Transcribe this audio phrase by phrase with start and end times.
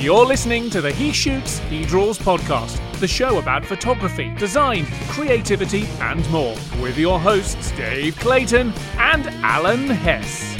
[0.00, 5.84] You're listening to the He Shoots, He Draws podcast, the show about photography, design, creativity,
[6.00, 10.59] and more, with your hosts Dave Clayton and Alan Hess.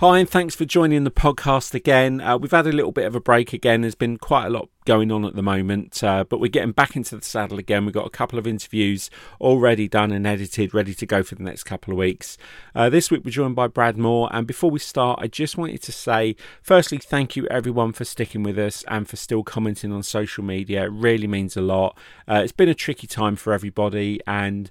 [0.00, 2.22] Hi, and thanks for joining the podcast again.
[2.22, 3.82] Uh, we've had a little bit of a break again.
[3.82, 6.96] There's been quite a lot going on at the moment, uh, but we're getting back
[6.96, 7.84] into the saddle again.
[7.84, 9.10] We've got a couple of interviews
[9.42, 12.38] already done and edited, ready to go for the next couple of weeks.
[12.74, 15.82] Uh, this week we're joined by Brad Moore, and before we start, I just wanted
[15.82, 20.02] to say, firstly, thank you everyone for sticking with us and for still commenting on
[20.02, 20.84] social media.
[20.84, 21.94] It really means a lot.
[22.26, 24.70] Uh, it's been a tricky time for everybody, and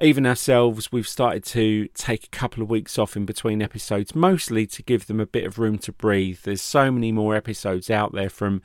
[0.00, 4.66] even ourselves, we've started to take a couple of weeks off in between episodes, mostly
[4.66, 6.38] to give them a bit of room to breathe.
[6.42, 8.62] There's so many more episodes out there from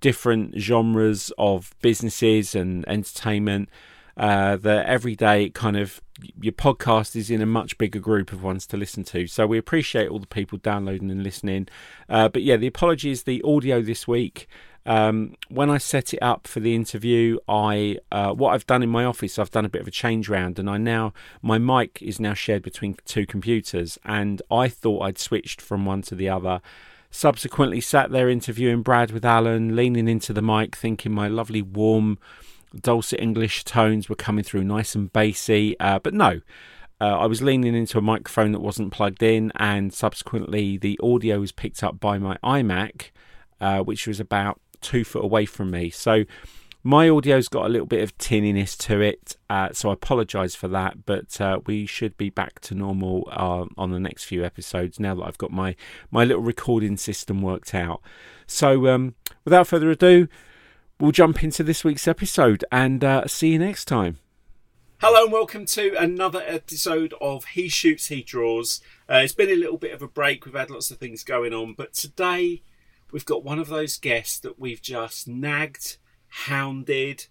[0.00, 3.68] different genres of businesses and entertainment
[4.16, 6.00] uh, that every day kind of
[6.40, 9.26] your podcast is in a much bigger group of ones to listen to.
[9.26, 11.68] So we appreciate all the people downloading and listening.
[12.08, 14.48] Uh, but yeah, the apologies, the audio this week
[14.88, 18.88] um, when I set it up for the interview, I uh, what I've done in
[18.88, 22.00] my office, I've done a bit of a change round, and I now my mic
[22.00, 26.30] is now shared between two computers, and I thought I'd switched from one to the
[26.30, 26.62] other.
[27.10, 32.18] Subsequently, sat there interviewing Brad with Alan, leaning into the mic, thinking my lovely warm,
[32.74, 36.40] dulcet English tones were coming through nice and bassy, uh, but no.
[36.98, 41.40] Uh, I was leaning into a microphone that wasn't plugged in, and subsequently, the audio
[41.40, 43.10] was picked up by my iMac,
[43.60, 45.90] uh, which was about two foot away from me.
[45.90, 46.24] So
[46.84, 50.68] my audio's got a little bit of tinniness to it, uh, so I apologise for
[50.68, 51.04] that.
[51.04, 55.14] But uh, we should be back to normal uh, on the next few episodes now
[55.16, 55.74] that I've got my
[56.10, 58.00] my little recording system worked out.
[58.46, 60.28] So um, without further ado,
[61.00, 64.18] we'll jump into this week's episode and uh, see you next time.
[65.00, 68.80] Hello and welcome to another episode of He Shoots, He Draws.
[69.08, 70.44] Uh, it's been a little bit of a break.
[70.44, 72.62] We've had lots of things going on, but today
[73.12, 75.98] we've got one of those guests that we've just nagged,
[76.28, 77.26] hounded,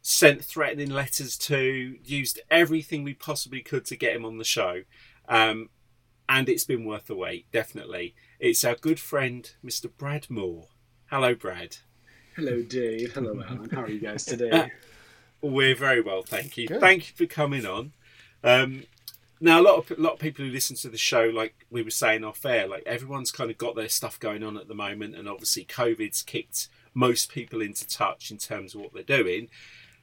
[0.00, 4.82] sent threatening letters to, used everything we possibly could to get him on the show.
[5.28, 5.70] Um,
[6.28, 8.14] and it's been worth the wait, definitely.
[8.40, 9.90] It's our good friend, Mr.
[9.96, 10.68] Brad Moore.
[11.06, 11.76] Hello, Brad.
[12.36, 13.12] Hello, Dave.
[13.12, 13.70] Hello, Alan.
[13.70, 14.70] How are you guys today?
[15.40, 16.68] We're very well, thank you.
[16.68, 16.80] Good.
[16.80, 17.92] Thank you for coming on.
[18.44, 18.84] Um,
[19.42, 21.82] now, a lot of a lot of people who listen to the show, like we
[21.82, 24.74] were saying off air, like everyone's kind of got their stuff going on at the
[24.74, 29.48] moment, and obviously COVID's kicked most people into touch in terms of what they're doing.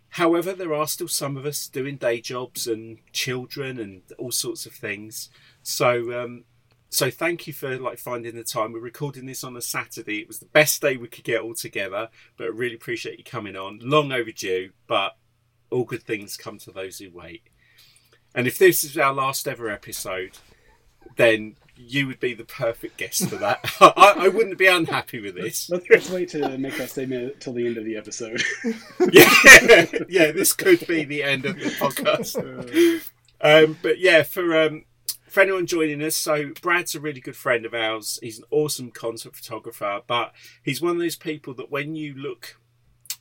[0.10, 4.66] However, there are still some of us doing day jobs and children and all sorts
[4.66, 5.30] of things.
[5.64, 6.44] So, um,
[6.90, 8.74] so thank you for like finding the time.
[8.74, 10.20] We're recording this on a Saturday.
[10.20, 13.24] It was the best day we could get all together, but I really appreciate you
[13.24, 13.80] coming on.
[13.82, 15.16] Long overdue, but
[15.70, 17.44] all good things come to those who wait.
[18.36, 20.38] And if this is our last ever episode,
[21.16, 23.60] then you would be the perfect guest for that.
[23.82, 25.70] I, I, wouldn't be unhappy with this.
[25.70, 28.44] Let's, let's, wait to make that statement till the end of the episode.
[29.12, 33.02] yeah, yeah, this could be the end of the podcast.
[33.42, 34.84] Um, but yeah, for um,
[35.28, 38.20] for anyone joining us, so Brad's a really good friend of ours.
[38.22, 42.60] He's an awesome concert photographer, but he's one of those people that when you look,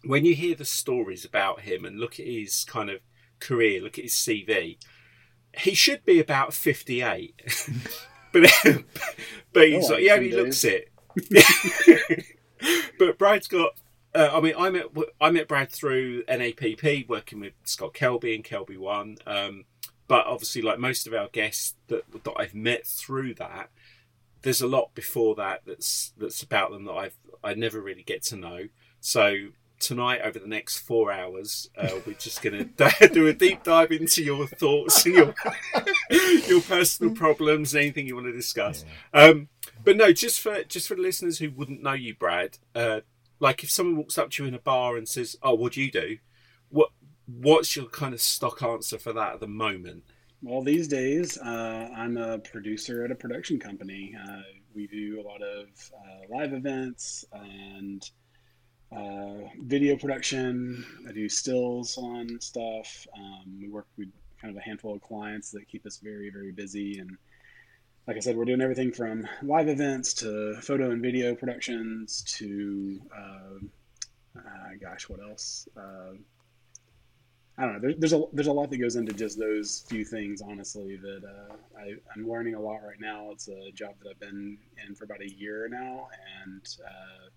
[0.04, 3.00] when you hear the stories about him and look at his kind of
[3.38, 4.78] career, look at his CV
[5.58, 7.34] he should be about 58.
[8.32, 8.50] but
[9.52, 10.90] but he's oh, like, he looks it.
[12.98, 13.72] but Brad's got.
[14.14, 14.86] Uh, I mean, I met
[15.20, 19.18] I met Brad through NAPP, working with Scott Kelby and Kelby One.
[19.26, 19.64] Um,
[20.06, 23.70] but obviously, like most of our guests that that I've met through that,
[24.42, 28.22] there's a lot before that that's that's about them that I've I never really get
[28.24, 28.68] to know.
[29.00, 29.48] So
[29.78, 33.92] tonight over the next four hours uh, we're just going to do a deep dive
[33.92, 35.34] into your thoughts your
[36.10, 38.84] your personal problems anything you want to discuss
[39.14, 39.48] um,
[39.84, 43.00] but no just for just for the listeners who wouldn't know you brad uh,
[43.40, 45.82] like if someone walks up to you in a bar and says oh what do
[45.82, 46.18] you do?
[46.70, 46.90] What
[47.26, 50.04] what's your kind of stock answer for that at the moment?
[50.42, 54.14] Well these days uh, i'm a producer at a production company.
[54.20, 54.42] Uh,
[54.74, 58.08] we do a lot of uh, live events and
[58.90, 60.84] uh, video production.
[61.08, 63.06] I do stills on stuff.
[63.16, 64.08] Um, we work with
[64.40, 66.98] kind of a handful of clients that keep us very, very busy.
[66.98, 67.16] And
[68.06, 73.00] like I said, we're doing everything from live events to photo and video productions to,
[73.16, 75.68] uh, uh, gosh, what else?
[75.76, 76.14] Uh,
[77.58, 77.80] I don't know.
[77.80, 80.40] There, there's a there's a lot that goes into just those few things.
[80.40, 83.30] Honestly, that uh, I, am learning a lot right now.
[83.32, 84.56] It's a job that I've been
[84.86, 86.08] in for about a year now,
[86.44, 87.28] and uh,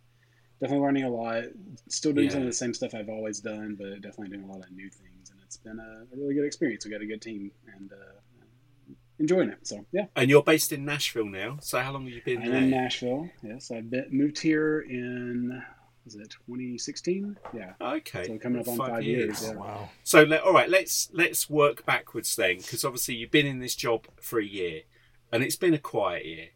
[0.61, 1.43] definitely learning a lot.
[1.89, 2.33] Still doing yeah.
[2.33, 4.89] some of the same stuff I've always done, but definitely doing a lot of new
[4.89, 5.31] things.
[5.31, 6.85] And it's been a, a really good experience.
[6.85, 9.65] We got a good team, and uh, enjoying it.
[9.67, 10.05] So yeah.
[10.15, 11.57] And you're based in Nashville now.
[11.61, 12.61] So how long have you been I'm there?
[12.61, 13.29] in Nashville.
[13.43, 15.61] Yes, I've been, moved here in
[16.05, 17.37] was it 2016?
[17.53, 17.73] Yeah.
[17.79, 18.25] Okay.
[18.25, 19.43] So coming up on five, years.
[19.43, 19.53] yeah.
[19.53, 19.89] Wow.
[20.03, 23.75] So let, all right, let's let's work backwards then, because obviously you've been in this
[23.75, 24.81] job for a year,
[25.31, 26.47] and it's been a quiet year.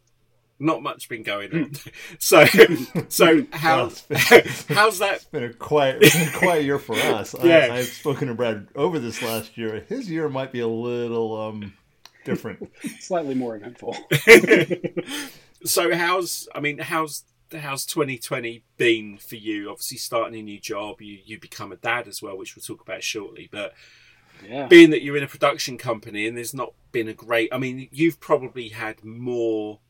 [0.58, 1.72] Not much been going on.
[2.18, 2.44] so
[3.08, 4.18] so how Well, been-
[4.68, 5.16] how's that?
[5.16, 7.34] It's been a quiet, it's been a quiet year for us.
[7.42, 7.68] Yeah.
[7.70, 9.84] I, I've spoken to Brad over this last year.
[9.88, 11.74] His year might be a little um,
[12.24, 12.70] different.
[13.00, 13.96] Slightly more eventful.
[15.64, 19.70] So how's I mean how's how's 2020 been for you?
[19.70, 22.80] Obviously starting a new job, you you become a dad as well, which we'll talk
[22.80, 23.48] about shortly.
[23.50, 23.72] But
[24.48, 24.66] Yeah.
[24.66, 27.88] being that you're in a production company and there's not been a great I mean
[27.90, 29.80] you've probably had more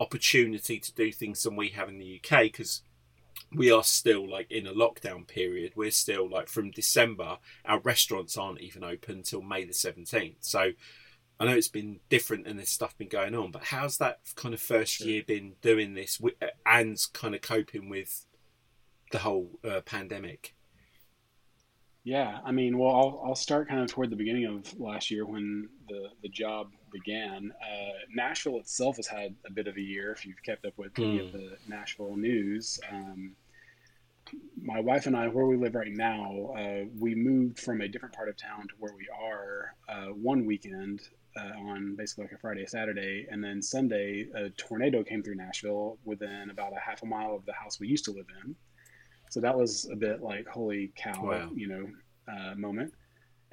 [0.00, 2.82] opportunity to do things than we have in the UK because
[3.54, 5.72] we are still like in a lockdown period.
[5.76, 10.72] We're still like from December our restaurants aren't even open till May the 17th so
[11.40, 14.54] I know it's been different and this stuff been going on but how's that kind
[14.54, 16.20] of first year been doing this
[16.64, 18.26] and kind of coping with
[19.14, 20.54] the whole uh, pandemic?
[22.02, 25.24] Yeah, I mean, well, I'll, I'll start kind of toward the beginning of last year
[25.24, 27.52] when the, the job began.
[27.60, 30.92] Uh, Nashville itself has had a bit of a year, if you've kept up with
[30.98, 32.80] any of the Nashville news.
[32.90, 33.32] Um,
[34.62, 38.14] my wife and I, where we live right now, uh, we moved from a different
[38.14, 41.00] part of town to where we are uh, one weekend
[41.36, 45.98] uh, on basically like a Friday, Saturday, and then Sunday, a tornado came through Nashville
[46.04, 48.54] within about a half a mile of the house we used to live in.
[49.30, 51.50] So that was a bit like holy cow, Wow.
[51.54, 51.86] you know,
[52.32, 52.94] uh, moment.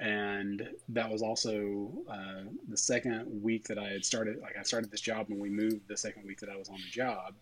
[0.02, 4.40] And that was also uh, the second week that I had started.
[4.40, 5.86] Like I started this job when we moved.
[5.86, 7.34] The second week that I was on the job,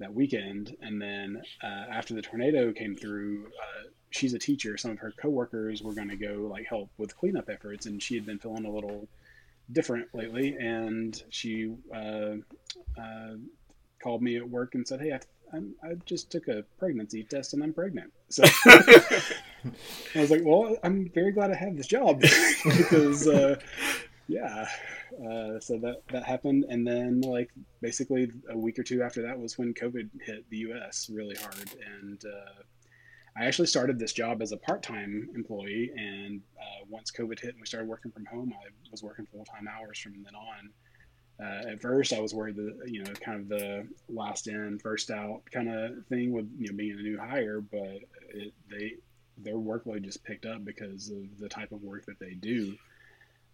[0.00, 4.76] that weekend, and then uh, after the tornado came through, uh, she's a teacher.
[4.76, 8.16] Some of her coworkers were going to go like help with cleanup efforts, and she
[8.16, 9.06] had been feeling a little
[9.70, 12.34] different lately, and she uh,
[13.00, 13.34] uh,
[14.02, 15.12] called me at work and said, "Hey,
[15.52, 20.76] I, I just took a pregnancy test and I'm pregnant." So I was like, "Well,
[20.82, 22.20] I'm very glad I have this job
[22.64, 23.56] because, uh,
[24.28, 24.66] yeah."
[25.16, 27.50] Uh, so that that happened, and then like
[27.80, 31.08] basically a week or two after that was when COVID hit the U.S.
[31.12, 31.70] really hard,
[32.00, 32.62] and uh,
[33.38, 37.60] I actually started this job as a part-time employee, and uh, once COVID hit and
[37.60, 40.70] we started working from home, I was working full-time hours from then on.
[41.38, 45.10] Uh, at first, I was worried that you know, kind of the last in, first
[45.10, 47.98] out kind of thing with you know being a new hire, but
[48.30, 48.94] it, they
[49.38, 52.74] their workload just picked up because of the type of work that they do.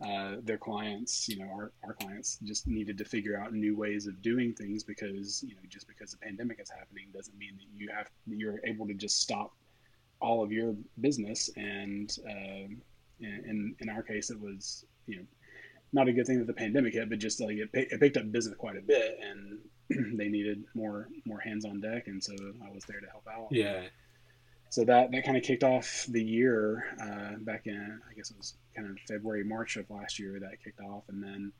[0.01, 4.07] Uh, their clients, you know, our, our clients just needed to figure out new ways
[4.07, 7.67] of doing things because you know just because the pandemic is happening doesn't mean that
[7.77, 9.53] you have you're able to just stop
[10.21, 12.81] all of your business and um,
[13.21, 15.23] in in our case it was you know
[15.93, 18.31] not a good thing that the pandemic hit but just like it, it picked up
[18.33, 19.59] business quite a bit and
[20.19, 22.33] they needed more more hands on deck and so
[22.65, 23.49] I was there to help out.
[23.51, 23.83] Yeah.
[24.71, 28.37] So that that kind of kicked off the year uh, back in I guess it
[28.37, 31.53] was kind of February March of last year that kicked off and then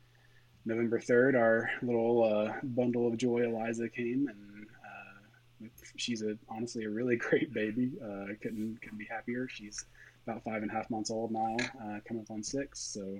[0.65, 6.85] November 3rd our little uh, bundle of joy Eliza came and uh, she's a honestly
[6.85, 9.47] a really great baby uh, couldn't couldn't be happier.
[9.47, 9.85] She's
[10.25, 13.19] about five and a half months old now uh, coming up on six so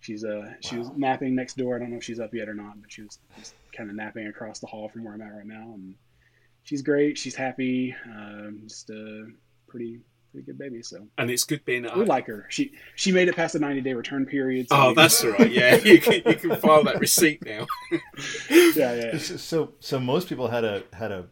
[0.00, 2.54] she's uh she was napping next door I don't know if she's up yet or
[2.54, 5.32] not but she was just kind of napping across the hall from where I'm at
[5.34, 5.94] right now and
[6.62, 9.26] she's great she's happy um, just a
[9.66, 10.00] pretty
[10.30, 13.28] pretty good baby so and it's good being at we like her she she made
[13.28, 15.50] it past the 90 day return period so Oh, we- that's all right.
[15.50, 17.66] Yeah, you can you can file that receipt now.
[18.50, 19.18] yeah yeah, yeah.
[19.18, 21.26] So, so most people had a had a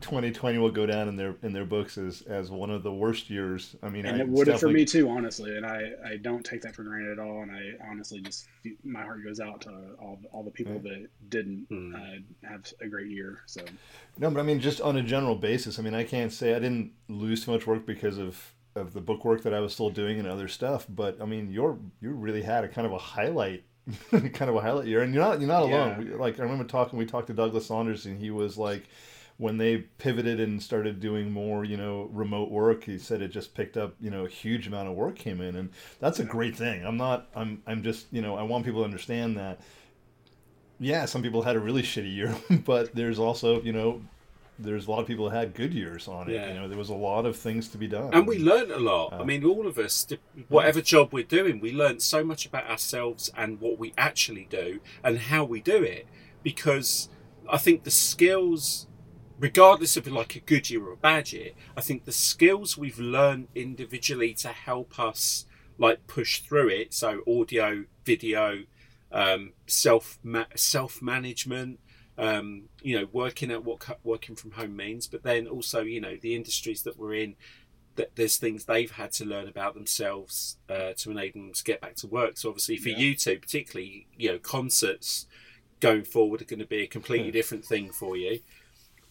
[0.00, 3.30] 2020 will go down in their in their books as as one of the worst
[3.30, 3.74] years.
[3.82, 5.56] I mean, and I, it would have for definitely- me too, honestly.
[5.56, 7.42] And I, I don't take that for granted at all.
[7.42, 8.46] And I honestly just
[8.84, 9.70] my heart goes out to
[10.00, 11.94] all all the people that didn't Hmm.
[11.94, 13.40] uh, have a great year.
[13.46, 13.62] So
[14.18, 16.58] No, but I mean, just on a general basis, I mean, I can't say I
[16.58, 19.90] didn't lose too much work because of of the book work that I was still
[19.90, 20.86] doing and other stuff.
[20.88, 23.64] But I mean, you're you really had a kind of a highlight,
[24.10, 25.70] kind of a highlight year, and you're not you're not alone.
[25.70, 25.98] Yeah.
[25.98, 28.84] We, like I remember talking, we talked to Douglas Sonders, and he was like.
[29.38, 33.54] When they pivoted and started doing more, you know, remote work, he said it just
[33.54, 36.54] picked up, you know, a huge amount of work came in, and that's a great
[36.54, 36.84] thing.
[36.84, 39.60] I'm not, I'm, I'm just, you know, I want people to understand that
[40.82, 42.34] yeah, some people had a really shitty year,
[42.64, 44.02] but there's also, you know,
[44.58, 46.34] there's a lot of people that had good years on it.
[46.34, 46.48] Yeah.
[46.48, 48.12] You know, there was a lot of things to be done.
[48.12, 49.12] And we learned a lot.
[49.12, 50.06] Uh, I mean, all of us,
[50.48, 54.80] whatever job we're doing, we learned so much about ourselves and what we actually do
[55.02, 56.06] and how we do it.
[56.42, 57.08] Because
[57.48, 58.86] I think the skills,
[59.42, 63.00] regardless of like a good year or a bad year, I think the skills we've
[63.00, 65.46] learned individually to help us
[65.78, 66.94] like push through it.
[66.94, 68.62] So audio, video,
[69.10, 70.18] um, self
[70.54, 71.80] self management.
[72.18, 76.16] Um, you know, working at what working from home means, but then also, you know,
[76.20, 77.36] the industries that we're in,
[77.96, 81.80] that there's things they've had to learn about themselves uh, to enable them to get
[81.80, 82.36] back to work.
[82.36, 82.98] So obviously, for yeah.
[82.98, 85.26] you two, particularly, you know, concerts
[85.80, 87.32] going forward are going to be a completely hmm.
[87.32, 88.40] different thing for you.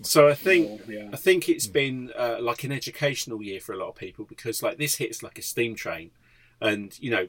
[0.04, 1.10] So I think yeah.
[1.14, 1.72] I think it's hmm.
[1.72, 5.24] been uh, like an educational year for a lot of people because like this hits
[5.24, 6.12] like a steam train,
[6.60, 7.28] and you know,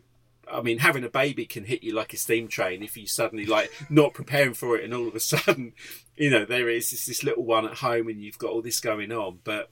[0.51, 3.47] I mean, having a baby can hit you like a steam train if you suddenly
[3.47, 5.73] like not preparing for it, and all of a sudden,
[6.17, 8.81] you know, there is this, this little one at home, and you've got all this
[8.81, 9.41] going on.
[9.45, 9.71] But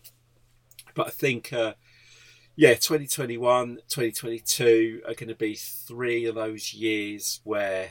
[0.95, 1.53] but I think.
[1.53, 1.75] Uh,
[2.57, 7.89] yeah, 2021, 2022 are going to be three of those years where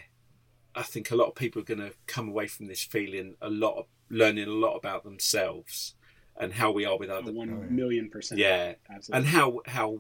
[0.76, 3.50] I think a lot of people are going to come away from this feeling a
[3.50, 5.96] lot of learning a lot about themselves
[6.40, 8.40] and how we are with other one million percent.
[8.40, 8.74] Yeah.
[8.90, 9.18] Absolutely.
[9.18, 10.00] and how how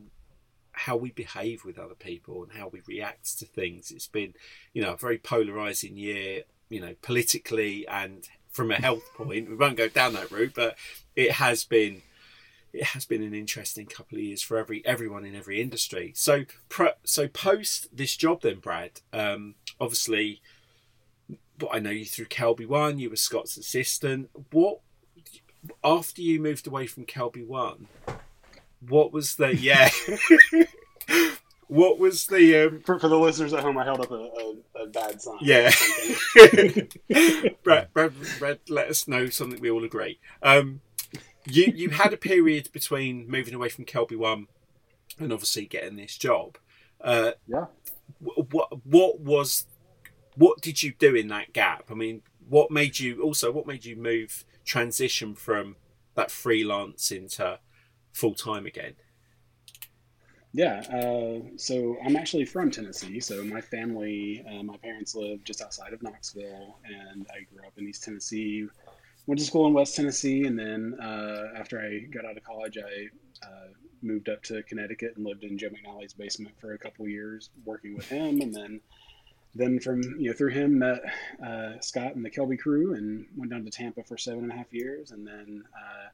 [0.71, 3.91] how we behave with other people and how we react to things.
[3.91, 4.33] It's been
[4.73, 9.49] you know a very polarizing year you know politically and from a health point.
[9.49, 10.77] We won't go down that route but
[11.15, 12.01] it has been
[12.71, 16.13] it has been an interesting couple of years for every everyone in every industry.
[16.15, 16.45] So
[17.03, 20.41] so post this job then brad um obviously
[21.59, 22.97] but I know you through Kelby One.
[22.99, 24.29] You were Scott's assistant.
[24.51, 24.79] What
[25.83, 27.87] after you moved away from Kelby One?
[28.87, 29.89] What was the yeah?
[31.67, 32.81] what was the um...
[32.85, 33.77] for, for the listeners at home?
[33.77, 35.37] I held up a, a, a bad sign.
[35.41, 35.71] Yeah,
[37.63, 40.19] Brad, Brad, Brad, let us know something we all agree.
[40.41, 40.81] Um,
[41.45, 44.47] you you had a period between moving away from Kelby One
[45.19, 46.57] and obviously getting this job.
[47.01, 47.65] Uh, yeah.
[48.19, 49.65] What what was
[50.39, 51.83] what did you do in that gap?
[51.91, 55.75] I mean, what made you also what made you move transition from
[56.15, 57.59] that freelance into
[58.13, 58.93] full time again?
[60.53, 63.19] Yeah, uh, so I'm actually from Tennessee.
[63.19, 67.73] So my family, uh, my parents live just outside of Knoxville, and I grew up
[67.77, 68.65] in East Tennessee.
[69.27, 72.77] Went to school in West Tennessee, and then uh, after I got out of college,
[72.77, 73.67] I uh,
[74.01, 77.95] moved up to Connecticut and lived in Joe McNally's basement for a couple years, working
[77.95, 78.79] with him, and then
[79.55, 81.01] then from you know through him met
[81.45, 84.55] uh, Scott and the Kelby crew and went down to Tampa for seven and a
[84.55, 86.09] half years, and then uh,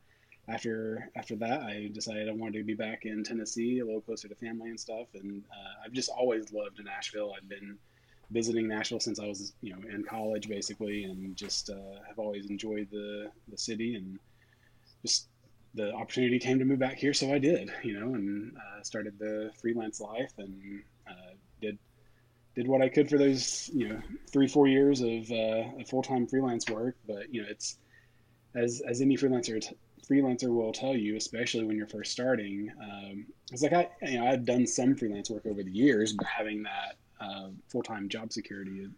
[0.51, 4.27] after after that, I decided I wanted to be back in Tennessee, a little closer
[4.27, 5.07] to family and stuff.
[5.13, 7.33] And uh, I've just always loved Nashville.
[7.35, 7.77] I've been
[8.31, 12.49] visiting Nashville since I was you know in college basically, and just uh, have always
[12.49, 14.19] enjoyed the the city and
[15.01, 15.27] just
[15.75, 19.19] the opportunity came to move back here, so I did, you know, and uh, started
[19.19, 21.77] the freelance life and uh, did
[22.55, 26.27] did what I could for those you know three four years of uh, full time
[26.27, 26.95] freelance work.
[27.07, 27.77] But you know it's
[28.55, 29.75] as as any freelancer t-
[30.09, 32.71] freelancer will tell you, especially when you're first starting.
[32.81, 36.25] Um, it's like I you know I've done some freelance work over the years, but
[36.25, 38.89] having that uh, full time job security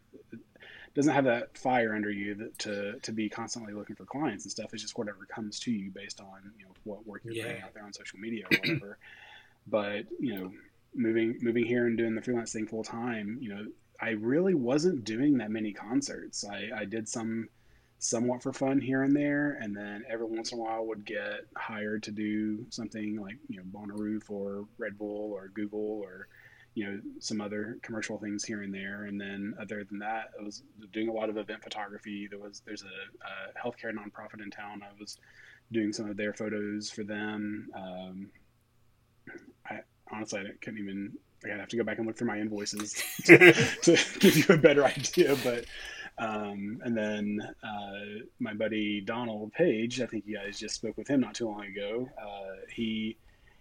[0.93, 4.51] doesn't have that fire under you that, to to be constantly looking for clients and
[4.51, 4.73] stuff.
[4.73, 7.43] It's just whatever comes to you based on you know what work you're yeah.
[7.43, 8.97] putting out there on social media or whatever.
[9.67, 10.51] but you know
[10.97, 13.65] moving moving here and doing the freelance thing full time, you know,
[13.99, 16.45] I really wasn't doing that many concerts.
[16.45, 17.49] I, I did some
[17.99, 21.47] somewhat for fun here and there, and then every once in a while would get
[21.55, 26.27] hired to do something like you know Bonnaroo or Red Bull or Google or
[26.75, 29.05] you know some other commercial things here and there.
[29.05, 30.61] And then other than that, I was
[30.93, 32.27] doing a lot of event photography.
[32.29, 34.83] There was there's a, a healthcare nonprofit in town.
[34.83, 35.17] I was
[35.71, 37.69] doing some of their photos for them.
[37.75, 38.29] Um,
[39.65, 39.79] I,
[40.11, 41.13] honestly, I couldn't even.
[41.45, 42.93] I have to go back and look through my invoices
[43.25, 43.37] to,
[43.83, 45.37] to give you a better idea.
[45.43, 45.65] But
[46.17, 51.07] um, and then uh, my buddy Donald Page, I think you guys just spoke with
[51.07, 52.09] him not too long ago.
[52.19, 53.17] Uh, he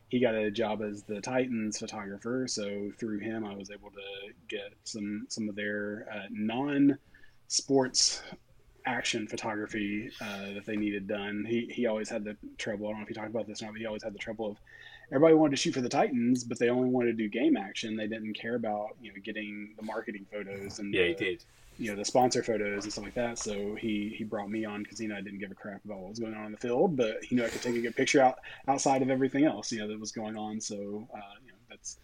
[0.09, 4.33] he got a job as the Titans photographer, so through him I was able to
[4.49, 6.99] get some some of their uh, non
[7.49, 8.23] sports
[8.87, 11.45] action photography uh, that they needed done.
[11.47, 12.87] He he always had the trouble.
[12.87, 14.19] I don't know if you talked about this or not, but he always had the
[14.19, 14.57] trouble of
[15.11, 17.97] everybody wanted to shoot for the Titans, but they only wanted to do game action.
[17.97, 21.45] They didn't care about you know getting the marketing photos and yeah, the, he did.
[21.79, 23.39] You know the sponsor photos and stuff like that.
[23.39, 25.99] So he he brought me on because you know I didn't give a crap about
[25.99, 27.97] what was going on in the field, but he knew I could take a good
[27.97, 30.61] picture out outside of everything else you know that was going on.
[30.61, 30.75] So
[31.15, 31.99] uh, you know that's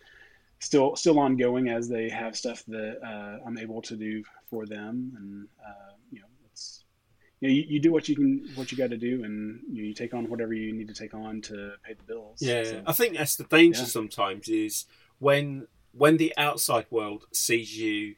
[0.58, 5.12] still still ongoing as they have stuff that uh, I'm able to do for them
[5.18, 5.48] and.
[5.64, 5.92] Uh,
[7.42, 9.84] you, know, you, you, do what you can, what you got to do, and you,
[9.84, 12.38] you, take on whatever you need to take on to pay the bills.
[12.40, 13.86] Yeah, so, I think that's the danger yeah.
[13.86, 14.86] sometimes is
[15.18, 18.14] when when the outside world sees you.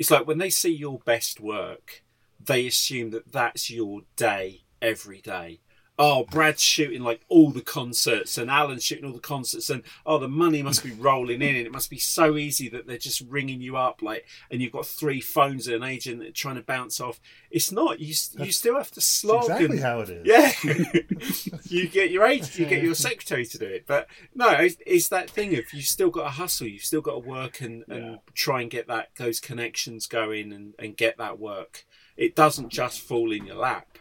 [0.00, 2.02] It's like when they see your best work,
[2.44, 5.60] they assume that that's your day every day,
[5.98, 10.18] oh, Brad's shooting like all the concerts and Alan's shooting all the concerts and oh,
[10.18, 13.22] the money must be rolling in and it must be so easy that they're just
[13.22, 16.62] ringing you up like, and you've got three phones and an agent that trying to
[16.62, 17.18] bounce off.
[17.50, 17.98] It's not.
[17.98, 19.44] You you still have to slog.
[19.44, 20.26] exactly and, how it is.
[20.26, 20.52] Yeah,
[21.64, 25.08] you get your agent, you get your secretary to do it, but no, it's, it's
[25.08, 28.18] that thing of you've still got to hustle, you've still got to work and, and
[28.34, 31.86] try and get that those connections going and, and get that work.
[32.16, 33.98] It doesn't just fall in your lap.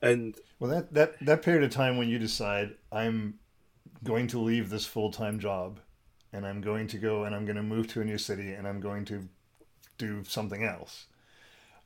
[0.00, 3.34] And Well, that, that, that period of time when you decide I'm
[4.04, 5.80] going to leave this full time job
[6.32, 8.66] and I'm going to go and I'm going to move to a new city and
[8.66, 9.28] I'm going to
[9.98, 11.06] do something else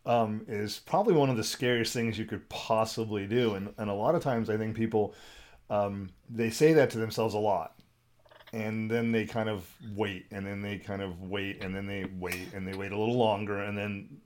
[0.05, 3.55] um, is probably one of the scariest things you could possibly do.
[3.55, 5.15] And, and a lot of times I think people,
[5.71, 7.75] um, they say that to themselves a lot.
[8.55, 12.05] And then they kind of wait, and then they kind of wait, and then they
[12.19, 14.19] wait, and they wait a little longer, and then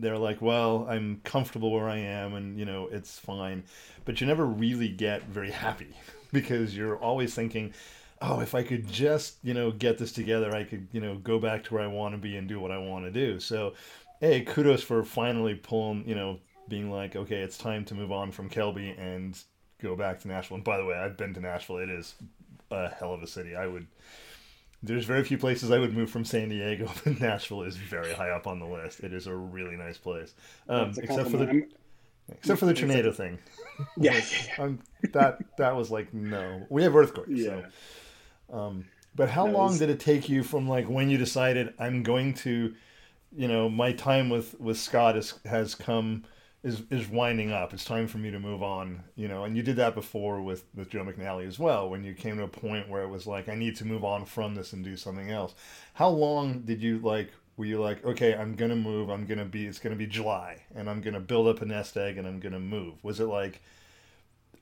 [0.00, 3.64] they're like, well, I'm comfortable where I am and, you know, it's fine.
[4.04, 5.94] But you never really get very happy
[6.32, 7.72] because you're always thinking,
[8.22, 11.38] oh, if I could just, you know, get this together, I could, you know, go
[11.38, 13.38] back to where I want to be and do what I want to do.
[13.40, 13.74] So,
[14.20, 16.38] hey, kudos for finally pulling, you know,
[16.68, 19.38] being like, okay, it's time to move on from Kelby and
[19.80, 20.56] go back to Nashville.
[20.56, 21.78] And by the way, I've been to Nashville.
[21.78, 22.14] It is
[22.70, 23.54] a hell of a city.
[23.54, 23.86] I would
[24.86, 28.30] there's very few places I would move from San Diego, but Nashville is very high
[28.30, 29.00] up on the list.
[29.00, 30.34] It is a really nice place,
[30.68, 31.72] um, except for the compliment.
[32.30, 33.38] except for the tornado thing.
[33.98, 34.20] Yeah.
[34.58, 34.78] Um,
[35.12, 36.66] that that was like no.
[36.70, 37.28] We have earthquakes.
[37.30, 37.62] Yeah.
[38.50, 38.82] So.
[39.14, 42.02] But how That long was- did it take you from like when you decided I'm
[42.02, 42.74] going to,
[43.34, 46.24] you know, my time with with Scott is, has come
[46.66, 47.72] is is winding up.
[47.72, 49.04] It's time for me to move on.
[49.14, 51.88] You know, and you did that before with with Joe McNally as well.
[51.88, 54.24] When you came to a point where it was like I need to move on
[54.24, 55.54] from this and do something else.
[55.94, 57.32] How long did you like?
[57.56, 59.08] Were you like, okay, I'm gonna move.
[59.08, 59.66] I'm gonna be.
[59.66, 62.60] It's gonna be July, and I'm gonna build up a nest egg, and I'm gonna
[62.60, 63.02] move.
[63.04, 63.62] Was it like?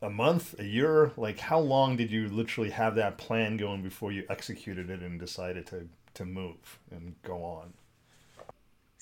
[0.03, 1.13] a month, a year?
[1.17, 5.19] Like, how long did you literally have that plan going before you executed it and
[5.19, 7.73] decided to to move and go on?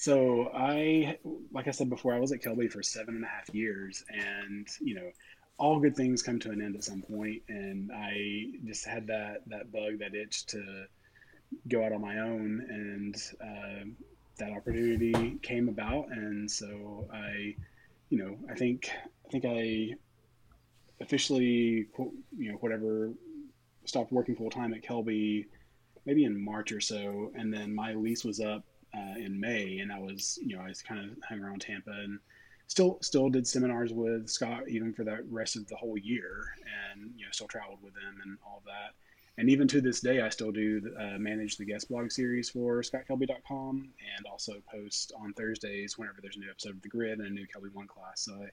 [0.02, 1.16] So I,
[1.52, 4.66] like I said before, I was at Kelby for seven and a half years, and
[4.80, 5.08] you know,
[5.58, 9.42] all good things come to an end at some point, and I just had that
[9.46, 10.86] that bug, that itch to
[11.68, 13.84] go out on my own, and uh,
[14.38, 17.54] that opportunity came about, and so I,
[18.10, 18.90] you know, I think
[19.24, 19.90] I think I
[21.00, 21.86] officially,
[22.36, 23.12] you know, whatever,
[23.84, 25.46] stopped working full time at Kelby
[26.04, 29.92] maybe in March or so, and then my lease was up uh, in May, and
[29.92, 32.18] I was, you know, I was kind of hung around Tampa and
[32.66, 36.54] still still did seminars with Scott even for the rest of the whole year,
[36.92, 38.94] and you know, still traveled with them and all that.
[39.38, 42.82] And even to this day, I still do uh, manage the guest blog series for
[42.82, 47.28] scottkelby.com and also post on Thursdays whenever there's a new episode of The Grid and
[47.28, 48.20] a new Kelby One class.
[48.20, 48.50] So I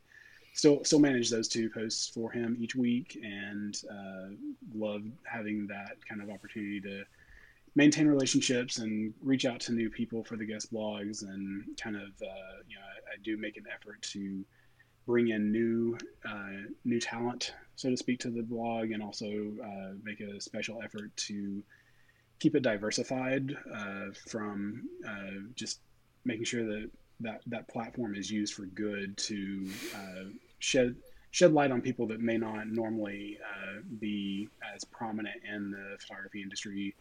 [0.54, 4.28] still still manage those two posts for him each week, and uh,
[4.74, 7.04] love having that kind of opportunity to
[7.76, 12.10] maintain relationships and reach out to new people for the guest blogs and kind of
[12.22, 14.44] uh, you know I, I do make an effort to
[15.06, 19.26] bring in new uh, new talent so to speak to the blog and also
[19.64, 21.64] uh, make a special effort to
[22.40, 25.82] keep it diversified uh, from uh, just
[26.26, 30.24] making sure that, that that platform is used for good to uh,
[30.60, 30.96] shed
[31.32, 33.38] shed light on people that may not normally
[34.00, 36.96] be as prominent in the photography industry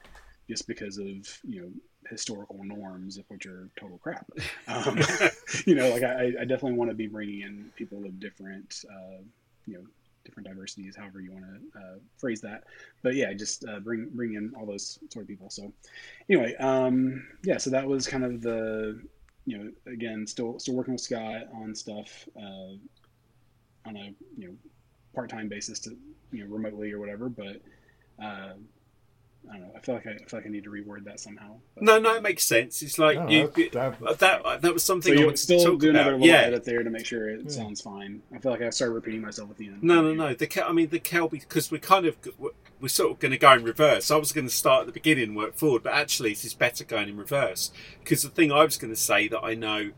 [0.48, 1.06] just because of
[1.44, 1.68] you know
[2.08, 4.26] historical norms of which are total crap.
[4.66, 4.98] Um,
[5.66, 9.22] you know, like I, I definitely want to be bringing in people of different, uh,
[9.66, 9.80] you know,
[10.24, 12.64] different diversities, however you want to uh, phrase that.
[13.02, 15.48] But yeah, just uh, bring bring in all those sort of people.
[15.48, 15.72] So
[16.28, 19.00] anyway, um, yeah, so that was kind of the
[19.46, 22.74] you know again still still working with Scott on stuff uh,
[23.86, 24.54] on a you know
[25.14, 25.96] part time basis to
[26.30, 27.60] you know remotely or whatever, but.
[29.48, 29.72] Uh, I don't know.
[29.76, 31.56] I feel like I, I feel like I need to reword that somehow.
[31.74, 32.82] But, no, no, it makes sense.
[32.82, 35.42] It's like No, you, that- that, that that was So something I you wanted to
[35.42, 36.20] still talk do another about.
[36.20, 38.22] little Yeah, edit there to make sure it sounds fine.
[38.34, 39.82] I feel like I started repeating myself at the end.
[39.82, 40.34] No, no, no.
[40.34, 42.16] The Kel- I mean the Kelby because we're kind of
[42.80, 44.10] we're sort of going to go in reverse.
[44.10, 46.54] I was going to start at the beginning and work forward, but actually it is
[46.54, 49.90] better going in reverse because the thing I was going to say that I know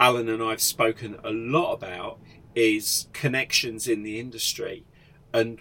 [0.00, 2.18] Alan and I've spoken a lot about
[2.54, 4.84] is connections in the industry,
[5.32, 5.60] and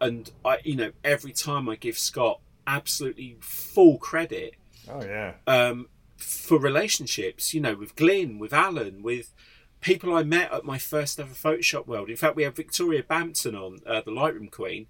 [0.00, 4.54] and I you know every time I give Scott absolutely full credit
[4.90, 9.34] Oh yeah, um, for relationships, you know, with Glyn, with Alan, with
[9.80, 12.10] people I met at my first ever Photoshop World.
[12.10, 14.86] In fact, we had Victoria Bampton on, uh, the Lightroom Queen.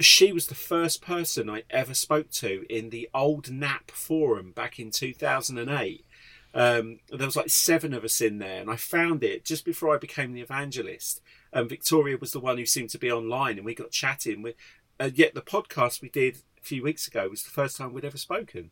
[0.00, 4.78] She was the first person I ever spoke to in the old NAPP forum back
[4.78, 6.04] in 2008.
[6.52, 9.94] Um, there was like seven of us in there, and I found it just before
[9.94, 11.20] I became the evangelist.
[11.52, 14.42] And Victoria was the one who seemed to be online, and we got chatting.
[14.42, 14.54] We,
[14.98, 18.18] uh, yet the podcast we did few weeks ago was the first time we'd ever
[18.18, 18.70] spoken.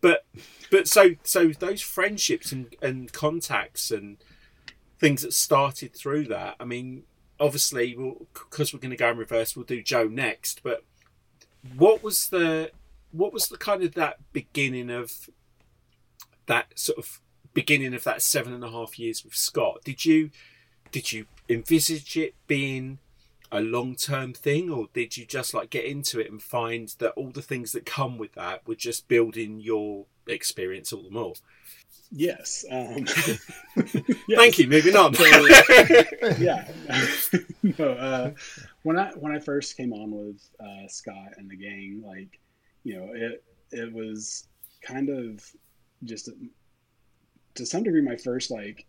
[0.00, 0.26] But
[0.70, 4.18] but so so those friendships and, and contacts and
[4.98, 6.56] things that started through that.
[6.60, 7.04] I mean,
[7.40, 7.96] obviously,
[8.32, 10.62] because we're going to go in reverse, we'll do Joe next.
[10.62, 10.84] But
[11.76, 12.70] what was the
[13.10, 15.30] what was the kind of that beginning of
[16.46, 17.20] that sort of
[17.54, 19.80] beginning of that seven and a half years with Scott?
[19.84, 20.30] Did you
[20.90, 22.98] did you envisage it being
[23.50, 27.12] a long term thing, or did you just like get into it and find that
[27.12, 31.34] all the things that come with that were just building your experience all the more?
[32.10, 32.64] Yes.
[32.70, 33.06] Um,
[33.76, 34.38] yes.
[34.38, 34.66] Thank you.
[34.66, 35.14] Moving on.
[36.38, 36.68] Yeah.
[37.78, 38.30] no, uh,
[38.82, 42.38] when I when I first came on with uh, Scott and the gang, like
[42.84, 44.46] you know, it it was
[44.82, 45.44] kind of
[46.04, 46.30] just
[47.58, 48.86] to some degree my first like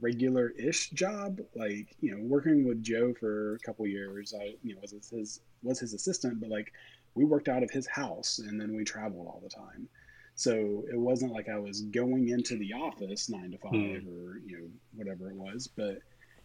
[0.00, 4.80] regular-ish job like you know working with joe for a couple years i you know
[4.80, 6.72] was his was his assistant but like
[7.14, 9.88] we worked out of his house and then we traveled all the time.
[10.34, 13.72] So it wasn't like i was going into the office nine to five
[14.02, 14.08] hmm.
[14.08, 15.98] or you know whatever it was but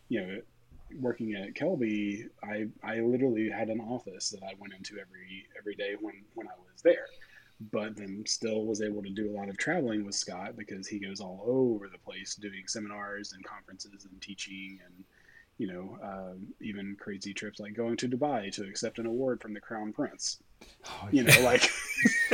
[0.09, 0.41] you know
[0.99, 5.73] working at kelby i i literally had an office that i went into every every
[5.75, 7.07] day when when i was there
[7.71, 10.99] but then still was able to do a lot of traveling with Scott because he
[10.99, 15.03] goes all over the place doing seminars and conferences and teaching and
[15.57, 19.53] you know um, even crazy trips like going to Dubai to accept an award from
[19.53, 20.37] the Crown Prince.
[20.85, 21.67] Oh, you know, like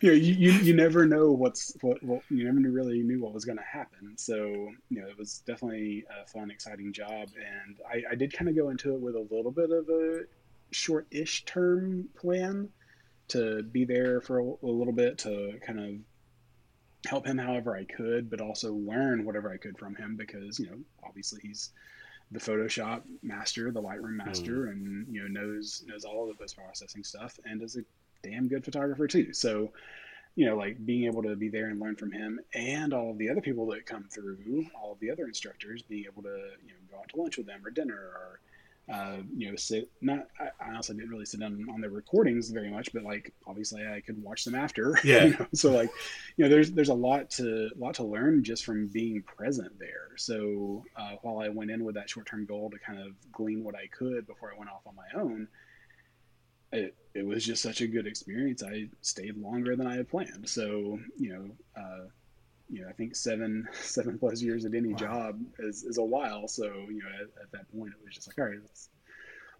[0.00, 3.32] you know, you, you, you never know what's what, what you never really knew what
[3.32, 4.16] was going to happen.
[4.16, 4.36] So
[4.90, 8.56] you know, it was definitely a fun, exciting job, and I, I did kind of
[8.56, 10.20] go into it with a little bit of a
[10.70, 12.68] short-ish term plan
[13.28, 17.84] to be there for a, a little bit to kind of help him however I
[17.84, 21.70] could, but also learn whatever I could from him because you know obviously he's
[22.30, 24.72] the Photoshop master, the Lightroom master, mm.
[24.72, 27.84] and you know knows knows all of the post processing stuff and is a
[28.22, 29.32] damn good photographer too.
[29.32, 29.72] So
[30.34, 33.18] you know like being able to be there and learn from him and all of
[33.18, 36.36] the other people that come through, all of the other instructors, being able to
[36.66, 38.40] you know go out to lunch with them or dinner or
[38.92, 40.28] uh, you know, sit not.
[40.40, 44.00] I, also didn't really sit down on the recordings very much, but like obviously I
[44.00, 44.98] could watch them after.
[45.04, 45.24] Yeah.
[45.24, 45.46] You know?
[45.54, 45.90] So like,
[46.36, 50.16] you know, there's there's a lot to lot to learn just from being present there.
[50.16, 53.64] So uh, while I went in with that short term goal to kind of glean
[53.64, 55.48] what I could before I went off on my own,
[56.72, 58.62] it it was just such a good experience.
[58.62, 60.48] I stayed longer than I had planned.
[60.48, 61.50] So you know.
[61.76, 62.06] Uh,
[62.68, 64.98] you know, I think seven seven plus years at any wow.
[64.98, 66.48] job is, is a while.
[66.48, 68.90] So you know, at, at, that point, it was just like, all right, let's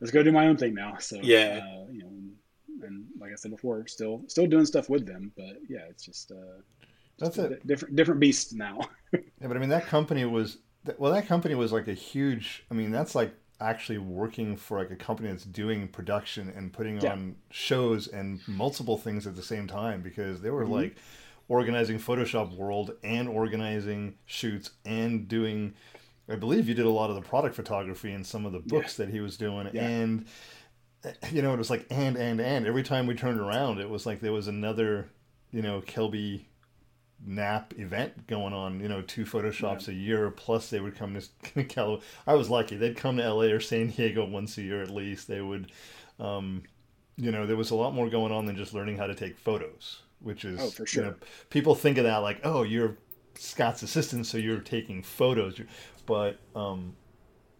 [0.01, 0.97] let's go do my own thing now.
[0.99, 2.33] So yeah, uh, you know, and,
[2.83, 6.31] and, like I said before, still still doing stuff with them, but yeah, it's just,
[6.31, 6.61] uh,
[7.18, 7.66] just that's a it.
[7.66, 8.81] different different beast now.
[9.12, 10.59] yeah, but I mean, that company was
[10.99, 12.64] well, that company was like a huge.
[12.71, 17.01] I mean, that's like actually working for like a company that's doing production and putting
[17.01, 17.12] yeah.
[17.12, 20.75] on shows and multiple things at the same time because they were mm-hmm.
[20.75, 20.97] like
[21.49, 25.75] organizing Photoshop World and organizing shoots and doing.
[26.31, 28.99] I believe you did a lot of the product photography and some of the books
[28.99, 29.07] yeah.
[29.07, 29.87] that he was doing, yeah.
[29.87, 30.27] and
[31.31, 34.05] you know it was like and and and every time we turned around, it was
[34.05, 35.09] like there was another,
[35.51, 36.45] you know, Kelby
[37.27, 39.95] NAPP event going on you know two photoshops yeah.
[39.95, 41.19] a year plus they would come
[41.55, 44.83] to Cal I was lucky they'd come to LA or San Diego once a year
[44.83, 45.73] at least they would
[46.21, 46.63] um,
[47.17, 49.37] you know there was a lot more going on than just learning how to take
[49.37, 51.04] photos which is oh, for sure.
[51.04, 51.16] You know,
[51.50, 52.96] people think of that like, oh, you're
[53.35, 55.61] Scott's assistant, so you're taking photos.
[56.07, 56.94] But um,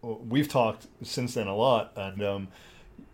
[0.01, 2.47] we've talked since then a lot, and um,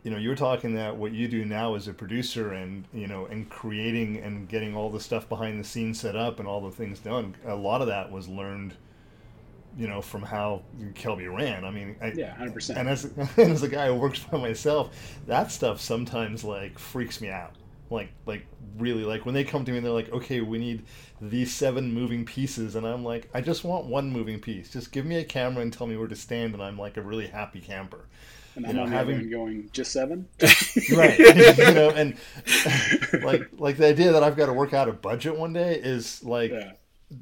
[0.04, 3.26] you know, you're talking that what you do now as a producer, and you know,
[3.28, 6.72] and creating and getting all the stuff behind the scenes set up and all the
[6.76, 7.36] things done.
[7.46, 8.76] A lot of that was learned
[9.78, 10.62] you know, from how
[10.94, 11.66] Kelby ran.
[11.66, 12.80] I mean, I, yeah, hundred percent.
[12.80, 13.04] And as
[13.38, 14.96] and as a guy who works by myself,
[15.28, 17.56] that stuff sometimes like freaks me out
[17.90, 18.46] like like
[18.78, 20.84] really like when they come to me and they're like okay we need
[21.22, 25.06] these seven moving pieces and i'm like i just want one moving piece just give
[25.06, 27.62] me a camera and tell me where to stand and i'm like a really happy
[27.62, 28.08] camper
[28.56, 30.28] and I'm you know, having going just seven,
[30.96, 31.20] right?
[31.58, 32.16] you know, and
[33.24, 36.24] like like the idea that I've got to work out a budget one day is
[36.24, 36.72] like yeah.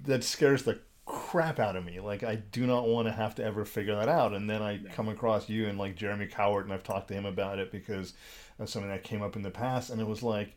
[0.05, 1.99] that scares the crap out of me.
[1.99, 4.33] Like I do not want to have to ever figure that out.
[4.33, 4.91] And then I yeah.
[4.91, 8.13] come across you and like Jeremy Cowart, and I've talked to him about it because
[8.59, 10.55] of something that came up in the past, and it was like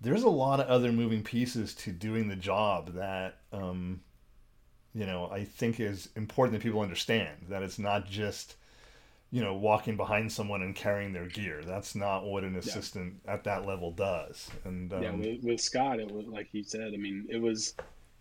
[0.00, 4.00] there's a lot of other moving pieces to doing the job that um,
[4.94, 8.56] you know I think is important that people understand that it's not just
[9.30, 11.62] you know walking behind someone and carrying their gear.
[11.64, 13.34] That's not what an assistant yeah.
[13.34, 14.50] at that level does.
[14.64, 16.92] And um, yeah, with, with, Scott, it was like he said.
[16.92, 17.74] I mean, it was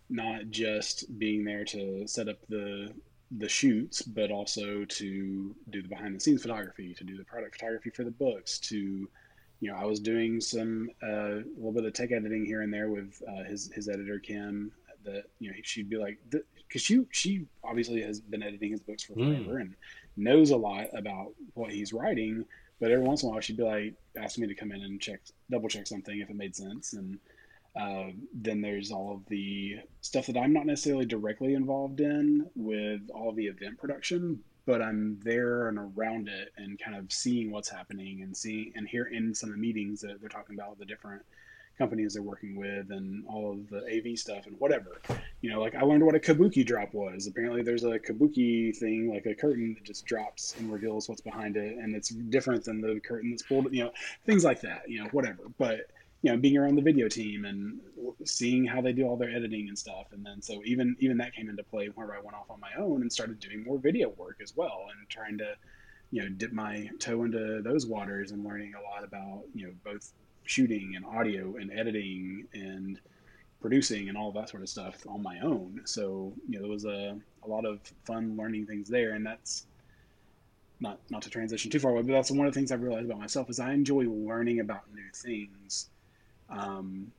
[0.09, 2.93] not just being there to set up the
[3.31, 7.55] the shoots, but also to do the behind the scenes photography, to do the product
[7.55, 9.09] photography for the books, to
[9.61, 12.73] you know, I was doing some uh, a little bit of tech editing here and
[12.73, 14.71] there with uh, his his editor Kim.
[15.03, 19.03] That you know, she'd be like, because she she obviously has been editing his books
[19.03, 19.43] for Mm.
[19.43, 19.75] forever and
[20.17, 22.43] knows a lot about what he's writing.
[22.79, 24.99] But every once in a while, she'd be like, ask me to come in and
[24.99, 26.93] check, double check something if it made sense.
[26.93, 27.19] And
[27.79, 33.01] uh, then there's all of the stuff that I'm not necessarily directly involved in with
[33.13, 37.69] all the event production, but I'm there and around it and kind of seeing what's
[37.69, 40.85] happening and seeing and hear in some of the meetings that they're talking about the
[40.85, 41.21] different
[41.77, 45.01] companies they're working with and all of the AV stuff and whatever.
[45.41, 47.27] You know, like I learned what a kabuki drop was.
[47.27, 51.57] Apparently, there's a kabuki thing, like a curtain that just drops and reveals what's behind
[51.57, 53.73] it, and it's different than the curtain that's pulled.
[53.73, 53.91] You know,
[54.25, 54.89] things like that.
[54.89, 55.43] You know, whatever.
[55.57, 55.87] But
[56.25, 57.79] you know, being around the video team and
[58.23, 61.35] seeing how they do all their editing and stuff, and then so even even that
[61.35, 64.09] came into play where I went off on my own and started doing more video
[64.09, 65.53] work as well, and trying to
[66.09, 69.73] you know dip my toe into those waters and learning a lot about you know
[69.83, 70.13] both
[70.45, 72.99] shooting and audio and editing and
[73.61, 75.79] producing and all that sort of stuff on my own.
[75.85, 79.67] So you know, there was a, a lot of fun learning things there, and that's
[80.79, 83.05] not not to transition too far away, but that's one of the things I've realized
[83.05, 85.91] about myself is I enjoy learning about new things.
[86.49, 87.11] Um,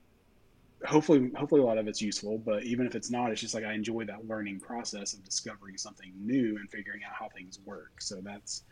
[0.85, 3.65] hopefully, hopefully a lot of it's useful, but even if it's not, it's just like
[3.65, 8.01] I enjoy that learning process of discovering something new and figuring out how things work.
[8.01, 8.63] So that's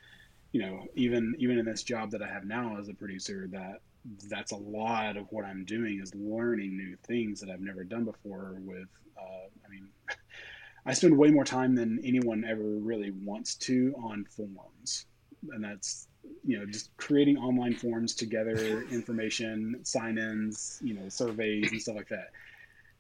[0.53, 3.81] you know even even in this job that I have now as a producer that
[4.29, 8.05] that's a lot of what I'm doing is learning new things that I've never done
[8.05, 8.57] before.
[8.61, 9.89] With, uh, I mean,
[10.87, 15.07] I spend way more time than anyone ever really wants to on forums,
[15.51, 16.09] and that's
[16.45, 21.97] you know just creating online forms to gather information, sign-ins, you know, surveys and stuff
[21.97, 22.31] like that.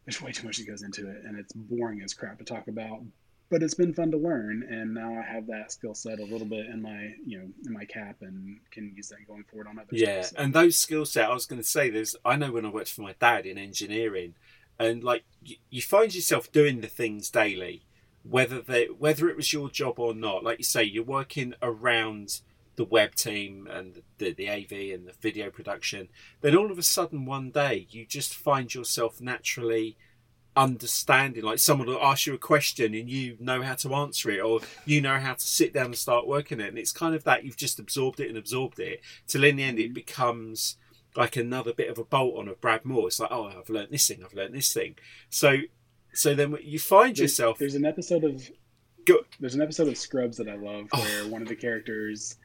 [0.06, 2.68] There's way too much that goes into it, and it's boring as crap to talk
[2.68, 3.00] about.
[3.50, 6.46] But it's been fun to learn, and now I have that skill set a little
[6.46, 9.78] bit in my, you know, in my cap, and can use that going forward on
[9.78, 10.40] other Yeah, stuff.
[10.40, 12.16] and those skill set, I was going to say, there's.
[12.24, 14.34] I know when I worked for my dad in engineering,
[14.78, 17.82] and like you, you find yourself doing the things daily,
[18.22, 20.42] whether they whether it was your job or not.
[20.42, 22.40] Like you say, you're working around
[22.76, 26.08] the web team and the the AV and the video production.
[26.40, 29.96] Then all of a sudden, one day, you just find yourself naturally
[30.56, 34.38] understanding like someone will ask you a question and you know how to answer it
[34.40, 37.24] or you know how to sit down and start working it and it's kind of
[37.24, 40.76] that you've just absorbed it and absorbed it till in the end it becomes
[41.16, 43.88] like another bit of a bolt on of Brad Moore it's like oh I've learned
[43.90, 44.94] this thing I've learned this thing
[45.28, 45.56] so
[46.12, 48.48] so then you find There's- yourself There's an episode of
[49.06, 51.00] Go- there's an episode of Scrubs that I love Oh.
[51.00, 52.36] where one of the characters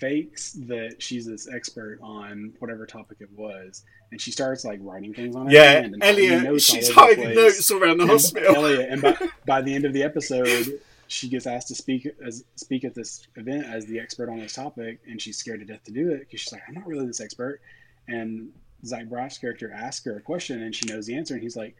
[0.00, 5.12] fakes that she's this expert on whatever topic it was, and she starts like writing
[5.14, 8.56] things on her yeah hand and Elliot notes she's hiding notes around the And hospital
[8.56, 12.44] Elliot, and by, by the end of the episode, she gets asked to speak as
[12.56, 15.84] speak at this event as the expert on this topic, and she's scared to death
[15.84, 17.60] to do it because she's like, I'm not really this expert.
[18.08, 18.50] And
[18.84, 21.76] Zach Braff's character asks her a question, and she knows the answer, and he's like,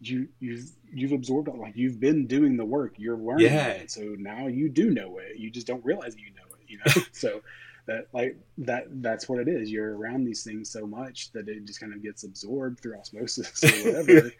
[0.00, 3.66] "You you've you've absorbed it, like you've been doing the work, you're learning Yeah.
[3.68, 5.36] it, so now you do know it.
[5.38, 7.02] You just don't realize that you know it, you know.
[7.12, 7.40] so."
[7.86, 9.70] That like that that's what it is.
[9.70, 13.62] You're around these things so much that it just kind of gets absorbed through osmosis
[13.62, 14.32] or whatever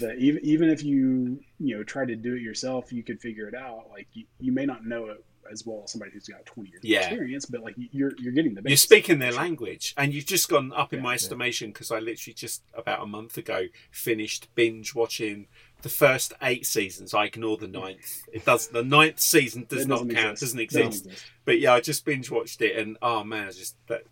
[0.00, 3.48] that even even if you you know try to do it yourself, you could figure
[3.48, 3.86] it out.
[3.90, 6.80] Like you, you may not know it as well as somebody who's got 20 years
[6.84, 6.98] Yeah.
[6.98, 10.50] of experience, but like you're you're getting the you're speaking their language and you've just
[10.50, 14.54] gone up in Yeah, my estimation because I literally just about a month ago finished
[14.54, 15.46] binge watching
[15.82, 17.14] the first eight seasons.
[17.14, 18.22] I ignore the ninth.
[18.32, 20.12] It does the ninth season does not count.
[20.12, 20.40] exist.
[20.40, 21.06] Doesn't exist.
[21.06, 21.24] exist.
[21.44, 24.02] But yeah, I just binge watched it and oh man, I just that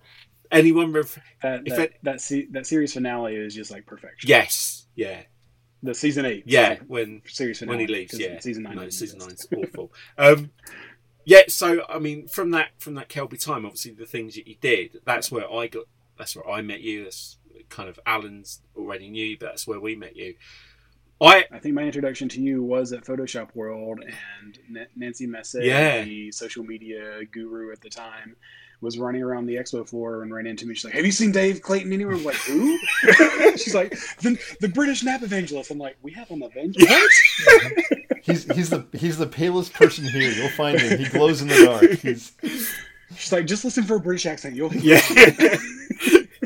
[0.51, 4.29] anyone ref- That If that it- that, se- that series finale is just like perfection.
[4.29, 5.23] yes, yeah,
[5.83, 6.45] the season eight.
[6.47, 6.77] yeah.
[6.77, 8.19] sorry, When series finale when he leaves.
[8.19, 8.41] yeah.
[8.41, 8.77] season nine.
[8.77, 9.93] no, season nine's awful.
[10.17, 10.51] Um,
[11.25, 14.57] yeah, so I mean, from that from that Kelby time, obviously the things that you
[14.61, 15.85] did, that's where I got.
[16.17, 17.05] That's where I met you.
[17.05, 17.37] That's
[17.69, 20.35] kind of Alan's already knew, but that's where we met you.
[21.21, 25.57] I I think my introduction to you was at Photoshop World, and N- Nancy Messe,
[25.61, 26.05] Yeah.
[26.05, 28.37] the social media guru at the time,
[28.81, 30.75] was running around the expo floor and ran into me.
[30.75, 32.79] She's like, "Have you seen Dave Clayton anywhere?" I'm like, "Who?"
[33.57, 36.89] She's like, "The, the British NAPP evangelist." I'm like, "We have an evangelist."
[38.23, 40.31] He's he's the he's the palest person here.
[40.31, 40.99] You'll find him.
[40.99, 41.91] He glows in the dark.
[42.01, 42.33] He's
[43.17, 44.69] She's like, "Just listen for a British accent." You'll.
[44.69, 45.57] hear." yeah,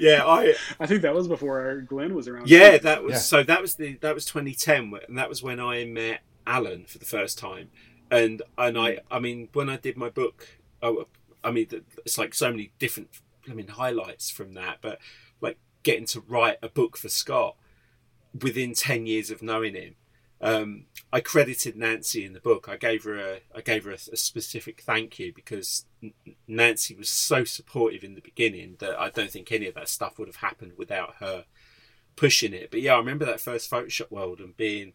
[0.03, 0.25] yeah.
[0.27, 2.49] I I think that was before Glyn was around.
[2.49, 2.77] yeah.
[2.79, 3.19] That was Yeah.
[3.19, 3.43] so.
[3.43, 7.05] That was the that was 2010, and that was when I met Alan for the
[7.05, 7.71] first time.
[8.11, 10.47] And and I I mean when I did my book,
[10.83, 11.05] I,
[11.45, 11.67] I mean
[12.05, 13.09] it's like so many different
[13.51, 14.99] I mean highlights from that, but
[15.41, 17.57] like getting to write a book for Scott
[18.41, 19.95] within 10 years of knowing him
[20.43, 22.69] um, I credited Nancy in the book.
[22.69, 25.87] I gave her a I gave her a, a specific thank you because
[26.49, 30.19] Nancy was so supportive in the beginning that I don't think any of that stuff
[30.19, 31.45] would have happened without her
[32.17, 32.71] pushing it.
[32.71, 34.95] But yeah, I remember that first Photoshop world and being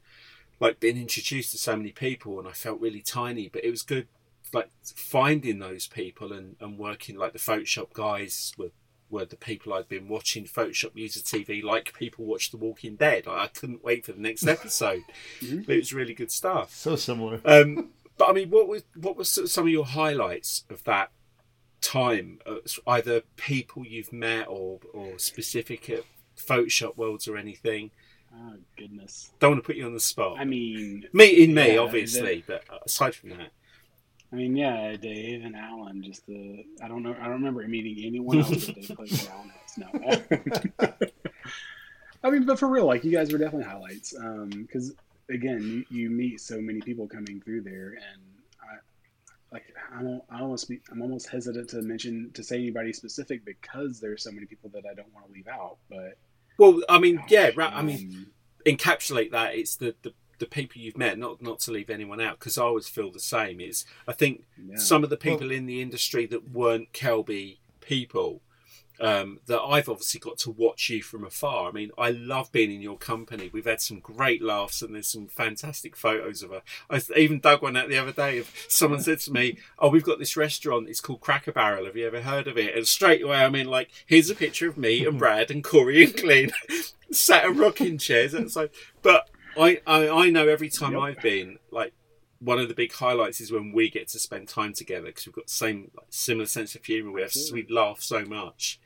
[0.60, 3.47] like being introduced to so many people, and I felt really tiny.
[3.47, 4.07] But it was good,
[4.51, 8.71] like finding those people and and working like the Photoshop guys were
[9.09, 13.25] were the people I'd been watching Photoshop user TV like people watch The Walking Dead.
[13.27, 15.03] I couldn't wait for the next episode.
[15.39, 15.69] mm-hmm.
[15.69, 16.73] It was really good stuff.
[16.73, 17.41] So similar.
[17.45, 21.11] Um, but I mean, what was what was some of your highlights of that
[21.81, 22.39] time?
[22.45, 22.55] Uh,
[22.87, 25.89] either people you've met or or specific
[26.37, 27.91] Photoshop worlds or anything.
[28.33, 29.31] Oh goodness!
[29.39, 30.37] Don't want to put you on the spot.
[30.39, 33.51] I mean, meeting me, yeah, obviously, the, but aside from that,
[34.31, 36.03] I mean, yeah, Dave and Alan.
[36.03, 37.15] Just the I don't know.
[37.19, 39.51] I don't remember meeting anyone else that Dave played Alan
[40.79, 40.87] No.
[42.23, 44.11] I mean, but for real, like you guys were definitely highlights.
[44.11, 44.95] Because um,
[45.29, 48.21] again, you, you meet so many people coming through there, and
[48.61, 48.75] I
[49.51, 49.63] like
[49.93, 54.23] I'm, I almost be, I'm almost hesitant to mention to say anybody specific because there's
[54.23, 55.77] so many people that I don't want to leave out.
[55.89, 56.17] But
[56.57, 57.71] well, I mean, yeah, right.
[57.71, 58.27] I mean, um,
[58.65, 59.55] encapsulate that.
[59.55, 62.63] It's the, the the people you've met, not not to leave anyone out, because I
[62.63, 63.60] always feel the same.
[63.60, 64.78] Is I think yeah.
[64.78, 68.41] some of the people well, in the industry that weren't Kelby people
[69.00, 71.69] um, that I've obviously got to watch you from afar.
[71.69, 73.50] I mean, I love being in your company.
[73.52, 76.62] We've had some great laughs and there's some fantastic photos of her.
[76.89, 80.04] I even dug one out the other day of someone said to me, "Oh, we've
[80.04, 80.89] got this restaurant.
[80.89, 81.86] It's called Cracker Barrel.
[81.86, 84.67] Have you ever heard of it?" And straight away, I mean, like, here's a picture
[84.67, 86.52] of me and Brad and Corey and Glyn
[87.12, 88.71] sat in rocking chairs outside.
[89.02, 91.01] But I, I, I know every time yep.
[91.01, 91.93] I've been like
[92.39, 95.35] one of the big highlights is when we get to spend time together because we've
[95.35, 97.11] got the same like, similar sense of humor.
[97.11, 98.79] We have we laugh so much.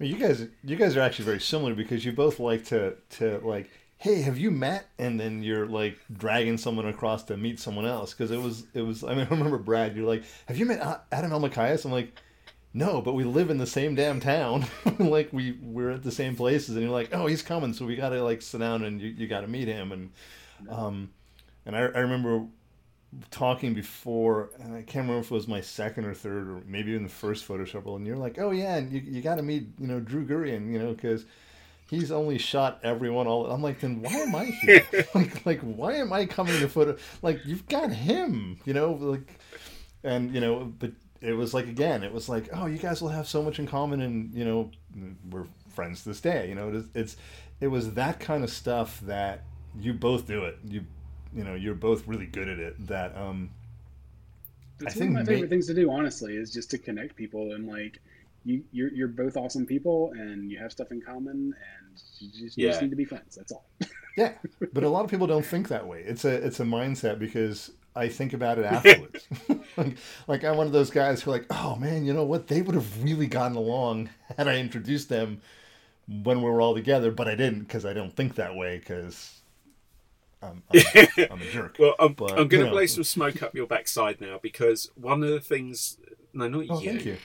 [0.00, 3.70] You guys, you guys are actually very similar because you both like to to like,
[3.98, 4.86] hey, have you met?
[4.98, 8.82] And then you're like dragging someone across to meet someone else because it was it
[8.82, 9.02] was.
[9.02, 9.96] I mean, I remember Brad.
[9.96, 11.84] You're like, have you met Adam Elmakias?
[11.84, 12.12] I'm like,
[12.74, 14.66] no, but we live in the same damn town.
[14.98, 17.96] like we we're at the same places, and you're like, oh, he's coming, so we
[17.96, 19.92] got to like sit down and you, you got to meet him.
[19.92, 20.10] And
[20.68, 21.10] um,
[21.64, 22.46] and I, I remember
[23.30, 26.90] talking before, and I can't remember if it was my second or third, or maybe
[26.90, 29.42] even the first Photoshop World, and you're like, oh yeah, and you you got to
[29.42, 31.24] meet you know Drew Gurian, you know, because
[31.90, 35.94] he's only shot everyone all i'm like then why am i here like like why
[35.94, 39.40] am i coming to photo like you've got him you know like
[40.04, 43.08] and you know but it was like again, it was like, oh, you guys will
[43.08, 44.70] have so much in common, and you know,
[45.30, 46.48] we're friends to this day.
[46.48, 47.16] You know, it's, it's
[47.60, 49.42] it was that kind of stuff that
[49.78, 50.58] you both do it.
[50.64, 50.84] You
[51.34, 52.86] you know, you're both really good at it.
[52.86, 53.50] That um,
[54.80, 57.52] it's I one of my favorite things to do, honestly, is just to connect people
[57.52, 58.00] and like
[58.44, 62.58] you you're you're both awesome people and you have stuff in common and you just,
[62.58, 63.36] you just need to be friends.
[63.36, 63.64] That's all.
[64.16, 64.32] yeah,
[64.72, 66.02] but a lot of people don't think that way.
[66.06, 69.26] It's a it's a mindset because I think about it afterwards.
[69.76, 72.46] like, like, I'm one of those guys who are like, oh man, you know what?
[72.46, 75.40] They would have really gotten along had I introduced them
[76.06, 79.40] when we were all together, but I didn't because I don't think that way because
[80.42, 81.76] I'm, I'm, I'm, a jerk.
[81.78, 85.30] well, I'm, I'm going to blow some smoke up your backside now because one of
[85.30, 85.98] the things,
[86.32, 86.90] no, not oh, you.
[86.90, 87.16] Thank you.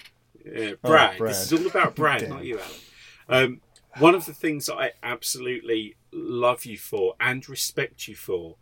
[0.44, 1.16] Yeah, Brad.
[1.16, 1.32] Oh, Brad.
[1.32, 3.46] This is all about Brad, not you, Alan.
[3.46, 3.62] Um,
[4.00, 8.56] one of the things that I absolutely love you for and respect you for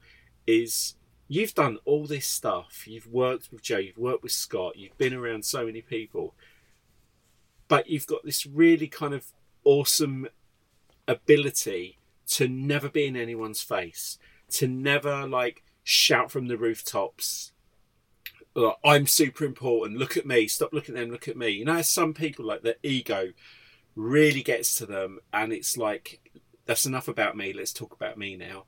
[0.45, 0.95] is
[1.31, 2.83] you've done all this stuff.
[2.85, 6.35] You've worked with Joe, you've worked with Scott, you've been around so many people,
[7.69, 9.27] but you've got this really kind of
[9.63, 10.27] awesome
[11.07, 14.17] ability to never be in anyone's face,
[14.49, 17.53] to never like shout from the rooftops.
[18.83, 19.97] I'm super important.
[19.97, 20.49] Look at me.
[20.49, 21.11] Stop looking at them.
[21.11, 21.47] Look at me.
[21.47, 23.31] You know, some people like their ego
[23.95, 26.19] really gets to them, and it's like,
[26.65, 27.53] that's enough about me.
[27.53, 28.65] Let's talk about me now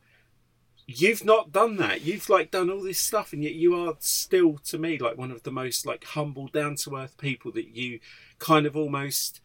[0.85, 2.01] you've not done that.
[2.01, 5.31] You've like done all this stuff and yet you are still to me like one
[5.31, 7.99] of the most like humble down to earth people that you
[8.39, 9.41] kind of almost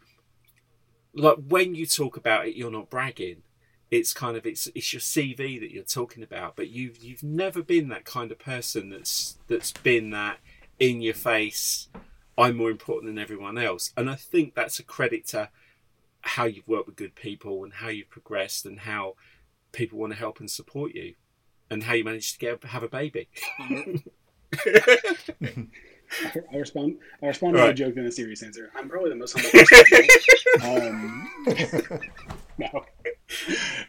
[1.14, 3.42] like when you talk about it you're not bragging.
[3.90, 7.62] It's kind of it's it's your CV that you're talking about but you've you've never
[7.62, 10.38] been that kind of person that's that's been that
[10.78, 11.88] in your face
[12.36, 13.92] I'm more important than everyone else.
[13.96, 15.50] And I think that's a credit to
[16.20, 19.14] how you've worked with good people and how you've progressed and how
[19.72, 21.14] people want to help and support you
[21.70, 23.28] and how you managed to get have a baby.
[26.52, 26.96] I respond.
[27.22, 28.70] I respond to a joke in a serious answer.
[28.76, 29.98] I'm probably the most humble person.
[30.62, 31.30] um,
[32.58, 32.84] no,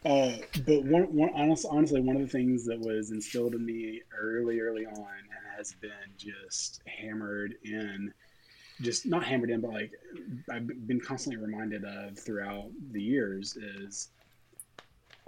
[0.06, 4.02] uh, but one, one honest, honestly, one of the things that was instilled in me
[4.18, 8.14] early, early on, and has been just hammered in,
[8.82, 9.92] just not hammered in, but like
[10.52, 14.10] I've been constantly reminded of throughout the years is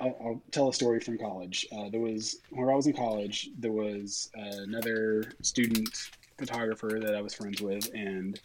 [0.01, 1.67] I'll, I'll, tell a story from college.
[1.71, 3.49] Uh, there was where I was in college.
[3.57, 5.89] There was another student
[6.37, 8.39] photographer that I was friends with, and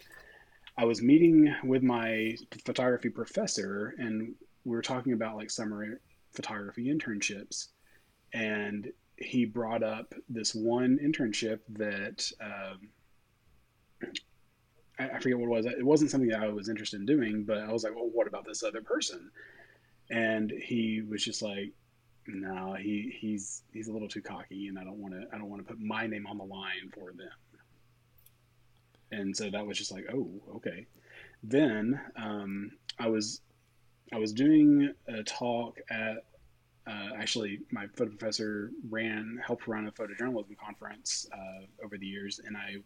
[0.77, 4.35] I was meeting with my photography professor, and
[4.65, 6.01] we were talking about like summer
[6.33, 7.69] photography internships,
[8.35, 12.91] and he brought up this one internship that um,
[14.99, 15.67] I, I, forget what it was.
[15.67, 18.27] It wasn't something that I was interested in doing, but I was like, well, what
[18.27, 19.31] about this other person?
[20.11, 21.73] And he was just like,
[22.29, 25.49] no, he he's he's a little too cocky, and I don't want to I don't
[25.49, 27.29] want to put my name on the line for them.
[29.13, 30.87] And so that was just like, oh, okay.
[31.43, 33.41] Then um, I was
[34.13, 36.25] I was doing a talk at
[36.87, 42.41] uh, actually my photo professor ran helped run a photojournalism conference uh, over the years,
[42.45, 42.77] and I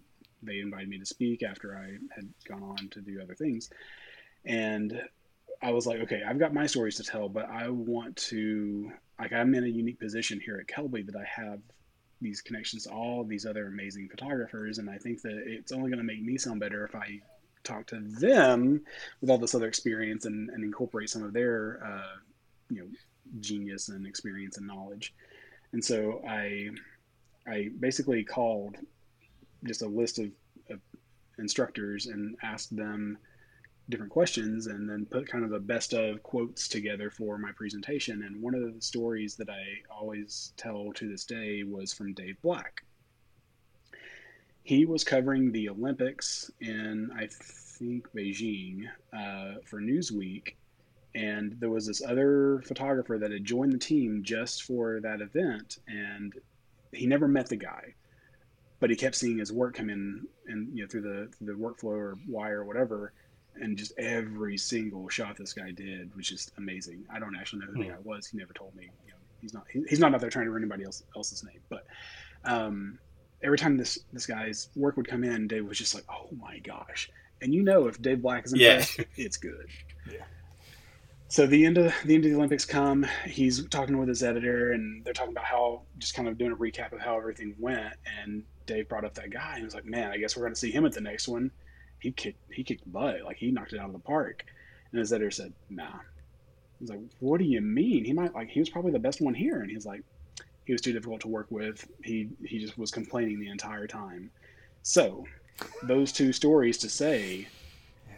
[0.42, 3.70] they invited me to speak after I had gone on to do other things,
[4.44, 5.00] and
[5.62, 9.32] I was like, okay, I've got my stories to tell, but I want to like
[9.32, 11.60] I'm in a unique position here at Kelby that I have
[12.22, 15.98] these connections to all these other amazing photographers, and I think that it's only going
[15.98, 17.20] to make me sound better if I
[17.62, 18.80] talk to them
[19.20, 22.16] with all this other experience and, and incorporate some of their uh,
[22.70, 22.88] you know
[23.40, 25.14] genius and experience and knowledge.
[25.72, 26.70] And so I
[27.46, 28.76] I basically called
[29.64, 30.30] just a list of,
[30.70, 30.80] of
[31.38, 33.18] instructors and asked them
[33.90, 38.22] different questions and then put kind of the best of quotes together for my presentation.
[38.22, 42.40] And one of the stories that I always tell to this day was from Dave
[42.42, 42.84] Black.
[44.62, 50.54] He was covering the Olympics in, I think, Beijing uh, for Newsweek
[51.14, 55.78] and there was this other photographer that had joined the team just for that event
[55.88, 56.34] and
[56.92, 57.94] he never met the guy
[58.78, 61.52] but he kept seeing his work come in and you know through the through the
[61.52, 63.12] workflow or wire or whatever
[63.56, 67.66] and just every single shot this guy did was just amazing i don't actually know
[67.66, 67.90] who the hmm.
[67.90, 70.30] guy was he never told me you know he's not he, he's not out there
[70.30, 71.86] trying to ruin anybody else, else's name but
[72.44, 72.98] um,
[73.42, 76.58] every time this this guy's work would come in dave was just like oh my
[76.58, 77.10] gosh
[77.42, 79.04] and you know if dave black is impressed yeah.
[79.16, 79.66] it's good
[80.10, 80.24] yeah
[81.30, 83.06] so the end of the end of the Olympics come.
[83.24, 86.56] He's talking with his editor, and they're talking about how just kind of doing a
[86.56, 87.94] recap of how everything went.
[88.20, 90.58] And Dave brought up that guy, and was like, "Man, I guess we're going to
[90.58, 91.52] see him at the next one."
[92.00, 94.44] He kicked he kicked butt, like he knocked it out of the park.
[94.90, 96.00] And his editor said, "Nah."
[96.78, 98.04] He's like, "What do you mean?
[98.04, 100.02] He might like he was probably the best one here." And he's like,
[100.64, 101.86] "He was too difficult to work with.
[102.02, 104.30] He he just was complaining the entire time."
[104.82, 105.26] So,
[105.82, 107.48] those two stories to say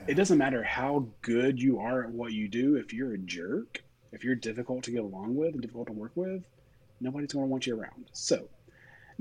[0.07, 2.77] it doesn't matter how good you are at what you do.
[2.77, 6.13] If you're a jerk, if you're difficult to get along with and difficult to work
[6.15, 6.43] with,
[7.01, 8.07] nobody's going to want you around.
[8.13, 8.49] So,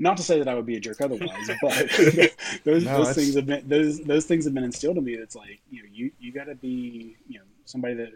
[0.02, 1.90] not to say that I would be a jerk otherwise, but
[2.64, 5.16] those, no, those things have been those those things have been instilled in me.
[5.16, 8.10] That's like you know you you got to be you know somebody that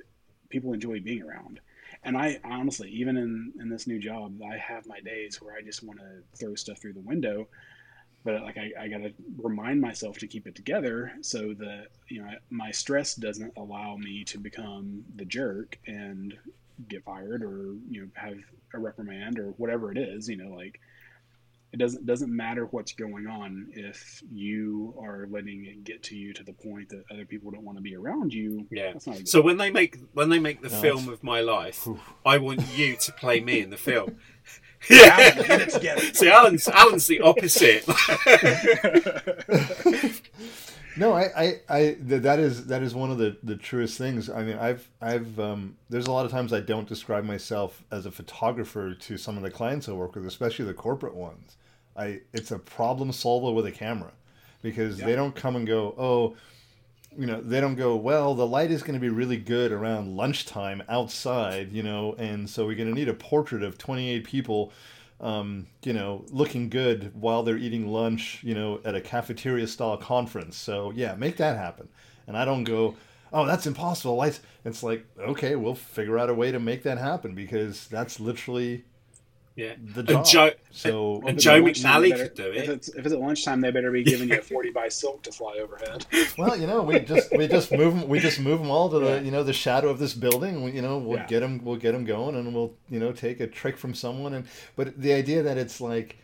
[0.49, 1.61] people enjoy being around.
[2.03, 5.63] And I honestly, even in in this new job, I have my days where I
[5.63, 7.49] just want to throw stuff through the window
[8.27, 12.21] but like I, I got to remind myself to keep it together so that you
[12.21, 16.37] know my stress doesn't allow me to become the jerk and
[16.89, 18.37] get fired or you know have
[18.75, 20.81] a reprimand or whatever it is you know like
[21.77, 26.33] it doesn't doesn't matter what's going on if you are letting it get to you
[26.33, 29.59] to the point that other people don't want to be around you yeah so when
[29.59, 32.01] they make when they make the no, film of my life oof.
[32.25, 34.17] i want you to play me in the film
[34.91, 35.67] yeah.
[36.13, 37.87] See, Alan's Alan's the opposite.
[40.97, 44.31] no, I, I, I, that is that is one of the, the truest things.
[44.31, 48.07] I mean, I've, I've, um, there's a lot of times I don't describe myself as
[48.07, 51.57] a photographer to some of the clients I work with, especially the corporate ones.
[51.97, 54.13] I, it's a problem solver with a camera,
[54.63, 55.07] because yeah.
[55.07, 56.37] they don't come and go, oh
[57.19, 60.17] you know they don't go well the light is going to be really good around
[60.17, 64.73] lunchtime outside you know and so we're going to need a portrait of 28 people
[65.21, 69.97] um, you know looking good while they're eating lunch you know at a cafeteria style
[69.97, 71.89] conference so yeah make that happen
[72.27, 72.95] and i don't go
[73.33, 76.99] oh that's impossible lights it's like okay we'll figure out a way to make that
[76.99, 78.85] happen because that's literally
[79.57, 80.17] yeah, the job.
[80.17, 82.57] And Joe, so and Joe McNally better, could do it.
[82.57, 85.23] If it's, if it's at lunchtime, they better be giving you a forty by silk
[85.23, 86.05] to fly overhead.
[86.39, 88.99] Well, you know, we just we just move them, we just move them all to
[88.99, 89.21] the yeah.
[89.21, 90.63] you know the shadow of this building.
[90.63, 91.27] We, you know, we'll yeah.
[91.27, 94.35] get them we'll get them going, and we'll you know take a trick from someone.
[94.35, 94.47] And
[94.77, 96.19] but the idea that it's like,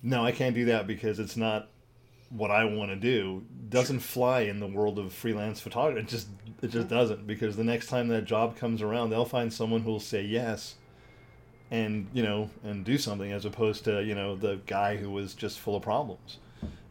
[0.00, 1.70] no, I can't do that because it's not
[2.30, 6.02] what I want to do doesn't fly in the world of freelance photography.
[6.02, 6.28] It just
[6.62, 9.98] it just doesn't because the next time that job comes around, they'll find someone who'll
[9.98, 10.76] say yes
[11.70, 15.34] and you know and do something as opposed to you know the guy who was
[15.34, 16.38] just full of problems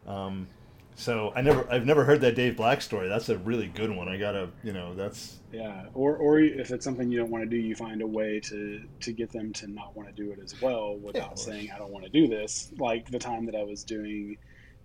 [0.06, 0.48] um,
[0.94, 3.08] So I never, I've never heard that Dave Black story.
[3.08, 4.08] That's a really good one.
[4.08, 5.86] I gotta, you know, that's yeah.
[5.94, 8.82] Or or if it's something you don't want to do, you find a way to
[9.00, 11.34] to get them to not want to do it as well without Yeah.
[11.36, 12.72] saying I don't want to do this.
[12.78, 14.38] Like the time that I was doing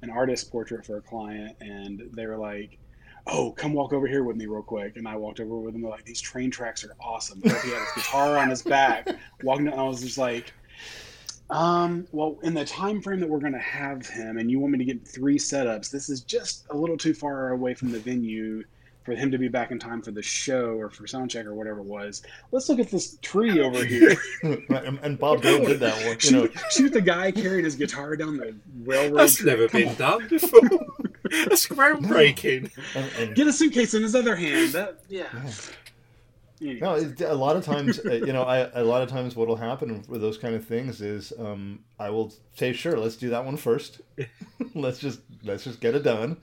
[0.03, 2.77] an artist portrait for a client, and they were like.
[3.25, 4.97] Oh, come walk over here with me real quick.
[4.97, 5.81] And I walked over with him.
[5.81, 7.39] They're like, these train tracks are awesome.
[7.41, 9.07] But he had his guitar on his back,
[9.43, 9.65] walking.
[9.65, 10.53] down, I was just like,
[11.49, 14.73] um, well, in the time frame that we're going to have him, and you want
[14.73, 17.99] me to get three setups, this is just a little too far away from the
[17.99, 18.63] venue
[19.03, 21.53] for him to be back in time for the show or for sound check or
[21.53, 22.23] whatever it was.
[22.51, 24.15] Let's look at this tree over here.
[24.43, 26.17] and, and Bob Dylan did that one.
[26.21, 29.19] You know, shoot, shoot the guy carrying his guitar down the railroad.
[29.19, 29.47] That's track.
[29.47, 29.95] never Come been on.
[29.95, 30.61] done before.
[31.45, 32.71] That's groundbreaking.
[32.95, 34.73] and, and Get a suitcase in his other hand.
[34.73, 35.27] That yeah.
[36.63, 36.79] Anyway.
[36.79, 36.95] No,
[37.27, 40.21] a lot of times, uh, you know, I a lot of times what'll happen with
[40.21, 44.01] those kind of things is um, I will say, sure, let's do that one first.
[44.75, 46.37] let's just let's just get it done,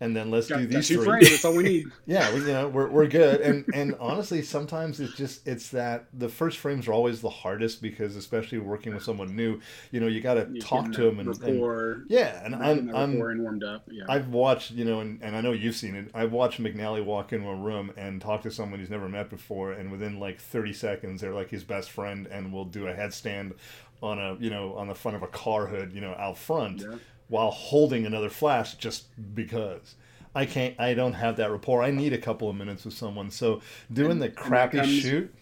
[0.00, 1.04] and then let's Got, do these two three.
[1.06, 1.30] frames.
[1.30, 1.86] That's all we need.
[2.06, 3.40] Yeah, we, you know, we're, we're good.
[3.40, 7.80] And and honestly, sometimes it's just it's that the first frames are always the hardest
[7.82, 11.28] because especially working with someone new, you know, you got to talk to them and,
[11.42, 13.88] and yeah, and I'm I'm and warmed up.
[13.90, 14.04] Yeah.
[14.08, 16.10] I've watched, you know, and, and I know you've seen it.
[16.14, 19.72] I've watched McNally walk into a room and talk to someone he's never met before,
[19.72, 23.54] and within like 30 seconds, they're like his best friend, and will do a headstand
[24.02, 26.80] on a, you know, on the front of a car hood, you know, out front,
[26.82, 26.96] Yeah.
[27.28, 29.94] While holding another flash just because.
[30.34, 30.78] I can't.
[30.78, 31.82] I don't have that rapport.
[31.82, 33.30] I need a couple of minutes with someone.
[33.30, 35.34] So doing the that crappy comes- shoot,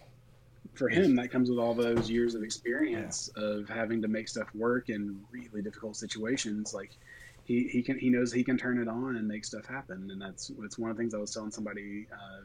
[0.74, 4.49] for him, that comes with all those years of experience of having to make stuff
[4.55, 6.74] work in really difficult situations.
[6.74, 6.97] Like
[7.45, 10.20] he, he can he knows he can turn it on and make stuff happen, and
[10.20, 12.07] that's it's one of the things I was telling somebody.
[12.12, 12.45] Uh,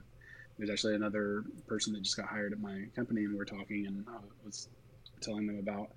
[0.58, 3.86] there's actually another person that just got hired at my company, and we are talking,
[3.88, 4.68] and I was
[5.22, 5.92] telling them about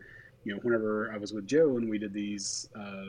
[0.44, 3.06] you know whenever I was with Joe and we did these uh,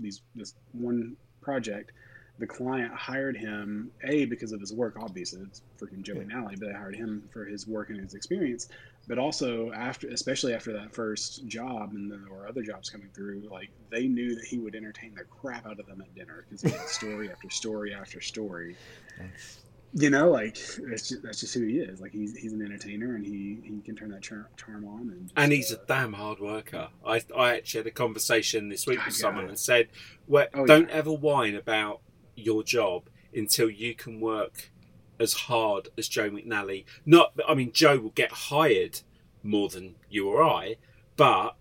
[0.00, 1.92] these this one project.
[2.38, 4.96] The client hired him a because of his work.
[5.00, 6.24] Obviously, it's freaking Joe Yeah.
[6.24, 8.68] McNally, but they hired him for his work and his experience.
[9.08, 13.48] But also after, especially after that first job and then or other jobs coming through,
[13.50, 16.60] like they knew that he would entertain the crap out of them at dinner because
[16.60, 18.76] he had story after story after story.
[19.16, 19.60] That's-
[19.98, 20.58] You know, like
[20.90, 22.00] that's just, that's just who he is.
[22.02, 25.22] Like he's he's an entertainer and he he can turn that char- charm on and.
[25.22, 26.88] Just, And he's a uh, damn hard worker.
[27.04, 29.88] I, I actually had a conversation this week with someone and said,
[30.26, 30.94] well, Oh, don't yeah.
[30.96, 32.02] ever whine about
[32.34, 34.70] your job until you can work
[35.18, 36.84] as hard as Joe McNally.
[37.06, 39.00] Not, I mean, Joe will get hired
[39.42, 40.76] more than you or I,
[41.16, 41.56] but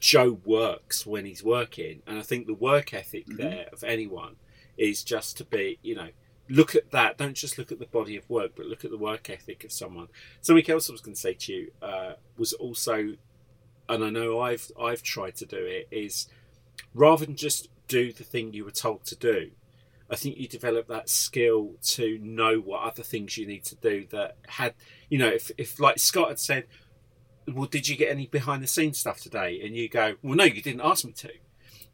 [0.00, 2.02] Joe works when he's working.
[2.04, 3.36] And I think the work ethic Mhm.
[3.36, 4.36] there of anyone
[4.76, 6.08] is just to be, you know,
[6.50, 7.16] look at that.
[7.16, 9.72] Don't just look at the body of work, but look at the work ethic of
[9.72, 10.08] someone.
[10.40, 13.14] Something else I was going to say to you uh, was also,
[13.88, 16.28] and I know I've I've tried to do it, is
[16.94, 19.50] rather than just do the thing you were told to do,
[20.10, 24.06] I think you develop that skill to know what other things you need to do
[24.10, 24.74] that had,
[25.08, 26.66] you know, if, if like Scott had said,
[27.46, 29.60] well, did you get any behind the scenes stuff today?
[29.64, 31.30] And you go, well, no, you didn't ask me to.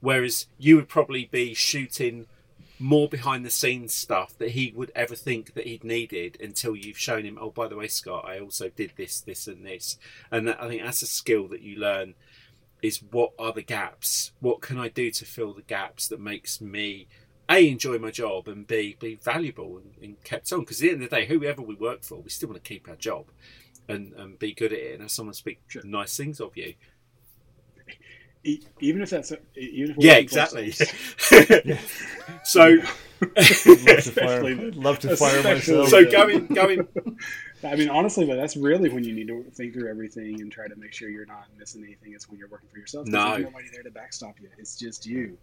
[0.00, 2.26] Whereas you would probably be shooting
[2.78, 6.98] more behind the scenes stuff that he would ever think that he'd needed until you've
[6.98, 9.98] shown him, oh, by the way, Scott, I also did this, this, and this.
[10.30, 12.14] And that, I think that's a skill that you learn
[12.82, 14.32] is what are the gaps?
[14.40, 17.08] What can I do to fill the gaps that makes me
[17.48, 20.60] a enjoy my job and b be valuable and, and kept on?
[20.60, 22.68] Because at the end of the day, whoever we work for, we still want to
[22.68, 23.26] keep our job
[23.88, 25.82] and, and be good at it and have someone speak Sure.
[25.84, 26.74] nice things of you.
[28.46, 30.66] E- even if that's even if we're Yeah, working for exactly.
[30.66, 31.80] ourselves.
[32.44, 32.76] so
[33.20, 35.88] love to fire, love to fire myself.
[35.88, 36.86] so going going
[37.64, 40.68] I mean, honestly, but that's really when you need to think through everything and try
[40.68, 42.12] to make sure you're not missing anything.
[42.12, 43.06] It's when you're working for yourself.
[43.06, 43.30] No.
[43.30, 44.48] there's nobody there to backstop you.
[44.58, 45.38] It's just you.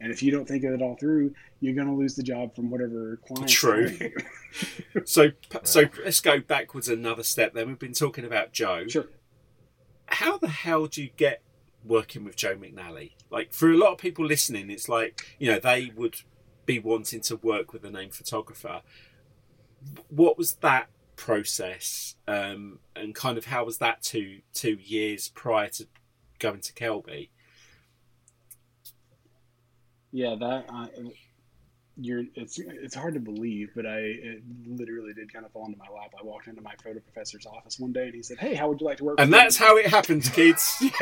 [0.00, 2.54] And if you don't think of it all through, you're going to lose the job
[2.54, 3.50] from whatever client.
[3.50, 3.96] True.
[5.04, 5.30] so
[5.64, 7.52] so let's go backwards another step.
[7.52, 8.86] Then we've been talking about Joe.
[8.88, 9.06] Sure.
[10.06, 11.42] how the hell do you get
[11.84, 13.12] working with Joe McNally?
[13.30, 16.16] Like for a lot of people listening, it's like you know they would
[16.66, 18.82] be wanting to work with a name photographer.
[20.08, 25.68] What was that process, um, and kind of how was that two two years prior
[25.70, 25.86] to
[26.38, 27.28] going to Kelby?
[30.10, 30.86] Yeah, that uh,
[32.00, 32.24] you're.
[32.34, 35.88] It's it's hard to believe, but I it literally did kind of fall into my
[35.94, 36.12] lap.
[36.18, 38.80] I walked into my photo professor's office one day, and he said, "Hey, how would
[38.80, 40.82] you like to work?" And with me?" that's how it happens, kids.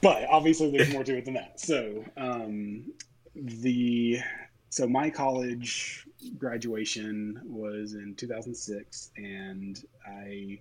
[0.00, 1.60] but obviously there's more to it than that.
[1.60, 2.84] So um,
[3.34, 4.20] the
[4.70, 6.06] so my college
[6.38, 10.60] graduation was in 2006, and I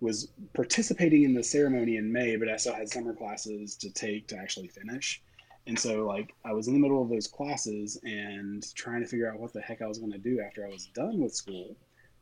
[0.00, 4.26] was participating in the ceremony in May, but I still had summer classes to take
[4.28, 5.22] to actually finish.
[5.66, 9.30] And so, like, I was in the middle of those classes and trying to figure
[9.30, 11.76] out what the heck I was going to do after I was done with school,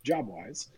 [0.05, 0.69] job wise.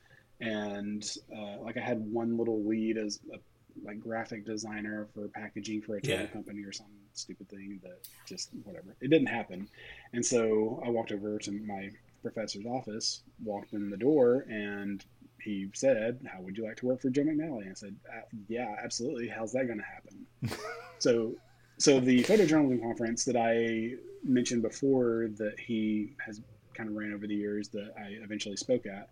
[0.40, 1.04] And
[1.36, 3.38] uh, like, I had one little lead as a
[3.84, 6.26] like graphic designer for packaging for a toy Yeah.
[6.26, 8.94] company or some stupid thing that just whatever.
[9.00, 9.66] It didn't happen.
[10.12, 11.88] And so I walked over to my
[12.22, 15.02] professor's office, walked in the door, and
[15.40, 18.76] he said, "How would you like to work for Joe McNally?" I said, "Uh, "Yeah,
[18.84, 19.26] absolutely.
[19.28, 20.58] How's that going to happen?"
[20.98, 21.34] so,
[21.82, 26.40] so the photojournalism conference that I mentioned before that he has
[26.74, 29.08] kind of ran over the years that I eventually spoke at.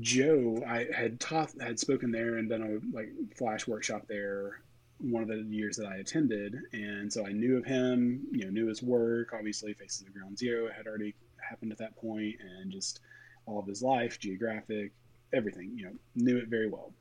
[0.00, 4.60] Joe, I had taught, had spoken there and done a like flash workshop there
[4.98, 8.50] one of the years that I attended, and so I knew of him, you know,
[8.50, 9.32] knew his work.
[9.32, 13.00] Obviously, Faces of Ground Zero had already happened at that point, and just
[13.46, 14.92] all of his life, geographic,
[15.32, 16.92] everything, you know, knew it very well.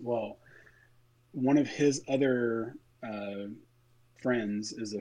[0.00, 0.38] Well,
[1.32, 3.48] one of his other uh,
[4.22, 5.00] friends is a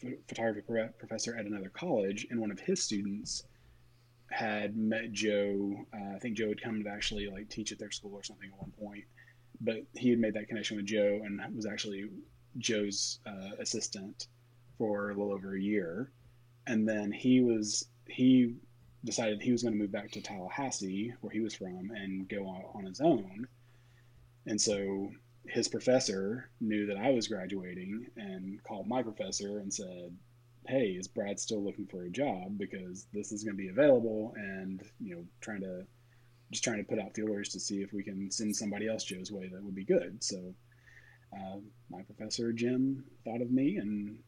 [0.00, 3.44] ph- photography pro- professor at another college, and one of his students
[4.30, 5.86] had met Joe.
[5.92, 8.50] Uh, I think Joe had come to actually like teach at their school or something
[8.52, 9.04] at one point,
[9.60, 12.08] but he had made that connection with Joe and was actually
[12.58, 14.28] Joe's uh, assistant
[14.78, 16.12] for a little over a year,
[16.66, 18.54] and then he was he
[19.04, 22.46] decided he was going to move back to Tallahassee, where he was from, and go
[22.46, 23.46] on, on his own.
[24.46, 25.10] And so
[25.48, 30.16] his professor knew that I was graduating and called my professor and said,
[30.66, 32.58] "Hey, is Brad still looking for a job?
[32.58, 35.86] Because this is going to be available, and you know, trying to
[36.50, 39.32] just trying to put out feelers to see if we can send somebody else Joe's
[39.32, 40.54] way that would be good." So
[41.32, 41.58] uh,
[41.90, 44.18] my professor Jim thought of me, and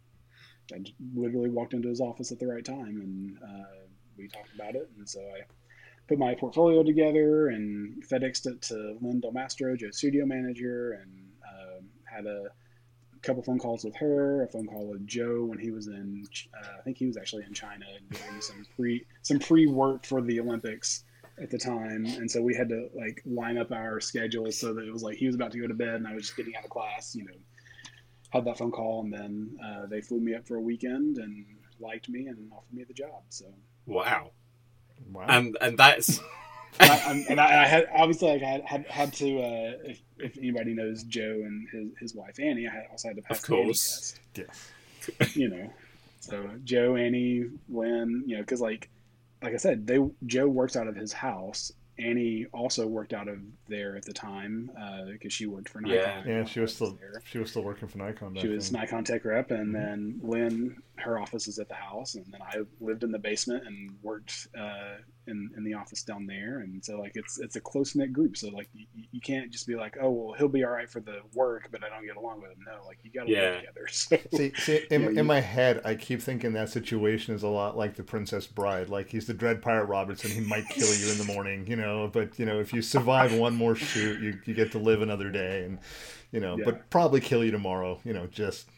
[0.72, 4.74] I literally walked into his office at the right time, and uh, we talked about
[4.74, 4.90] it.
[4.96, 5.42] And so I
[6.08, 11.12] put my portfolio together and FedExed it to Lynn Del Mastro, Joe's studio manager, and
[11.46, 12.46] uh, had a
[13.22, 16.78] couple phone calls with her, a phone call with Joe when he was in, uh,
[16.78, 20.40] I think he was actually in China doing some pre some pre work for the
[20.40, 21.04] Olympics
[21.40, 24.86] at the time, and so we had to like line up our schedules so that
[24.86, 26.56] it was like he was about to go to bed and I was just getting
[26.56, 27.34] out of class, you know.
[28.30, 31.46] Had that phone call and then uh, they flew me up for a weekend and
[31.80, 33.22] liked me and offered me the job.
[33.30, 33.46] So
[33.86, 34.32] Wow.
[35.12, 35.26] Wow.
[35.28, 36.20] And and that's
[36.80, 40.00] I, I'm- and I, I had obviously like, I had had, had to uh, if,
[40.18, 43.40] if anybody knows Joe and his, his wife Annie, I had also had to pass
[43.42, 44.18] Of the Annie course.
[44.34, 44.48] test.
[45.20, 45.36] yes.
[45.36, 45.72] You know,
[46.20, 48.88] so Joe, Annie, Lynn, you know, because like
[49.42, 51.72] like I said, they Joe works out of his house.
[51.98, 53.38] Annie also worked out of
[53.68, 54.70] there at the time
[55.10, 55.96] because she worked for Nikon.
[55.96, 56.22] Yeah.
[56.26, 57.22] Yeah, she was still there.
[57.24, 58.36] she was still working for Nikon.
[58.40, 58.82] She was then.
[58.82, 62.58] Nikon tech rep, and then Lynn, her office is at the house, and then I
[62.80, 64.96] lived in the basement and worked uh,
[65.26, 68.36] in in the office down there, and so like it's it's a close knit group.
[68.36, 71.00] So like you, you can't just be like, oh well, he'll be all right for
[71.00, 72.58] the work, but I don't get along with him.
[72.66, 73.50] No, like you got to Yeah.
[73.52, 73.86] work together.
[73.90, 77.42] So See, see in, Yeah, you- in my head, I keep thinking that situation is
[77.42, 78.88] a lot like the Princess Bride.
[78.88, 80.30] Like he's the Dread Pirate Robertson.
[80.30, 82.08] He might kill you in the morning, you know.
[82.12, 85.30] But you know, if you survive one more shoot, you, you get to live another
[85.30, 85.78] day, and
[86.32, 86.64] you know, Yeah.
[86.64, 88.00] but probably kill you tomorrow.
[88.04, 88.68] You know, just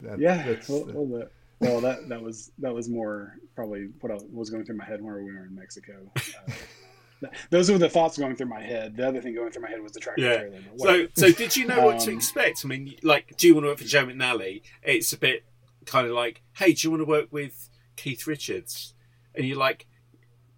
[0.00, 1.32] that, yeah, that's, a little bit.
[1.62, 5.00] Well, that that was that was more probably what I was going through my head
[5.02, 6.10] when we were in Mexico.
[6.16, 8.96] Uh, those were the thoughts going through my head.
[8.96, 10.38] The other thing going through my head was the tractor Yeah.
[10.38, 10.60] trailer.
[10.76, 11.06] so.
[11.14, 12.64] So did you know what to Um, expect?
[12.64, 14.62] I mean, like, do you want to work for Joe McNally?
[14.82, 15.44] It's a bit
[15.86, 18.94] kind of like, hey, do you want to work with Keith Richards?
[19.34, 19.86] And you're like,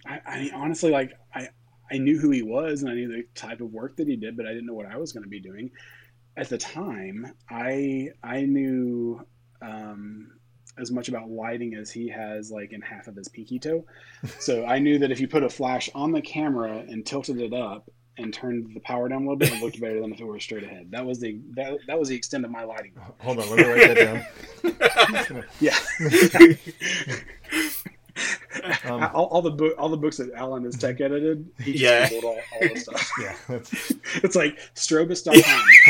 [0.07, 1.49] I, I mean, honestly, like I,
[1.93, 4.37] I knew who he was and I knew the type of work that he did,
[4.37, 5.71] but I didn't know what I was going to be doing.
[6.37, 9.25] At the time, I I knew
[9.63, 10.33] um,
[10.79, 13.85] as much about lighting as he has, like in half of his pinky toe.
[14.41, 17.53] So I knew that if you put a flash on the camera and tilted it
[17.55, 20.25] up and turned the power down a little bit, it looked better than if it
[20.25, 20.91] were straight ahead.
[20.91, 22.93] That was the that, that was the extent of my lighting.
[23.19, 25.45] hold on, let me write that down.
[25.61, 25.77] Yeah.
[28.85, 31.83] Um, all, all the book, all the books that Alan has tech edited, he just
[31.83, 32.21] Yeah.
[32.23, 33.11] All, all the stuff.
[33.21, 33.91] yeah, that's,
[34.23, 35.43] It's like strobist.com.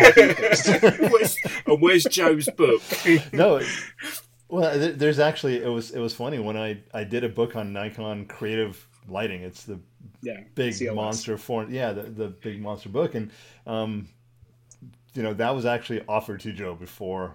[0.03, 1.11] copy and paste.
[1.13, 2.81] where's, and where's Joe's book?
[3.35, 3.61] no.
[4.55, 7.73] Well, there's actually it was it was funny when I I did a book on
[7.73, 9.43] Nikon creative lighting.
[9.43, 9.81] It's the
[10.23, 10.95] yeah, big CLS.
[10.95, 11.75] monster form.
[11.75, 13.33] Yeah, the, the big monster book, and
[13.67, 14.07] um,
[15.13, 17.35] you know that was actually offered to Joe before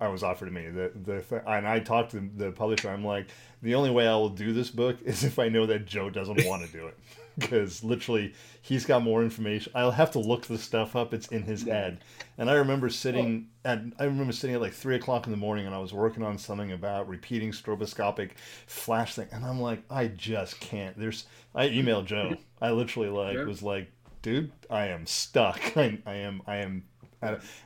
[0.00, 0.70] I was offered to me.
[0.70, 2.88] The the and I talked to the publisher.
[2.88, 3.28] I'm like,
[3.60, 6.46] the only way I will do this book is if I know that Joe doesn't
[6.46, 6.98] want to do it,
[7.38, 9.72] because literally he's got more information.
[9.74, 11.12] I'll have to look the stuff up.
[11.14, 11.74] It's in his Yeah.
[11.74, 12.04] head.
[12.38, 12.90] And I remember oh.
[12.90, 15.92] sitting at I remember sitting at like three o'clock in the morning, and I was
[15.92, 18.30] working on something about repeating stroboscopic
[18.66, 20.98] flash thing, and I'm like, I just can't.
[20.98, 22.34] There's I emailed Joe.
[22.62, 23.44] I literally like Yeah.
[23.44, 23.90] was like,
[24.22, 25.60] dude, I am stuck.
[25.76, 26.84] I, I am I am.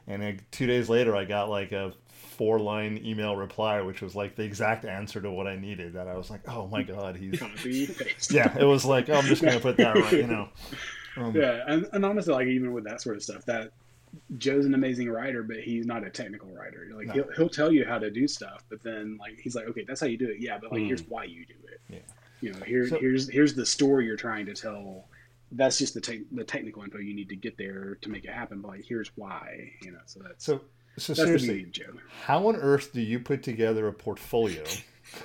[0.07, 1.93] And two days later, I got like a
[2.37, 5.95] four line email reply, which was like the exact answer to what I needed.
[5.95, 7.41] That I was like, oh my god, he's
[8.31, 8.57] yeah.
[8.59, 10.49] It was like, oh, I'm just gonna put that right, you know.
[11.19, 13.71] Um, Yeah, and, and honestly, like even with that sort of stuff, that
[14.37, 16.87] Joe's an amazing writer, but he's not a technical writer.
[16.95, 17.13] Like No.
[17.15, 19.99] he'll he'll tell you how to do stuff, but then like he's like, okay, that's
[20.01, 20.37] how you do it.
[20.41, 20.87] Yeah, but like Mm.
[20.89, 21.81] here's why you do it.
[21.89, 21.99] Yeah.
[22.43, 25.09] You know, here So- here's here's the story you're trying to tell.
[25.53, 28.33] That's just the te- the technical info you need to get there to make it
[28.35, 28.61] happen.
[28.61, 29.73] But like, here's why.
[29.81, 30.61] You know, so that's So
[30.99, 34.65] so that's seriously, beauty of how on earth do you put together a portfolio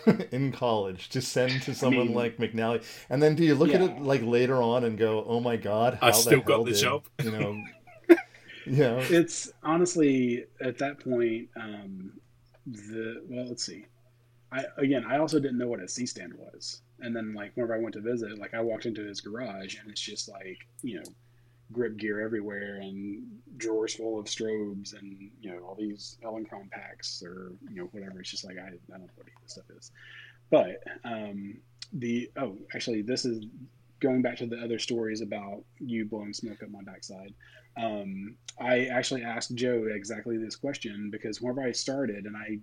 [0.32, 2.84] in college to send to someone mean- like McNally?
[3.10, 5.98] And then do you look at it like later on and go, "Oh my god,
[6.02, 7.04] how I the still hell got the did-" job.
[7.24, 7.64] You know,
[8.66, 12.14] you know, It's honestly at that point, um,
[12.66, 13.86] the well, let's see.
[14.52, 17.74] I again, I also didn't know what a C stand was, and then like whenever
[17.74, 20.98] I went to visit, like I walked into his garage, and it's just like you
[20.98, 21.04] know,
[21.72, 23.24] grip gear everywhere, and
[23.58, 28.20] drawers full of strobes, and you know all these Elinchrom packs or you know whatever.
[28.20, 29.92] It's just like I, I don't know what this stuff is,
[30.50, 31.58] but um,
[31.94, 33.46] the oh actually this is
[34.00, 37.34] going back to the other stories about you blowing smoke up my backside.
[37.78, 42.60] Um, I actually asked Joe exactly this question because whenever I started and I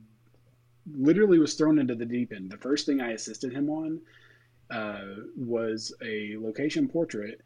[0.94, 4.00] literally was thrown into the deep end, the first thing I assisted him on
[4.70, 7.40] uh, was a location portrait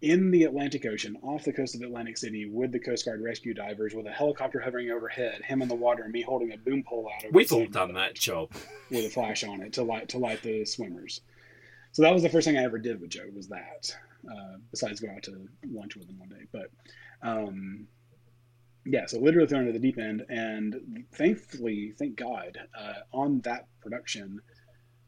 [0.00, 3.54] in the Atlantic Ocean off the coast of Atlantic City with the Coast Guard rescue
[3.54, 6.84] divers with a helicopter hovering overhead, him in the water, and me holding a boom
[6.84, 7.32] pole out.
[7.32, 8.50] We've all of done that job.
[8.90, 11.20] with a flash on it to light to light the swimmers.
[11.92, 13.96] So that was the first thing I ever did with Joe was that.
[14.28, 16.70] Uh, besides going out to lunch with him one day, but
[17.22, 17.86] um,
[18.84, 23.66] yeah, so literally thrown into the deep end, and thankfully, thank God, uh, on that
[23.80, 24.40] production,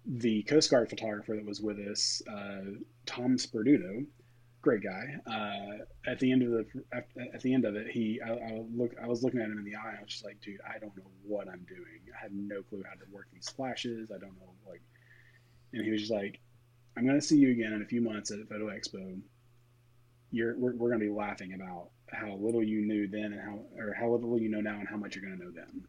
[0.06, 2.60] the Coast Guard photographer that was with us, uh,
[3.06, 4.06] Tom Sperduto,
[4.62, 5.14] great guy.
[5.26, 8.92] Uh, at the end of the at, the end of it, he I, I look
[9.02, 9.94] I was looking at him in the eye.
[9.98, 12.00] I was just like, dude, I don't know what I'm doing.
[12.16, 14.10] I have no clue how to work these flashes.
[14.10, 14.82] I don't know like.
[15.72, 16.40] And he was just like,
[16.96, 19.20] I'm gonna see you again in a few months at Photo Expo.
[20.30, 23.94] You're we're, we're gonna be laughing about how little you knew then and how or
[23.94, 25.84] how little you know now and how much you're gonna know then.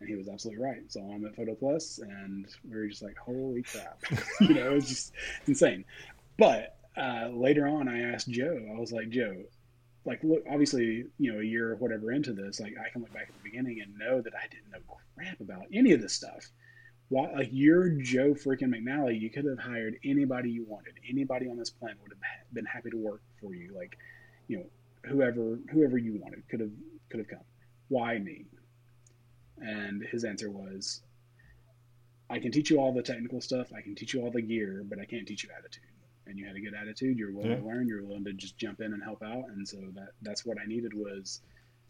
[0.00, 0.80] And he was absolutely right.
[0.88, 4.02] So I'm at Photo Plus, and we were just like, holy crap,
[4.40, 5.12] you know, it's just
[5.46, 5.84] insane.
[6.38, 8.58] But uh, later on, I asked Joe.
[8.74, 9.34] I was like, Joe,
[10.04, 13.12] like, look, obviously, you know, a year or whatever into this, like, I can look
[13.12, 16.14] back at the beginning and know that I didn't know crap about any of this
[16.14, 16.50] stuff.
[17.08, 19.20] Why, like, you're Joe freaking McNally.
[19.20, 20.94] You could have hired anybody you wanted.
[21.08, 23.74] Anybody on this planet would have been happy to work for you.
[23.76, 23.98] Like,
[24.48, 24.66] you know,
[25.04, 26.70] whoever whoever you wanted could have
[27.10, 27.44] could have come.
[27.88, 28.46] Why me?
[29.58, 31.02] And his answer was,
[32.30, 33.72] I can teach you all the technical stuff.
[33.76, 35.82] I can teach you all the gear, but I can't teach you attitude.
[36.26, 37.18] And you had a good attitude.
[37.18, 37.88] You're willing to learn.
[37.88, 39.46] You're willing to just jump in and help out.
[39.48, 41.40] And so that that's what I needed was,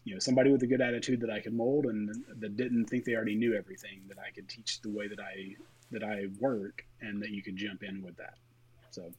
[0.03, 2.09] you know, somebody with a good attitude that I could mold and
[2.39, 4.01] that didn't think they already knew everything.
[4.07, 5.55] That I could teach the way that I
[5.91, 8.35] that I work, and that you could jump in with that.
[8.91, 9.11] So,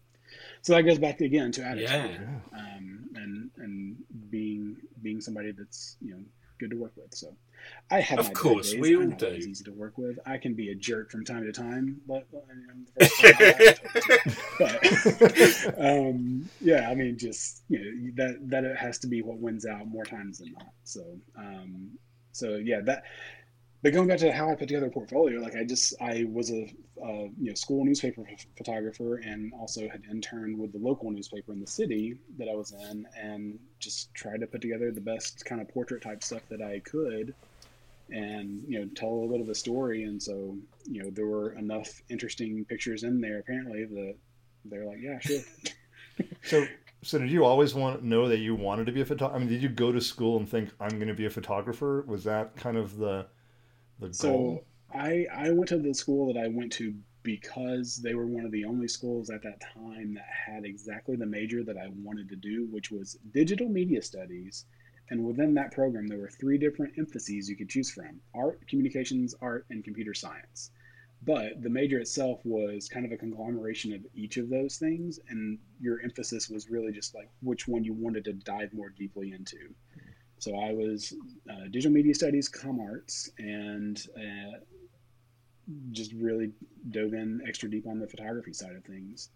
[0.62, 2.58] so that goes back again to attitude Yeah.
[2.58, 3.96] um, and and
[4.30, 6.22] being being somebody that's you know
[6.62, 7.14] good to work with.
[7.14, 7.36] So
[7.90, 9.26] I have Of course, we all do.
[9.28, 10.18] easy to work with.
[10.26, 13.22] I can be a jerk from time to time, but I'm the first
[14.58, 19.06] time I- but um, yeah, I mean, just you know that that it has to
[19.06, 20.72] be what wins out more times than not.
[20.84, 21.02] So
[21.36, 21.98] um,
[22.32, 23.04] so yeah, that.
[23.82, 26.52] But going back to how I put together a portfolio, like I just I was
[26.52, 26.72] a
[27.02, 31.52] uh, you know school newspaper ph- photographer and also had interned with the local newspaper
[31.52, 35.44] in the city that I was in, and just tried to put together the best
[35.44, 37.34] kind of portrait type stuff that I could,
[38.10, 40.04] and you know tell a little bit of a story.
[40.04, 40.56] And so
[40.88, 44.14] you know there were enough interesting pictures in there apparently that
[44.64, 45.40] they're like, yeah, sure.
[46.44, 46.66] So,
[47.02, 49.36] so did you always want to know that you wanted to be a photographer?
[49.36, 52.04] I mean, did you go to school and think I'm going to be a photographer?
[52.06, 53.26] Was that kind of the
[54.08, 54.64] the So goal?
[54.92, 58.50] I I went to the school that I went to because they were one of
[58.50, 62.36] the only schools at that time that had exactly the major that I wanted to
[62.36, 64.66] do, which was digital media studies.
[65.08, 69.34] And within that program, there were three different emphases you could choose from art, communications,
[69.40, 70.70] art, and computer science.
[71.24, 75.20] But the major itself was kind of a conglomeration of each of those things.
[75.28, 79.32] And your emphasis was really just like which one you wanted to dive more deeply
[79.32, 79.74] into.
[80.42, 81.14] So I was
[81.48, 84.58] uh, digital media studies, com arts, and uh,
[85.92, 86.50] just really
[86.90, 89.30] dove in extra deep on the photography side of things.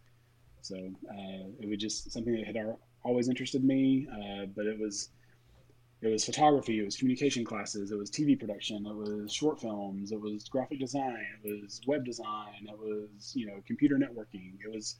[0.62, 2.56] So uh, it was just something that had
[3.04, 5.10] always interested me, uh, but it was
[6.02, 10.10] it was photography, it was communication classes, it was TV production, it was short films,
[10.10, 14.74] it was graphic design, it was web design, it was you know computer networking, it
[14.74, 14.96] was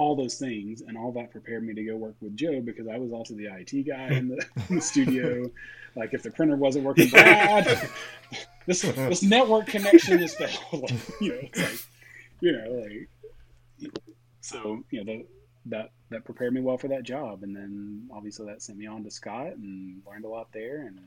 [0.00, 2.96] all those things, and all that prepared me to go work with Joe because I
[2.96, 5.50] was also the IT guy in the, in the studio.
[5.94, 7.90] Like if the printer wasn't working, Brad,
[8.66, 10.90] this this network connection is failed.
[11.20, 11.84] you know, it's like,
[12.40, 13.92] you know, like
[14.40, 15.26] so you know the,
[15.66, 19.04] that that prepared me well for that job, and then obviously that sent me on
[19.04, 20.98] to Scott and learned a lot there, and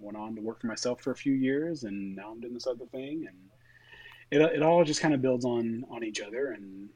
[0.00, 2.66] went on to work for myself for a few years, and now I'm doing this
[2.66, 3.36] other thing, and
[4.32, 6.88] it it all just kind of builds on on each other, and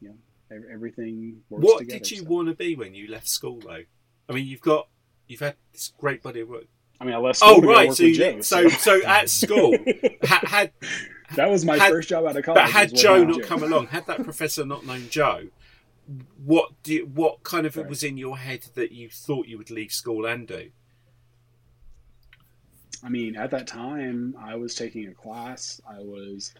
[0.00, 0.14] you know
[0.50, 2.24] everything works what together, did you so.
[2.24, 3.82] want to be when you left school, though?
[4.28, 4.88] I mean, you've got
[5.28, 6.66] you've had this great body of work.
[7.00, 9.76] I mean, I left school Oh right, so Joe, so so at school
[10.24, 10.72] ha, had
[11.34, 12.62] that was my had- first job out of college.
[12.62, 15.48] but had Joe not come along, had that professor not known Joe,
[16.44, 17.88] what do you, what kind of Right.
[17.88, 20.70] was in your head that you thought you would leave school and do?
[23.04, 25.80] I mean, at that time, I was taking a class.
[25.88, 26.52] I was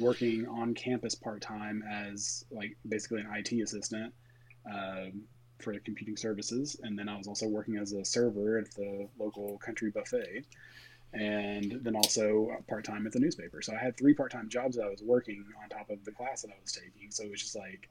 [0.00, 4.12] working on campus part time as like basically an IT assistant
[4.72, 5.22] um,
[5.60, 9.58] for computing services, and then I was also working as a server at the local
[9.58, 10.44] country buffet,
[11.12, 13.62] and then also part time at the newspaper.
[13.62, 16.12] So I had three part time jobs that I was working on top of the
[16.12, 17.10] class that I was taking.
[17.10, 17.88] So it was just like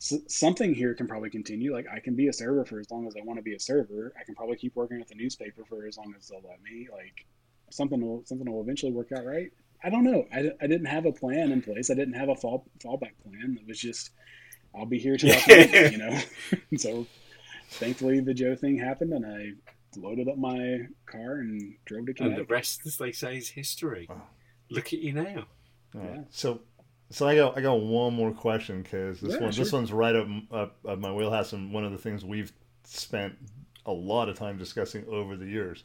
[0.00, 1.72] s- something here can probably continue.
[1.72, 3.60] Like I can be a server for as long as I want to be a
[3.60, 4.12] server.
[4.20, 6.88] I can probably keep working at the newspaper for as long as they'll let me.
[6.92, 7.26] Like
[7.70, 9.50] something will something will eventually work out right.
[9.82, 10.26] I don't know.
[10.32, 11.90] I, I didn't have a plan in place.
[11.90, 13.58] I didn't have a fall fallback plan.
[13.60, 14.10] It was just
[14.74, 16.20] I'll be here till I can, you know.
[16.76, 17.06] so
[17.70, 19.52] thankfully the Joe thing happened, and I
[19.96, 24.06] loaded up my car and drove to And the rest, as they say, is history.
[24.08, 24.22] Wow.
[24.70, 25.46] Look at you now.
[25.94, 26.10] All right.
[26.14, 26.20] Yeah.
[26.30, 26.60] So,
[27.10, 30.14] so I got I got one more question because this Yeah, one this one's right
[30.14, 32.52] up, up up my wheelhouse and one of the things we've
[32.84, 33.34] spent
[33.86, 35.82] a lot of time discussing over the years.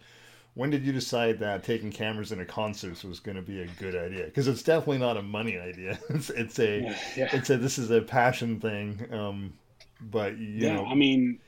[0.56, 3.95] When did you decide that taking cameras into concerts was going to be a good
[3.95, 4.26] idea?
[4.26, 5.99] Because it's definitely not a money idea.
[6.10, 7.32] It's it's a Yeah, yeah.
[7.32, 9.08] it's a this is a passion thing.
[9.14, 9.53] Um,
[10.01, 11.39] but you yeah, know, I mean,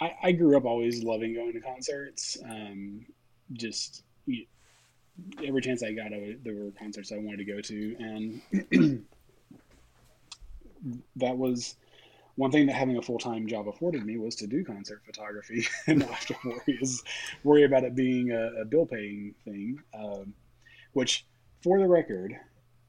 [0.00, 2.38] I, I grew up always loving going to concerts.
[2.44, 3.06] Um,
[3.52, 4.46] just you-
[5.44, 9.04] every chance I got, I there were concerts I wanted to go to, and
[11.16, 11.76] that was
[12.36, 15.66] one thing that having a full time job afforded me was to do concert photography
[15.86, 17.02] and not have to worry is
[17.44, 19.78] worry about it being a, a bill paying thing.
[19.94, 20.34] Um,
[20.94, 21.24] which,
[21.62, 22.34] for the record,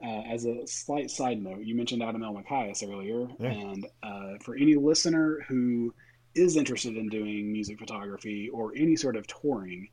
[0.04, 3.50] uh, as a slight side note, you mentioned Adam Elmakias earlier, Yeah.
[3.52, 5.94] and uh, for any listener who
[6.36, 9.88] is interested in doing music photography or any sort of touring,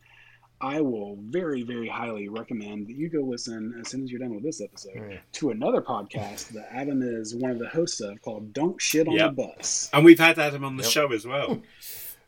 [0.63, 4.35] I will very, very highly recommend that you go listen as soon as you're done
[4.35, 5.19] with this episode Yeah.
[5.33, 9.15] to another podcast that Adam is one of the hosts of called "Don't Shit on
[9.15, 9.31] Yep.
[9.37, 10.93] the Bus." And we've had Adam on the Yep.
[10.93, 11.63] show as well.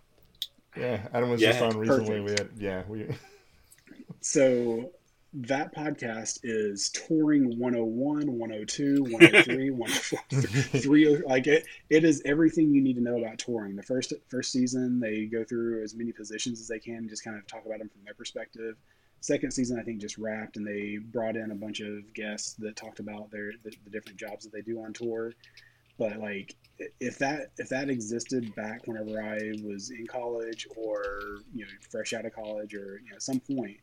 [0.77, 2.21] yeah, Adam was Yeah, just on recently.
[2.23, 2.25] perfect.
[2.25, 3.07] We had yeah we
[4.21, 4.91] So
[5.35, 10.19] that podcast is touring 101, 102, 103, 104,
[10.81, 13.75] 30 like it, it is everything you need to know about touring.
[13.75, 17.37] The first first season they go through as many positions as they can, just kind
[17.37, 18.77] of talk about them from their perspective.
[19.21, 22.77] Second season I think just wrapped and they brought in a bunch of guests that
[22.77, 25.33] talked about their the, the different jobs that they do on tour.
[25.99, 26.57] But like
[27.01, 32.13] if that if that existed back whenever I was in college or you know fresh
[32.13, 33.79] out of college or you know at some point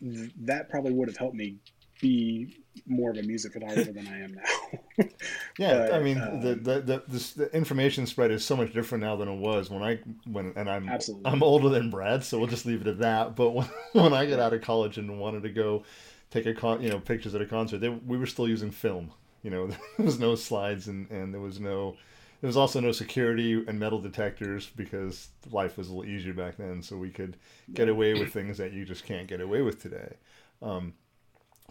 [0.00, 1.56] that probably would have helped me
[2.00, 2.54] be
[2.86, 5.04] more of a music photographer than I am now.
[5.58, 8.74] Yeah, But, I mean um, the, the the this, the information spread is so much
[8.74, 9.98] different now than it was when I
[10.30, 11.30] when and I'm Absolutely.
[11.30, 13.36] I'm older than Brad, so we'll just leave it at that.
[13.36, 15.84] But when, when I got out of college and wanted to go
[16.30, 19.10] take a con, you know pictures at a concert, they, we were still using film.
[19.42, 19.66] You know,
[19.96, 21.96] there was no slides and and there was no
[22.40, 26.56] there was also no security and metal detectors because life was a little easier back
[26.56, 27.36] then, so we could
[27.72, 30.16] get away with things that you just can't get away with today.
[30.62, 30.94] Um,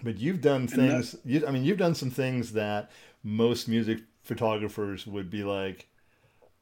[0.03, 1.15] but you've done things.
[1.23, 2.91] You, I mean, you've done some things that
[3.23, 5.87] most music photographers would be like,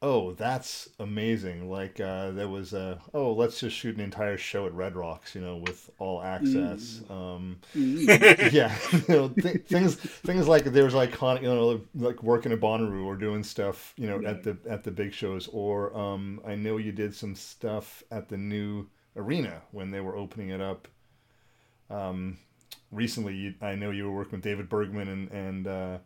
[0.04, 4.68] "Oh, that's amazing!" Like uh, there was a, "Oh, let's just shoot an entire show
[4.68, 7.02] at Red Rocks," you know, with all access.
[7.10, 8.08] Um, Mm.
[8.52, 12.60] yeah, you know, th- things things like there was iconic, you know, like working at
[12.60, 15.48] Bonnaroo or doing stuff, you know, at the at the big shows.
[15.50, 20.16] Or um, I know you did some stuff at the new arena when they were
[20.18, 20.88] opening it up.
[21.90, 22.38] Um,
[22.92, 25.98] recently, you, I know you were working with David Bergman and and uh,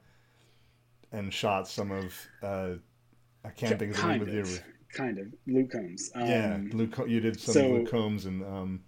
[1.11, 2.13] and shot some of.
[2.41, 2.69] Uh,
[3.47, 4.61] I can't think of the name kind of the
[4.93, 5.27] kind of.
[5.45, 6.11] Luke Combs.
[6.15, 8.81] Um, yeah, Luke, you did some so- Luke Combs and um,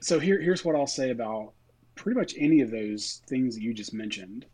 [0.00, 1.52] So here, here's what I'll say about
[1.94, 4.46] pretty much any of those things that you just mentioned.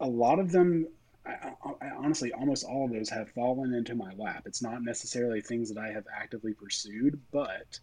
[0.00, 0.88] A lot of them,
[1.24, 4.42] I, I honestly, almost all of those have fallen into my lap.
[4.46, 7.78] It's not necessarily things that I have actively pursued, but,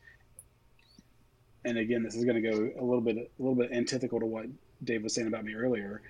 [1.64, 4.26] and again, this is going to go a little bit, a little bit antithetical to
[4.26, 4.48] what
[4.84, 6.02] Dave was saying about me earlier.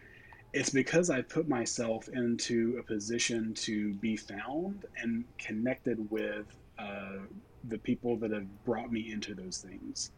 [0.53, 6.47] It's because I put myself into a position to be found and connected with
[6.79, 7.17] uh,
[7.63, 10.11] the people that have brought me into those things.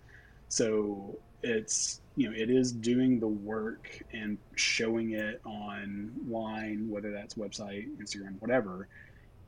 [0.47, 7.35] So it's you know it is doing the work and showing it online, whether that's
[7.35, 8.87] website, Instagram, whatever,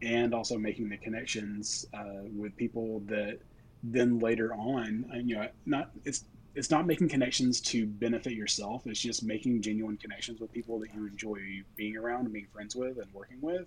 [0.01, 3.39] and also making the connections uh, with people that
[3.83, 6.25] then later on, uh, you know, not it's
[6.55, 8.85] it's not making connections to benefit yourself.
[8.85, 11.39] It's just making genuine connections with people that you enjoy
[11.75, 13.65] being around and being friends with and working with.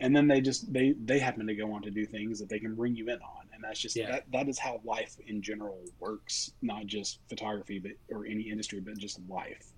[0.00, 2.58] And then they just they they happen to go on to do things that they
[2.58, 4.10] can bring you in on, and that's just yeah.
[4.10, 6.52] that that is how life in general works.
[6.62, 9.72] Not just photography, but or any industry, but just life.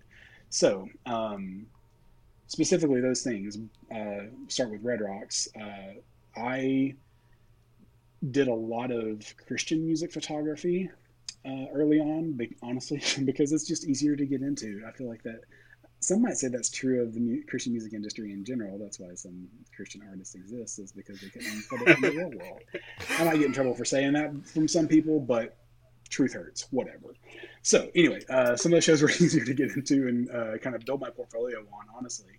[0.48, 1.66] So um,
[2.46, 3.58] specifically, those things
[3.92, 5.48] uh, start with Red Rocks.
[5.60, 5.94] Uh,
[6.36, 6.94] I
[8.30, 10.88] did a lot of Christian music photography
[11.44, 14.82] uh, early on, honestly, because it's just easier to get into.
[14.86, 15.40] I feel like that.
[16.00, 18.76] Some might say that's true of the mu- Christian music industry in general.
[18.76, 22.30] That's why some Christian artists exist, is because they couldn't put it in the real
[22.30, 22.60] world.
[23.20, 25.56] I might get in trouble for saying that from some people, but
[26.08, 26.66] truth hurts.
[26.70, 27.14] Whatever.
[27.62, 30.74] So anyway, uh, some of the shows were easier to get into and uh, kind
[30.74, 32.32] of build my portfolio on, honestly.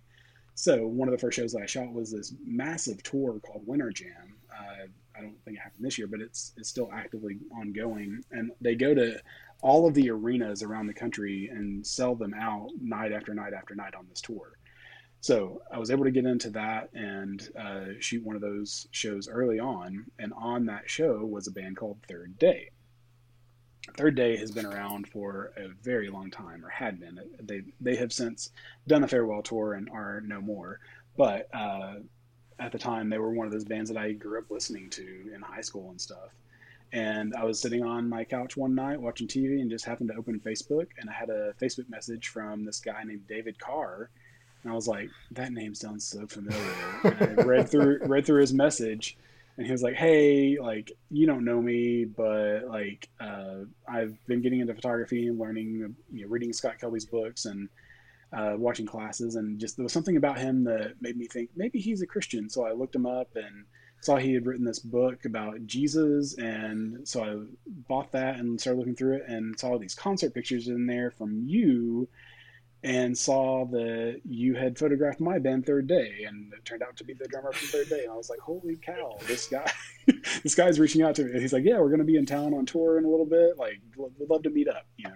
[0.54, 3.90] So one of the first shows that I shot was this massive tour called Winter
[3.90, 4.36] Jam.
[4.52, 4.86] Uh,
[5.16, 8.22] I don't think it happened this year, but it's it's still actively ongoing.
[8.30, 9.20] And they go to
[9.62, 13.74] all of the arenas around the country and sell them out night after night after
[13.74, 14.58] night on this tour.
[15.20, 19.26] So I was able to get into that and uh, shoot one of those shows
[19.26, 20.04] early on.
[20.18, 22.70] And on that show was a band called Third Day.
[23.96, 27.20] Third Day has been around for a very long time, or had been.
[27.40, 28.50] They they have since
[28.86, 30.80] done a farewell tour and are no more.
[31.16, 31.96] But uh,
[32.58, 35.32] at the time they were one of those bands that I grew up listening to
[35.34, 36.30] in high school and stuff.
[36.92, 40.16] And I was sitting on my couch one night watching TV and just happened to
[40.16, 44.10] open Facebook and I had a Facebook message from this guy named David Carr.
[44.62, 46.60] And I was like, that name sounds so familiar.
[47.02, 49.16] And I read through read through his message
[49.56, 54.42] and he was like, "Hey, like you don't know me, but like uh, I've been
[54.42, 57.68] getting into photography and learning, you know, reading Scott Kelby's books and
[58.34, 61.78] uh, watching classes, and just there was something about him that made me think maybe
[61.78, 62.48] he's a Christian.
[62.48, 63.64] So I looked him up and
[64.00, 67.36] saw he had written this book about Jesus, and so I
[67.88, 71.44] bought that and started looking through it and saw these concert pictures in there from
[71.46, 72.08] you,
[72.82, 77.04] and saw that you had photographed my band Third Day, and it turned out to
[77.04, 79.72] be the drummer from Third Day, and I was like, holy cow, this guy,
[80.42, 81.32] this guy's reaching out to me.
[81.32, 83.56] And he's like, yeah, we're gonna be in town on tour in a little bit,
[83.56, 85.14] like, would love to meet up, you know.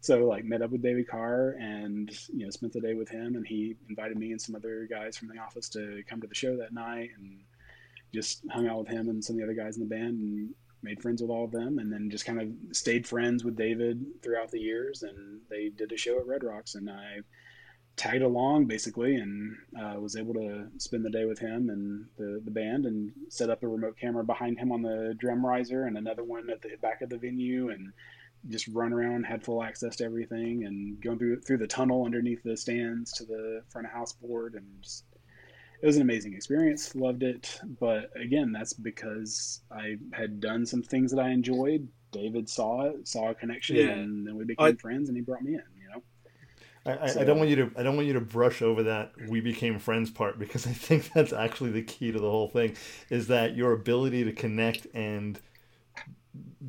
[0.00, 3.36] So like met up with David Carr and you know spent the day with him,
[3.36, 6.34] and he invited me and some other guys from the office to come to the
[6.34, 7.40] show that night, and
[8.14, 10.54] just hung out with him and some of the other guys in the band, and
[10.82, 14.04] made friends with all of them, and then just kind of stayed friends with David
[14.22, 17.18] throughout the years, and they did a show at Red Rocks, and I
[17.98, 22.40] tagged along basically and uh, was able to spend the day with him and the,
[22.44, 25.98] the band and set up a remote camera behind him on the drum riser and
[25.98, 27.92] another one at the back of the venue and
[28.48, 32.42] just run around, had full access to everything, and going through through the tunnel underneath
[32.42, 35.04] the stands to the front of house board, and just
[35.82, 36.94] it was an amazing experience.
[36.94, 41.88] Loved it, but again, that's because I had done some things that I enjoyed.
[42.10, 43.90] David saw it, saw a connection, yeah.
[43.90, 45.62] and then we became I, friends, and he brought me in.
[45.76, 46.02] You know.
[46.86, 48.84] I, I, so, I, don't want you to I don't want you to brush over
[48.84, 52.48] that we became friends part because I think that's actually the key to the whole
[52.48, 52.76] thing
[53.10, 55.38] is that your ability to connect and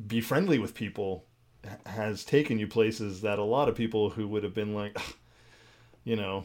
[0.06, 1.24] be friendly with people
[1.86, 4.98] has taken you places that a lot of people who would have been like,
[6.04, 6.44] you know,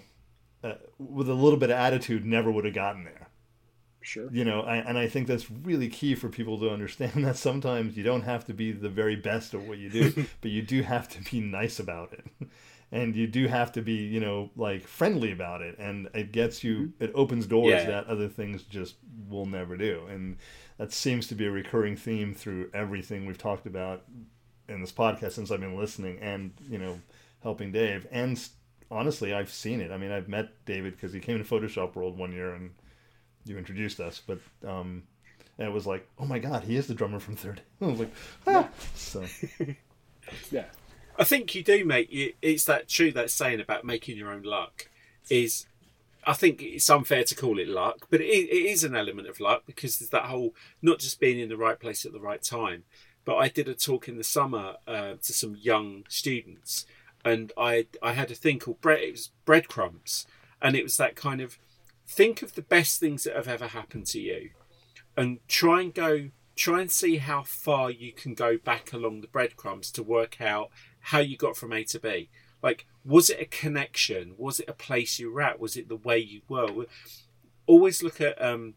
[0.63, 3.27] uh, with a little bit of attitude never would have gotten there.
[4.01, 4.29] Sure.
[4.31, 7.97] You know, I, and I think that's really key for people to understand that sometimes
[7.97, 10.83] you don't have to be the very best at what you do, but you do
[10.83, 12.25] have to be nice about it.
[12.91, 15.77] And you do have to be, you know, like friendly about it.
[15.79, 17.03] And it gets you, mm-hmm.
[17.03, 17.87] it opens doors yeah.
[17.87, 18.95] that other things just
[19.27, 20.03] will never do.
[20.07, 20.37] And
[20.77, 24.03] that seems to be a recurring theme through everything we've talked about
[24.67, 26.99] in this podcast since I've been listening and you know
[27.43, 28.07] helping Dave.
[28.11, 28.39] And
[28.89, 29.91] honestly, I've seen it.
[29.91, 32.71] I mean, I've met David because he came to Photoshop World one year and
[33.45, 34.21] you introduced us.
[34.25, 35.03] But um,
[35.57, 37.61] and it was like, oh my god, he is the drummer from Third.
[37.81, 38.13] I was like,
[38.47, 38.69] ah.
[38.95, 39.23] so
[40.51, 40.65] yeah.
[41.17, 42.09] I think you do make
[42.41, 44.89] it's that true that saying about making your own luck
[45.29, 45.65] is
[46.27, 49.39] I think it's unfair to call it luck, but it, it is an element of
[49.39, 52.41] luck because there's that whole not just being in the right place at the right
[52.41, 52.83] time,
[53.25, 56.85] but I did a talk in the summer uh, to some young students,
[57.25, 59.01] and I I had a thing called bread.
[59.01, 60.27] It was breadcrumbs,
[60.61, 61.57] and it was that kind of
[62.07, 64.51] think of the best things that have ever happened to you,
[65.17, 69.27] and try and go try and see how far you can go back along the
[69.27, 70.69] breadcrumbs to work out
[70.99, 72.29] how you got from A to B.
[72.63, 74.35] Like, was it a connection?
[74.37, 75.59] Was it a place you were at?
[75.59, 76.85] Was it the way you were?
[77.67, 78.75] Always look at um,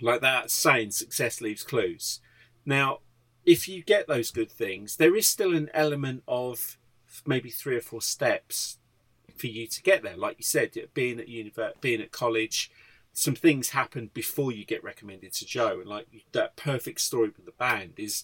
[0.00, 2.20] like that saying, "Success leaves clues."
[2.64, 3.00] Now,
[3.48, 6.76] if you get those good things, there is still an element of
[7.24, 8.76] maybe three or four steps
[9.38, 10.18] for you to get there.
[10.18, 12.70] Like you said, being at university, being at college,
[13.14, 17.46] some things happen before you get recommended to Joe, and like that perfect story with
[17.46, 18.22] the band is.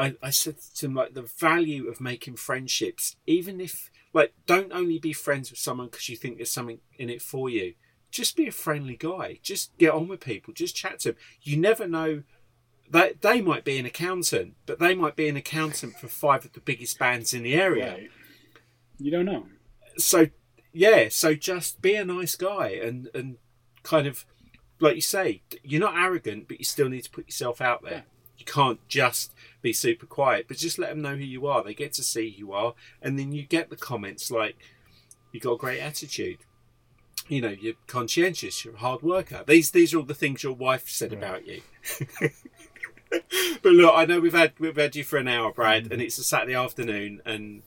[0.00, 4.72] I, I said to him like the value of making friendships, even if like don't
[4.72, 7.74] only be friends with someone because you think there's something in it for you.
[8.10, 9.38] Just be a friendly guy.
[9.42, 10.54] Just get on with people.
[10.54, 11.18] Just chat to them.
[11.42, 12.22] You never know
[12.92, 16.52] they, they might be an accountant, but they might be an accountant for five of
[16.52, 17.92] the biggest bands in the area.
[17.92, 18.10] Right.
[18.98, 19.46] You don't know.
[19.96, 20.26] So
[20.72, 23.38] yeah, so just be a nice guy and and
[23.82, 24.26] kind of
[24.78, 27.92] like you say, you're not arrogant, but you still need to put yourself out there.
[27.92, 28.00] Yeah.
[28.36, 29.32] You can't just
[29.62, 31.62] be super quiet, but just let them know who you are.
[31.62, 34.56] They get to see who you are, and then you get the comments like,
[35.30, 36.38] "You got a great attitude."
[37.28, 38.64] You know, you're conscientious.
[38.64, 39.44] You're a hard worker.
[39.46, 41.62] These these are all the things your wife said about you.
[43.62, 46.18] but look, I know we've had we've had you for an hour, Brad, and it's
[46.18, 47.62] a Saturday afternoon, and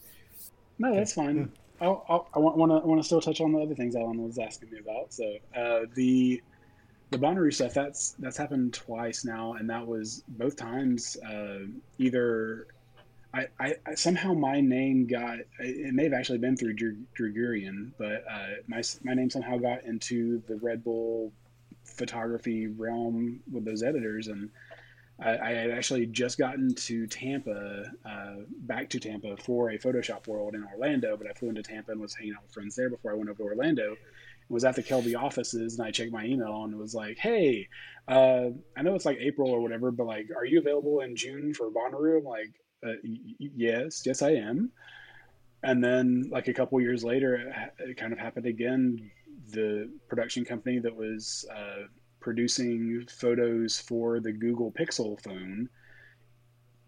[0.79, 1.51] no, that's fine.
[1.81, 4.71] i i want to want to still touch on the other things Alan was asking
[4.71, 5.13] me about.
[5.13, 6.41] So uh, the
[7.11, 11.59] the Bonnaroo stuff that's that's happened twice now, and that was both times uh,
[11.97, 12.67] either.
[13.33, 17.91] I, I, I, somehow my name got it may have actually been through Drew Gurian,
[17.97, 21.33] but uh, my my name somehow got into the Red Bull
[21.83, 24.49] photography realm with those editors, and
[25.19, 30.27] I, I, had actually just gotten to Tampa, uh, back to Tampa for a Photoshop
[30.27, 32.89] World in Orlando, but I flew into Tampa and was hanging out with friends there
[32.89, 33.95] before I went over to Orlando.
[34.49, 37.67] Was at the Kelby offices and I checked my email and it was like, "Hey,
[38.07, 41.53] uh, I know it's like April or whatever, but like, are you available in June
[41.53, 42.53] for Bonnaroo?" I'm like,
[42.85, 44.71] uh, y- "Yes, yes, I am."
[45.63, 49.09] And then, like a couple years later, it, it, kind of happened again.
[49.49, 51.87] The production company that was uh,
[52.25, 55.69] producing photos for the Google Pixel phone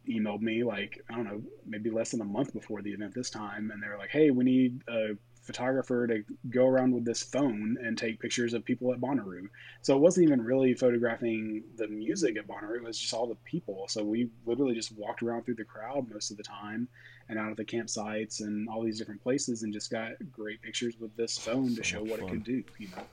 [0.10, 3.30] emailed me like I don't know maybe less than a month before the event this
[3.30, 5.10] time and they're like hey we need a
[5.44, 9.48] photographer to go around with this phone and take pictures of people at Bonnaroo.
[9.84, 13.38] So it wasn't even really photographing the music at Bonnaroo it was just all the
[13.46, 13.86] people.
[13.88, 16.88] So we literally just walked around through the crowd most of the time
[17.30, 20.96] and out of the campsites and all these different places and just got great pictures
[21.00, 22.28] with this phone to show what fun.
[22.28, 23.04] it could do you know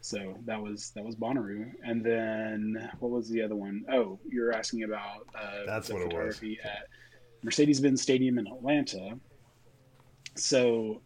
[0.00, 3.84] so that was that was Bonnaroo, and then what was the other one?
[3.92, 6.72] Oh, you're asking about uh, that's the what photography it was.
[6.72, 6.86] at
[7.42, 9.18] Mercedes-Benz Stadium in Atlanta.
[10.36, 11.02] So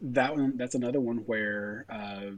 [0.00, 2.30] that one, that's another one where uh,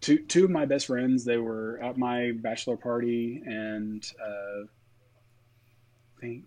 [0.00, 4.64] two two of my best friends they were at my bachelor party, and uh,
[6.16, 6.44] I think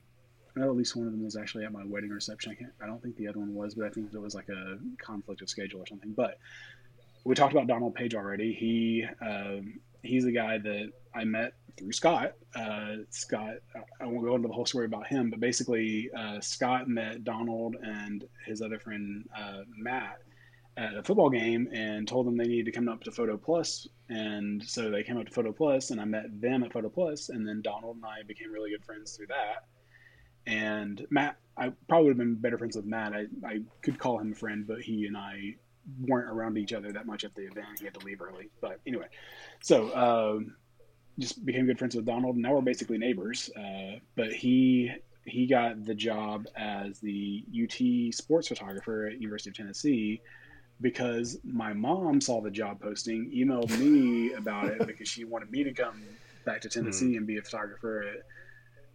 [0.56, 2.52] well, at least one of them was actually at my wedding reception.
[2.52, 4.50] I can't, I don't think the other one was, but I think it was like
[4.50, 6.12] a conflict of schedule or something.
[6.12, 6.38] But
[7.24, 8.54] we talked about Donald Page already.
[8.54, 12.34] He um, he's a guy that I met through Scott.
[12.56, 13.56] Uh, Scott,
[14.00, 17.76] I won't go into the whole story about him, but basically, uh, Scott met Donald
[17.82, 20.20] and his other friend uh, Matt
[20.76, 23.88] at a football game and told them they needed to come up to Photo Plus.
[24.10, 27.30] And so they came up to Photo Plus, and I met them at Photo Plus,
[27.30, 29.66] and then Donald and I became really good friends through that.
[30.46, 33.14] And Matt, I probably would have been better friends with Matt.
[33.14, 35.56] I, I could call him a friend, but he and I
[36.02, 37.80] weren't around each other that much at the event.
[37.80, 38.50] He had to leave early.
[38.62, 39.08] But anyway,
[39.62, 40.56] so um,
[41.20, 42.38] just became good friends with Donald.
[42.38, 43.50] Now we're basically neighbors.
[43.56, 44.92] Uh, but he
[45.26, 50.22] he got the job as the UT sports photographer at University of Tennessee
[50.82, 55.64] because my mom saw the job posting, emailed me about it because she wanted me
[55.64, 56.02] to come
[56.46, 57.18] back to Tennessee mm.
[57.18, 58.04] and be a photographer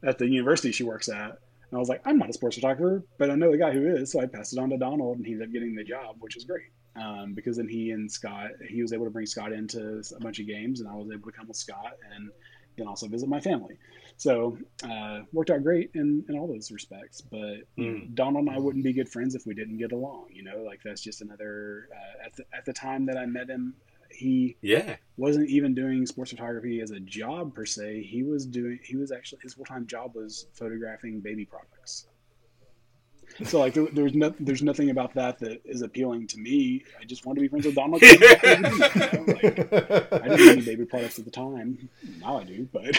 [0.02, 1.30] at, at the university she works at.
[1.70, 3.86] And I was like, I'm not a sports photographer, but I know the guy who
[3.86, 4.12] is.
[4.12, 6.36] So I passed it on to Donald and he ended up getting the job, which
[6.36, 10.02] is great um, because then he and Scott, he was able to bring Scott into
[10.16, 12.30] a bunch of games, and I was able to come with Scott and
[12.78, 13.78] then also visit my family.
[14.16, 17.20] So uh, worked out great in, in all those respects.
[17.20, 18.14] But mm.
[18.14, 20.28] Donald and I wouldn't be good friends if we didn't get along.
[20.32, 21.88] You know, like that's just another.
[21.92, 23.74] Uh, at the at the time that I met him,
[24.10, 28.02] he yeah wasn't even doing sports photography as a job per se.
[28.02, 28.78] He was doing.
[28.82, 32.06] He was actually his full time job was photographing baby products.
[33.44, 36.84] So like there, there's no, there's nothing about that that is appealing to me.
[37.00, 38.02] I just want to be friends with Donald.
[38.02, 38.78] you know?
[39.26, 39.72] like,
[40.12, 41.88] I didn't need baby products at the time.
[42.20, 42.96] Now I do, but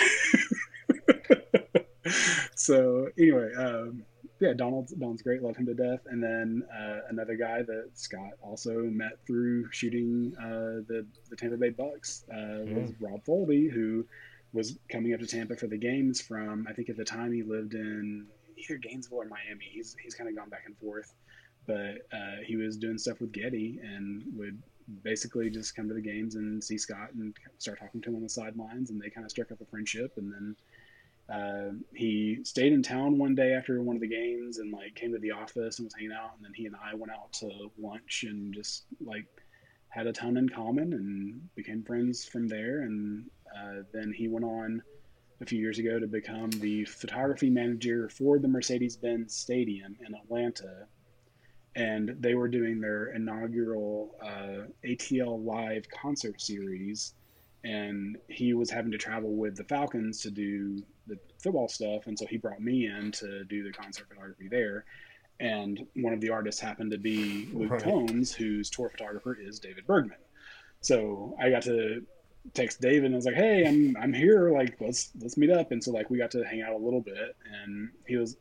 [2.56, 4.04] so anyway, um,
[4.40, 5.44] yeah, Donald's Donald's great.
[5.44, 6.00] Love him to death.
[6.06, 11.58] And then uh, another guy that Scott also met through shooting uh, the the Tampa
[11.58, 14.06] Bay Bucs uh, was Rob Foldy, who
[14.54, 17.44] was coming up to Tampa for the games from I think at the time he
[17.44, 18.28] lived in
[18.60, 19.66] either Gainesville or Miami.
[19.72, 21.14] He's he's kind of gone back and forth,
[21.66, 24.62] but uh, he was doing stuff with Getty and would
[25.04, 28.24] basically just come to the games and see Scott and start talking to him on
[28.24, 30.56] the sidelines, and they kind of struck up a friendship, and then
[31.30, 35.12] uh, he stayed in town one day after one of the games and like came
[35.12, 36.32] to the office and was hanging out.
[36.36, 39.26] And then he and I went out to lunch and just like
[39.90, 42.82] had a ton in common and became friends from there.
[42.82, 43.26] And
[43.56, 44.82] uh, then he went on
[45.42, 50.14] a few years ago to become the photography manager for the Mercedes Benz Stadium in
[50.14, 50.88] Atlanta.
[51.76, 57.14] And they were doing their inaugural uh, ATL Live concert series.
[57.64, 62.08] And he was having to travel with the Falcons to do the football stuff.
[62.08, 64.86] And so he brought me in to do the concert photography there.
[65.40, 67.84] And one of the artists happened to be Luke right.
[67.84, 70.18] Combs, whose tour photographer is David Bergman.
[70.82, 72.06] So I got to
[72.54, 74.52] text David and I was like, "Hey, I'm I'm here.
[74.52, 77.02] Like, let's let's meet up." And so like we got to hang out a little
[77.02, 78.38] bit, and he was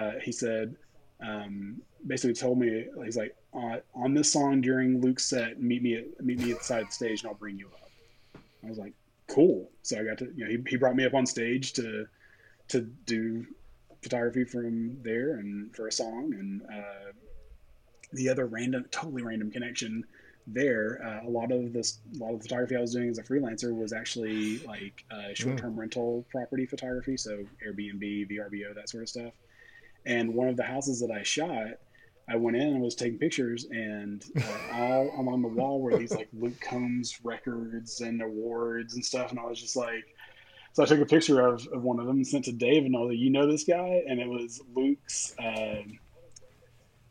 [0.00, 0.76] uh, he said
[1.24, 5.96] um, basically told me he's like uh, on this song during Luke's set, meet me
[5.96, 7.90] at meet me at the side of the stage, and I'll bring you up.
[8.64, 8.92] I was like,
[9.28, 9.70] cool.
[9.82, 12.06] So I got to you know he, he brought me up on stage to
[12.68, 13.46] to do
[14.02, 17.12] photography from there and for a song and uh,
[18.12, 20.04] the other random totally random connection
[20.52, 23.18] there, uh, a lot of this, a lot of the photography I was doing as
[23.18, 25.78] a freelancer was actually like uh, short-term mm.
[25.78, 29.32] rental property photography, so Airbnb, VRBO, that sort of stuff.
[30.06, 31.66] And one of the houses that I shot,
[32.28, 36.12] I went in and was taking pictures, and uh, all along the wall were these
[36.12, 40.14] like Luke Combs records and awards and stuff, and I was just like.
[40.74, 42.94] So I took a picture of, of one of them and sent to Dave, and
[42.94, 45.34] I was like, "You know this guy?" And it was Luke's.
[45.38, 45.98] Um,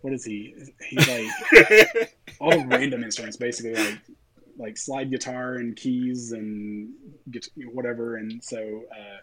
[0.02, 0.54] what is he?
[0.90, 4.00] He's like all random instruments, basically like
[4.60, 6.90] like slide guitar and keys and
[7.74, 8.18] whatever.
[8.18, 8.58] And so
[8.92, 9.18] uh,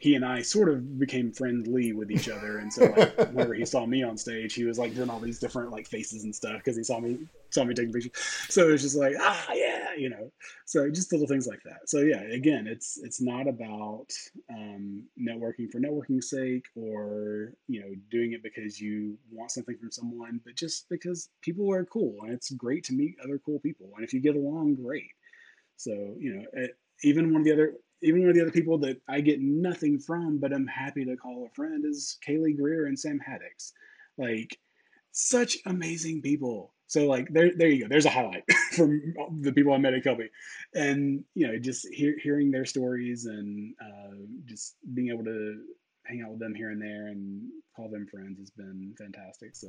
[0.00, 2.56] he and I sort of became friendly with each other.
[2.56, 5.38] And so like, whenever he saw me on stage, he was like doing all these
[5.38, 7.18] different like faces and stuff because he saw me
[7.50, 8.12] saw me taking pictures.
[8.48, 10.32] So it was just like ah yeah, you know.
[10.64, 11.88] So just little things like that.
[11.88, 14.06] So yeah, again, it's it's not about
[14.50, 19.92] um, networking for networking's sake or you know doing it because you want something from
[19.92, 23.90] someone, but just because people are cool and it's great to meet other cool people.
[23.96, 25.10] And if you get along, great.
[25.76, 28.78] So you know, it, even one of the other even one of the other people
[28.78, 32.86] that I get nothing from, but I'm happy to call a friend is Kaylee Greer
[32.86, 33.72] and Sam Haddix.
[34.16, 34.58] Like,
[35.12, 36.72] such amazing people.
[36.86, 37.88] So like there, there you go.
[37.88, 40.28] There's a highlight from the people I met at Kelby,
[40.74, 44.16] and you know, just hear, hearing their stories and uh,
[44.46, 45.62] just being able to
[46.06, 49.54] hang out with them here and there and call them friends has been fantastic.
[49.54, 49.68] So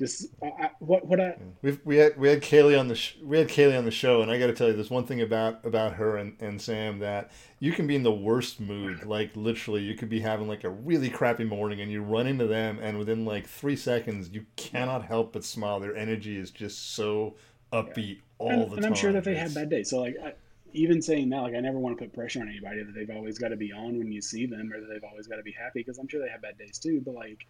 [0.00, 3.38] just I, what what I we we had we had Kaylee on the sh- we
[3.38, 5.64] had Kaylee on the show, and I got to tell you, there's one thing about
[5.64, 9.82] about her and, and Sam that you can be in the worst mood, like literally,
[9.82, 12.98] you could be having like a really crappy morning, and you run into them, and
[12.98, 15.78] within like three seconds, you cannot help but smile.
[15.78, 17.36] Their energy is just so
[17.72, 18.22] upbeat yeah.
[18.38, 18.76] all and, the time.
[18.78, 19.40] And I'm sure that they it's...
[19.40, 19.90] have bad days.
[19.90, 20.16] So like.
[20.24, 20.32] I,
[20.72, 23.38] even saying that, like I never want to put pressure on anybody that they've always
[23.38, 25.50] got to be on when you see them, or that they've always got to be
[25.50, 27.02] happy, because I'm sure they have bad days too.
[27.04, 27.44] But like,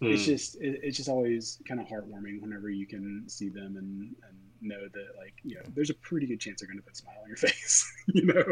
[0.00, 0.12] mm.
[0.12, 4.14] it's just it, it's just always kind of heartwarming whenever you can see them and,
[4.28, 6.92] and know that like you know there's a pretty good chance they're going to put
[6.92, 8.44] a smile on your face you know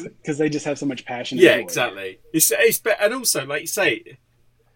[0.22, 3.66] because they just have so much passion yeah exactly it's, it's and also like you
[3.66, 4.18] say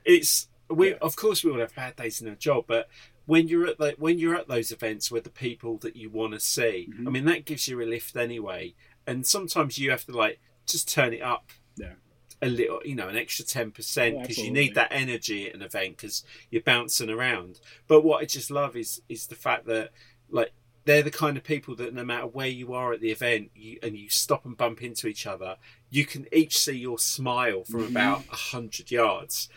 [0.04, 0.96] it's we yeah.
[1.00, 2.88] of course we all have bad days in our job but
[3.26, 6.32] when you're at like when you're at those events with the people that you want
[6.32, 7.06] to see mm-hmm.
[7.06, 8.74] i mean that gives you a lift anyway
[9.06, 11.92] and sometimes you have to like just turn it up yeah
[12.40, 15.96] a little, you know, an extra 10% because you need that energy at an event
[15.96, 17.60] because you're bouncing around.
[17.86, 19.90] But what I just love is is the fact that,
[20.30, 20.52] like,
[20.84, 23.78] they're the kind of people that no matter where you are at the event you,
[23.82, 25.56] and you stop and bump into each other,
[25.90, 27.90] you can each see your smile from mm-hmm.
[27.90, 29.48] about a hundred yards.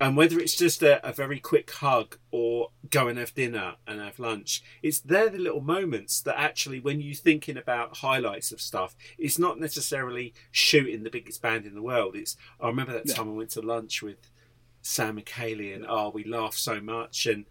[0.00, 4.00] And whether it's just a, a, very quick hug or go and have dinner and
[4.00, 8.60] have lunch, it's they're the little moments that actually, when you're thinking about highlights of
[8.60, 12.14] stuff, it's not necessarily shooting the biggest band in the world.
[12.14, 13.32] It's I remember that time yeah.
[13.32, 14.30] I went to lunch with
[14.82, 17.46] Sam and Kaylee, and oh, we laughed so much, and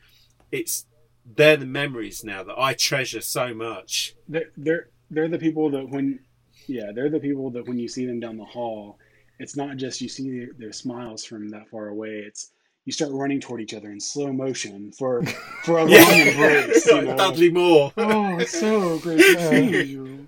[0.49, 0.86] it's
[1.26, 4.15] they're the memories now that I treasure so much.
[4.30, 6.19] They're they're, they're the people that when
[6.68, 8.99] yeah they're the people that when you see them down the hall
[9.40, 12.24] it's not just you see their, their, smiles from that far away.
[12.26, 12.52] It's
[12.86, 15.24] you start running toward each other in slow motion for
[15.64, 16.86] for a long embrace.
[16.86, 17.18] You know?
[17.18, 17.92] Dudley Moore.
[17.98, 20.28] Oh, it's so great to see you.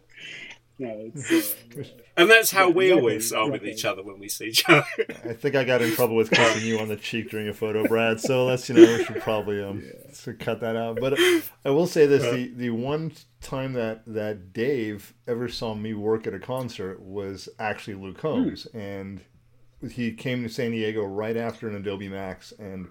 [0.79, 1.83] No, uh,
[2.15, 4.63] and that's how yeah, we exactly, always are with each other when we see each
[4.69, 4.85] other.
[5.25, 7.85] I think I got in trouble with kissing you on the cheek during a photo,
[7.85, 8.21] Brad.
[8.21, 10.33] So let's you know we should probably um yeah.
[10.39, 10.97] cut that out.
[11.01, 11.19] But
[11.65, 13.11] I will say this: the the one
[13.41, 18.65] time that that Dave ever saw me work at a concert was actually Luke Combs,
[18.73, 18.79] mm.
[18.79, 22.87] and he came to San Diego right after an Adobe Max, and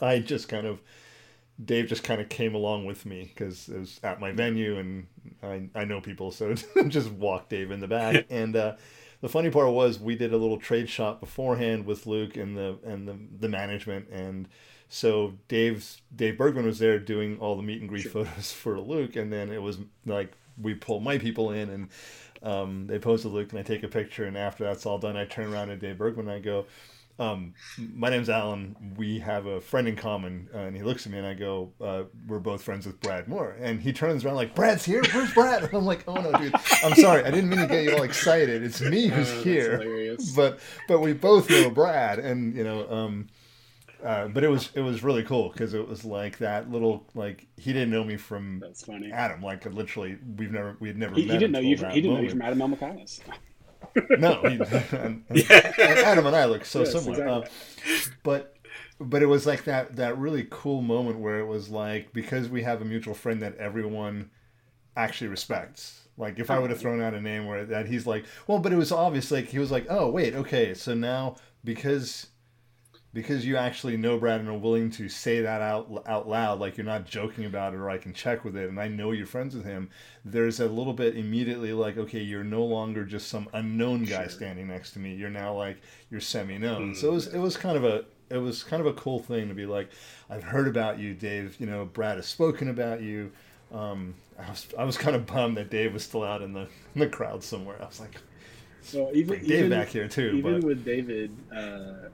[0.00, 0.80] I just kind of
[1.64, 5.06] Dave just kind of came along with me because it was at my venue and
[5.42, 6.54] I, I know people, so
[6.88, 8.26] just walked Dave in the back.
[8.30, 8.76] and uh,
[9.20, 12.78] the funny part was we did a little trade shot beforehand with Luke and the
[12.84, 14.48] and the, the management and
[14.94, 18.26] so Dave's Dave Bergman was there doing all the meet and greet sure.
[18.26, 21.88] photos for Luke, and then it was like we pull my people in and
[22.42, 25.16] um, they pose to Luke and I take a picture, and after that's all done,
[25.16, 26.66] I turn around to Dave Bergman and I go,
[27.22, 28.94] um, "My name's Alan.
[28.96, 31.72] We have a friend in common." Uh, and he looks at me and I go,
[31.80, 35.02] uh, "We're both friends with Brad Moore." And he turns around like, "Brad's here.
[35.12, 36.54] Where's Brad?" And I'm like, "Oh no, dude.
[36.82, 37.24] I'm sorry.
[37.24, 38.62] I didn't mean to get you all excited.
[38.62, 42.90] It's me who's oh, here." But but we both know Brad, and you know.
[42.90, 43.28] Um,
[44.04, 47.46] uh, but it was it was really cool because it was like that little like
[47.56, 49.12] he didn't know me from That's funny.
[49.12, 51.90] Adam like literally we've never we had never he, met he didn't know you from,
[51.90, 52.22] he didn't moment.
[52.22, 53.20] know you from Adam Elmakias.
[54.18, 54.56] no, he,
[54.96, 55.72] and, yeah.
[55.78, 57.40] and Adam and I look so yes, similar.
[57.42, 57.94] Exactly.
[57.94, 58.56] Uh, but
[59.00, 62.62] but it was like that that really cool moment where it was like because we
[62.62, 64.30] have a mutual friend that everyone
[64.96, 66.08] actually respects.
[66.16, 68.72] Like if I would have thrown out a name where that he's like, well, but
[68.72, 69.30] it was obvious.
[69.30, 72.28] Like he was like, oh wait, okay, so now because
[73.14, 76.76] because you actually know Brad and are willing to say that out out loud, like
[76.76, 79.26] you're not joking about it, or I can check with it, and I know you're
[79.26, 79.90] friends with him.
[80.24, 84.30] There's a little bit immediately like, okay, you're no longer just some unknown guy sure.
[84.30, 85.14] standing next to me.
[85.14, 86.94] You're now like you're semi-known.
[86.94, 86.96] Mm.
[86.96, 89.48] So it was it was kind of a it was kind of a cool thing
[89.48, 89.90] to be like,
[90.30, 91.56] I've heard about you, Dave.
[91.60, 93.30] You know, Brad has spoken about you.
[93.72, 96.66] Um, I was I was kind of bummed that Dave was still out in the
[96.94, 97.76] in the crowd somewhere.
[97.80, 98.16] I was like,
[98.80, 100.32] so even Dave even, back here too.
[100.36, 101.36] Even but, with David.
[101.54, 102.08] Uh,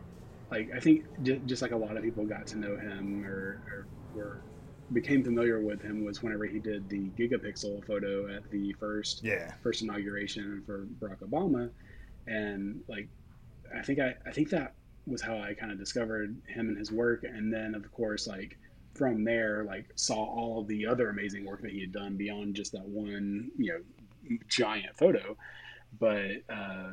[0.50, 1.04] like I think
[1.46, 4.40] just like a lot of people got to know him or, or were
[4.92, 9.52] became familiar with him was whenever he did the gigapixel photo at the first yeah.
[9.62, 11.70] first inauguration for Barack Obama,
[12.26, 13.08] and like
[13.76, 14.74] I think I I think that
[15.06, 18.56] was how I kind of discovered him and his work, and then of course like
[18.94, 22.72] from there like saw all the other amazing work that he had done beyond just
[22.72, 25.36] that one you know giant photo,
[25.98, 26.30] but.
[26.48, 26.92] Uh,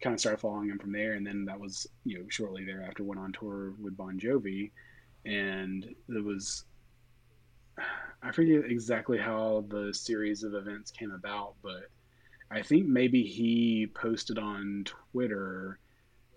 [0.00, 3.04] kind of started following him from there, and then that was you know shortly thereafter
[3.04, 4.70] went on tour with Bon Jovi,
[5.24, 6.64] and it was
[8.22, 11.88] I forget exactly how the series of events came about, but
[12.50, 15.78] I think maybe he posted on Twitter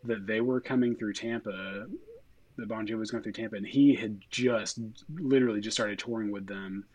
[0.04, 1.86] that they were coming through Tampa,
[2.58, 4.80] that Bon Jovi was going through Tampa, and he had just
[5.10, 6.86] literally just started touring with them,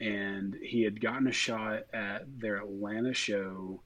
[0.00, 3.80] and he had gotten a shot at their Atlanta show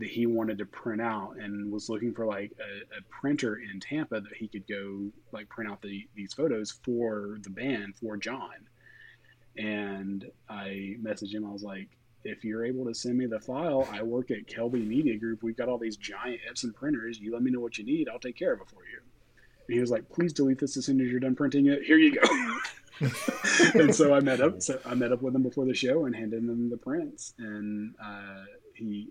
[0.00, 3.78] that he wanted to print out and was looking for like a, a, printer in
[3.80, 8.16] Tampa that he could go like print out the, these photos for the band for
[8.16, 8.66] John.
[9.58, 11.46] And I messaged him.
[11.46, 11.88] I was like,
[12.24, 15.42] if you're able to send me the file, I work at Kelby Media Group.
[15.42, 17.18] We've got all these giant Epson printers.
[17.18, 18.08] You let me know what you need.
[18.08, 19.00] I'll take care of it for you.
[19.68, 21.82] And he was like, please delete this as soon as you're done printing it.
[21.82, 23.08] Here you go.
[23.74, 24.62] and so I met up.
[24.62, 27.34] So I met up with him before the show and handed him the prints.
[27.38, 28.44] And uh,
[28.74, 29.10] he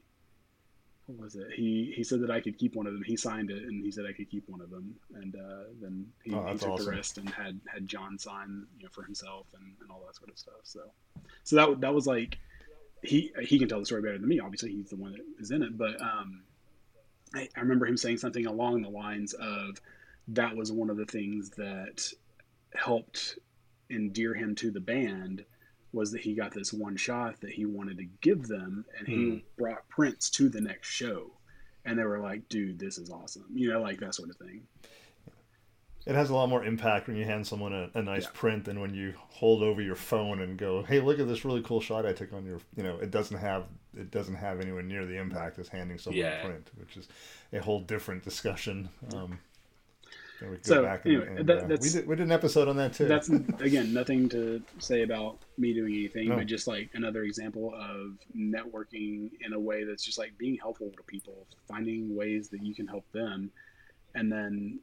[1.17, 1.47] was it?
[1.55, 3.03] He he said that I could keep one of them.
[3.03, 4.95] He signed it, and he said I could keep one of them.
[5.15, 6.85] And uh, then he, oh, he took awesome.
[6.85, 10.15] the rest and had had John sign you know for himself and, and all that
[10.15, 10.61] sort of stuff.
[10.63, 10.81] So
[11.43, 12.37] so that that was like
[13.03, 14.39] he he can tell the story better than me.
[14.39, 15.77] Obviously, he's the one that is in it.
[15.77, 16.43] But um,
[17.33, 19.81] I, I remember him saying something along the lines of
[20.29, 22.07] that was one of the things that
[22.75, 23.39] helped
[23.89, 25.43] endear him to the band
[25.91, 29.15] was that he got this one shot that he wanted to give them, and he
[29.15, 29.43] mm.
[29.57, 31.31] brought prints to the next show,
[31.85, 34.63] and they were like, "Dude, this is awesome," you know, like that sort of thing.
[36.05, 38.29] It has a lot more impact when you hand someone a, a nice yeah.
[38.33, 41.61] print than when you hold over your phone and go, "Hey, look at this really
[41.61, 43.65] cool shot I took on your." You know, it doesn't have
[43.97, 46.41] it doesn't have anywhere near the impact as handing someone yeah.
[46.41, 47.07] a print, which is
[47.51, 48.89] a whole different discussion.
[49.13, 49.39] Um,
[50.47, 52.77] we go so, back and, anyway, that, uh, we, did, we did an episode on
[52.77, 53.05] that too.
[53.05, 56.37] That's again nothing to say about me doing anything, no.
[56.37, 60.91] but just like another example of networking in a way that's just like being helpful
[60.95, 63.51] to people, finding ways that you can help them,
[64.15, 64.79] and then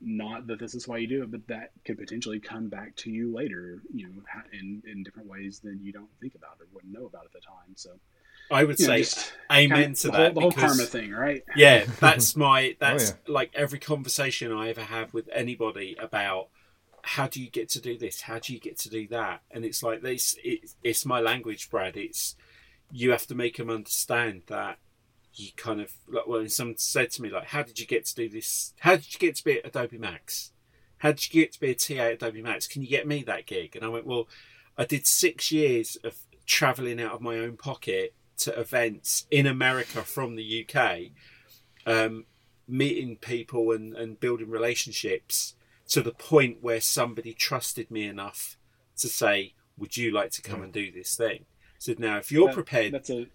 [0.00, 3.10] not that this is why you do it, but that could potentially come back to
[3.10, 4.12] you later, you know,
[4.52, 7.40] in in different ways than you don't think about or wouldn't know about at the
[7.40, 7.74] time.
[7.76, 7.90] So
[8.50, 9.04] I would say
[9.50, 10.32] amen to the that.
[10.32, 11.42] Whole, the whole karma thing, right?
[11.56, 13.32] Yeah, that's my oh, that's oh, yeah.
[13.32, 16.48] like every conversation I ever have with anybody about
[17.02, 18.22] how do you get to do this?
[18.22, 19.42] How do you get to do that?
[19.50, 20.36] And it's like this.
[20.42, 21.96] It, it's my language, Brad.
[21.96, 22.36] It's
[22.90, 24.78] you have to make them understand that
[25.34, 28.14] you kind of like when someone said to me like, "How did you get to
[28.14, 28.74] do this?
[28.80, 30.52] How did you get to be at Adobe Max?
[30.98, 32.68] How did you get to be a TA at Adobe Max?
[32.68, 34.28] Can you get me that gig?" And I went, "Well,
[34.78, 36.16] I did six years of
[36.46, 38.14] traveling out of my own pocket
[38.44, 41.10] to events in America from the UK,
[41.86, 42.26] um,
[42.68, 45.54] meeting people and, and building relationships
[45.88, 48.56] to the point where somebody trusted me enough
[48.96, 51.44] to say, "Would you like to come and do this thing?"
[51.78, 53.26] So now, if you're that, prepared, that's a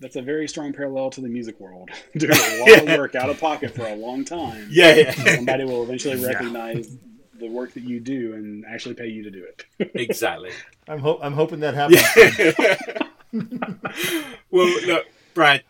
[0.00, 1.90] that's a very strong parallel to the music world.
[2.16, 4.68] Doing a lot of work out of pocket for a long time.
[4.70, 5.36] Yeah, yeah.
[5.36, 6.96] Somebody will eventually recognize
[7.38, 9.90] the work that you do and actually pay you to do it.
[9.94, 10.50] exactly.
[10.88, 13.06] I'm ho- I'm hoping that happens.
[14.50, 15.62] well, look, Brad,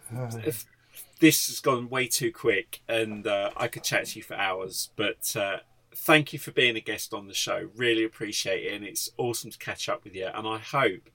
[1.21, 4.91] this has gone way too quick, and uh, I could chat to you for hours.
[4.97, 5.59] But uh,
[5.95, 7.69] thank you for being a guest on the show.
[7.77, 10.27] Really appreciate it, and it's awesome to catch up with you.
[10.33, 11.11] And I hope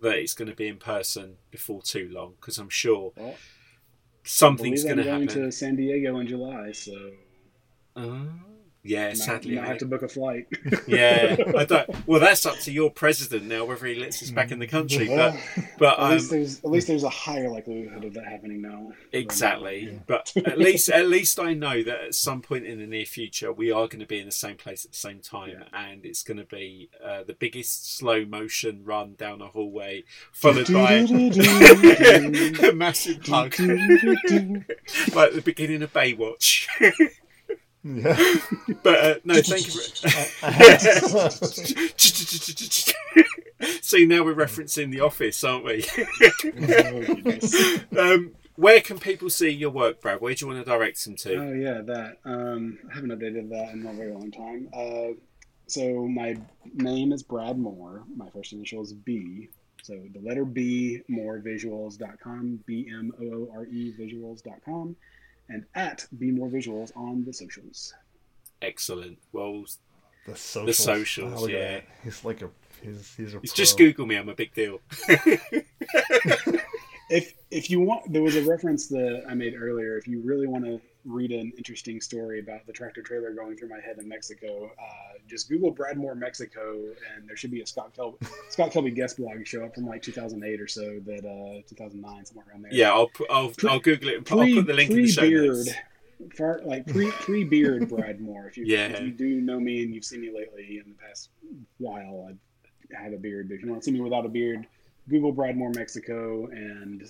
[0.00, 3.36] that it's going to be in person before too long, because I'm sure Well,
[4.22, 5.42] something's going to going happen.
[5.44, 7.10] to San Diego in July, so
[7.96, 8.24] Uh,
[8.84, 10.46] yeah, might, sadly, I- have to book a flight.
[10.86, 11.36] yeah.
[11.56, 12.06] I don't.
[12.06, 15.08] Well, that's up to your president now whether he lets us back in the country.
[15.08, 15.36] But
[15.78, 18.92] but at um, least there's at least there's a higher likelihood of that happening now.
[19.12, 23.06] Exactly, but at least at least I know that at some point in the near
[23.06, 26.04] future we are going to be in the same place at the same time, and
[26.04, 30.92] it's going to be uh, the biggest slow motion run down a hallway, followed by
[30.92, 36.68] a massive hug, like the beginning of Baywatch.
[37.84, 38.16] Yeah.
[38.82, 39.72] but uh, no, thank you.
[39.72, 41.30] For...
[43.82, 45.84] See, now we're referencing The Office, aren't we?
[47.98, 50.20] Um, where can people see your work, Brad?
[50.20, 51.36] Where do you want to direct them to?
[51.36, 52.18] Oh yeah, that.
[52.24, 54.68] Um, I haven't updated that in a very long time.
[54.72, 55.14] Uh,
[55.66, 56.36] so my
[56.74, 58.04] name is Brad Moore.
[58.16, 59.48] My first initial is B.
[59.82, 64.96] So the letter B, moorevisuals.com, B M O O R E visuals.com,
[65.48, 67.94] and at Be More Visuals on the socials.
[68.62, 69.18] Excellent.
[69.32, 69.64] Well,
[70.26, 70.78] The socials.
[70.78, 71.58] socials, Oh, yeah.
[71.76, 71.84] that.
[72.02, 72.50] He's like a
[72.82, 73.56] he's he's a it's pro.
[73.56, 74.16] just Google me.
[74.16, 74.80] I'm a big deal.
[77.10, 79.98] If if you want, there was a reference that I made earlier.
[79.98, 83.68] If you really want to read an interesting story about the tractor trailer going through
[83.68, 86.72] my head in Mexico, uh, just Google Brad Moore Mexico,
[87.14, 90.02] and there should be a Scott Kelby Scott Kelby guest blog show up from like
[90.02, 92.72] 2008 or so, that uh, 2009 somewhere around there.
[92.72, 95.66] Yeah, I'll I'll, I'll Google it and I'll put the link in the show beard,
[96.36, 98.46] far like pre pre beard Brad Moore.
[98.46, 98.86] If you Yeah.
[98.86, 101.28] if you do know me and you've seen me lately in the past
[101.78, 102.30] while,
[102.98, 103.48] I have a beard.
[103.48, 104.66] But if you want to see me without a beard,
[105.08, 107.02] Google Brad Moore Mexico and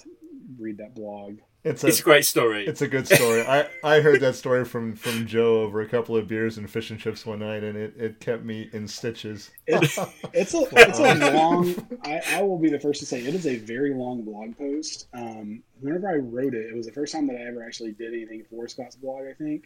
[0.59, 1.39] read that blog.
[1.65, 2.67] It's a It's a great story.
[2.67, 3.41] it's a good story.
[3.41, 6.91] I, I heard that story from, from Joe over a couple of beers and fish
[6.91, 9.51] and chips one night, and it, it kept me in stitches.
[9.67, 9.99] It's
[10.35, 11.75] it's a it's a long.
[12.05, 15.09] I, I will be the first to say it is a very long blog post.
[15.15, 18.13] Um, whenever I wrote it, it was the first time that I ever actually did
[18.13, 19.23] anything for Scott's blog.
[19.27, 19.65] I think,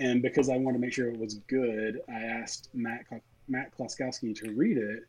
[0.00, 3.04] and because I wanted to make sure it was good, I asked Matt
[3.46, 5.04] Matt Kloskowski to read it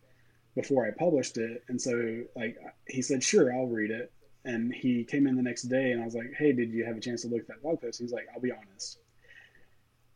[0.54, 2.58] before I published it, and so like
[2.88, 4.12] he said, sure, I'll read it.
[4.48, 6.98] And he came in the next day, and I was like, "Hey, did you have
[6.98, 8.98] a chance to look at that blog post?" He's like, "I'll be honest,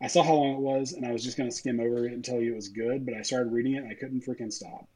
[0.02, 2.12] I saw how long it was, and I was just going to skim over it
[2.12, 4.52] and tell you it was good, but I started reading it and I couldn't freaking
[4.52, 4.88] stop.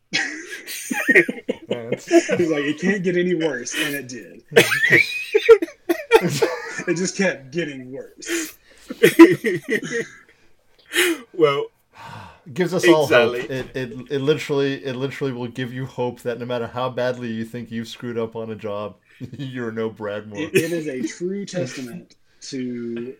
[1.69, 2.07] It's-
[2.39, 4.43] He's like, it can't get any worse, and it did.
[6.89, 8.57] it just kept getting worse.
[11.33, 11.67] well,
[12.53, 13.37] gives us all hope.
[13.37, 17.31] It, it it literally it literally will give you hope that no matter how badly
[17.31, 18.97] you think you've screwed up on a job,
[19.39, 20.39] you're no Brad Moore.
[20.39, 23.15] It, it is a true testament to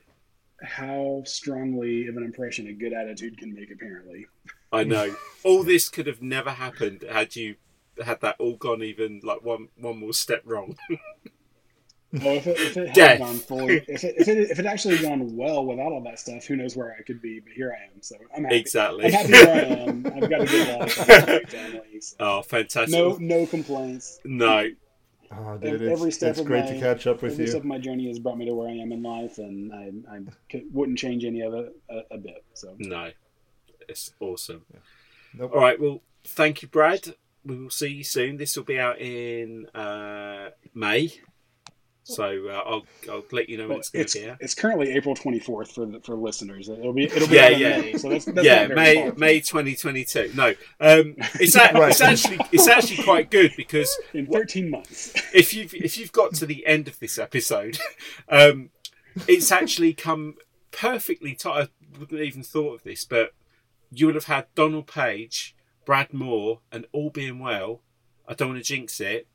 [0.63, 4.27] how strongly of an impression a good attitude can make, apparently.
[4.73, 5.15] I know
[5.45, 7.57] all this could have never happened had you
[8.05, 10.77] had that all gone even like one one more step wrong.
[12.13, 13.19] Well, if it, if it had Death.
[13.19, 16.45] gone fully, if it, if, it, if it actually gone well without all that stuff,
[16.45, 18.01] who knows where I could be, but here I am.
[18.01, 18.57] So I'm happy.
[18.57, 19.07] exactly.
[19.07, 20.07] I'm happy where I am.
[20.07, 21.01] I've got a good life.
[21.01, 22.01] I've got a great family.
[22.01, 22.17] So.
[22.21, 22.91] oh, fantastic!
[22.97, 24.21] No, no complaints.
[24.25, 24.71] no.
[25.33, 27.47] Oh, Ev- dude, it's, every step it's of great my- to catch up with Every
[27.47, 27.61] step you.
[27.61, 30.21] of my journey has brought me to where I am in life, and I, I
[30.51, 32.45] c- wouldn't change any of it a, a bit.
[32.55, 33.11] So No,
[33.89, 34.65] it's awesome.
[35.35, 35.53] Nope.
[35.55, 37.15] All right, well, thank you, Brad.
[37.45, 38.37] We will see you soon.
[38.39, 41.13] This will be out in uh, May,
[42.09, 44.37] so uh, I'll I'll let you know when well, it's going to be out.
[44.41, 46.69] it's currently April 24th for the, for listeners.
[46.69, 47.81] It'll be it'll be Yeah, yeah.
[47.81, 47.97] May.
[47.97, 49.15] So that's, that's yeah, May far.
[49.19, 50.31] May 2022.
[50.37, 50.51] No,
[50.81, 51.91] um, it's a, Right.
[51.91, 55.15] it's actually it's actually quite good because in 13 months.
[55.35, 57.77] if you've if you've got to the end of this episode,
[58.29, 58.71] um,
[59.27, 60.37] it's actually come
[60.71, 61.35] perfectly.
[61.35, 61.67] T- I
[61.99, 63.33] wouldn't even thought of this, but
[63.91, 67.83] you would have had Donald Page, Brad Moore, and all being well.
[68.29, 69.27] I don't want to jinx it,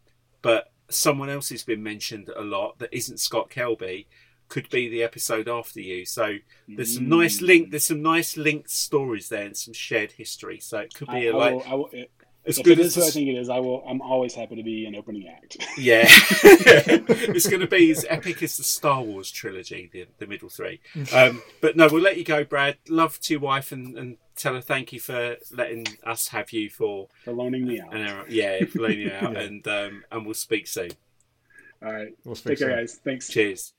[0.41, 4.05] but someone else who's been mentioned a lot that isn't Scott Kelby.
[4.49, 6.03] Could be the episode after you.
[6.05, 6.35] So
[6.67, 7.47] there's some nice Mm.
[7.47, 7.71] link.
[7.71, 10.59] There's some nice linked stories there and some shared history.
[10.59, 11.89] So it could be I a like will, I will,
[12.45, 13.81] as if good it as who I think it is, I will.
[13.87, 15.57] I'm always happy to be an opening act.
[15.77, 20.49] Yeah, it's going to be as epic as the Star Wars trilogy, the, the middle
[20.49, 20.81] three.
[21.13, 22.77] Um, but no, we'll let you go, Brad.
[22.89, 26.69] Love to your wife and, and tell her thank you for letting us have you
[26.69, 27.93] for for loaning me out.
[27.95, 28.25] an hour.
[28.29, 29.39] Yeah, for letting you out, Yeah.
[29.39, 30.91] and um, and we'll speak soon.
[31.83, 32.09] All right.
[32.23, 32.99] We'll Take fix care, guys.
[33.03, 33.29] Thanks.
[33.29, 33.73] Cheers.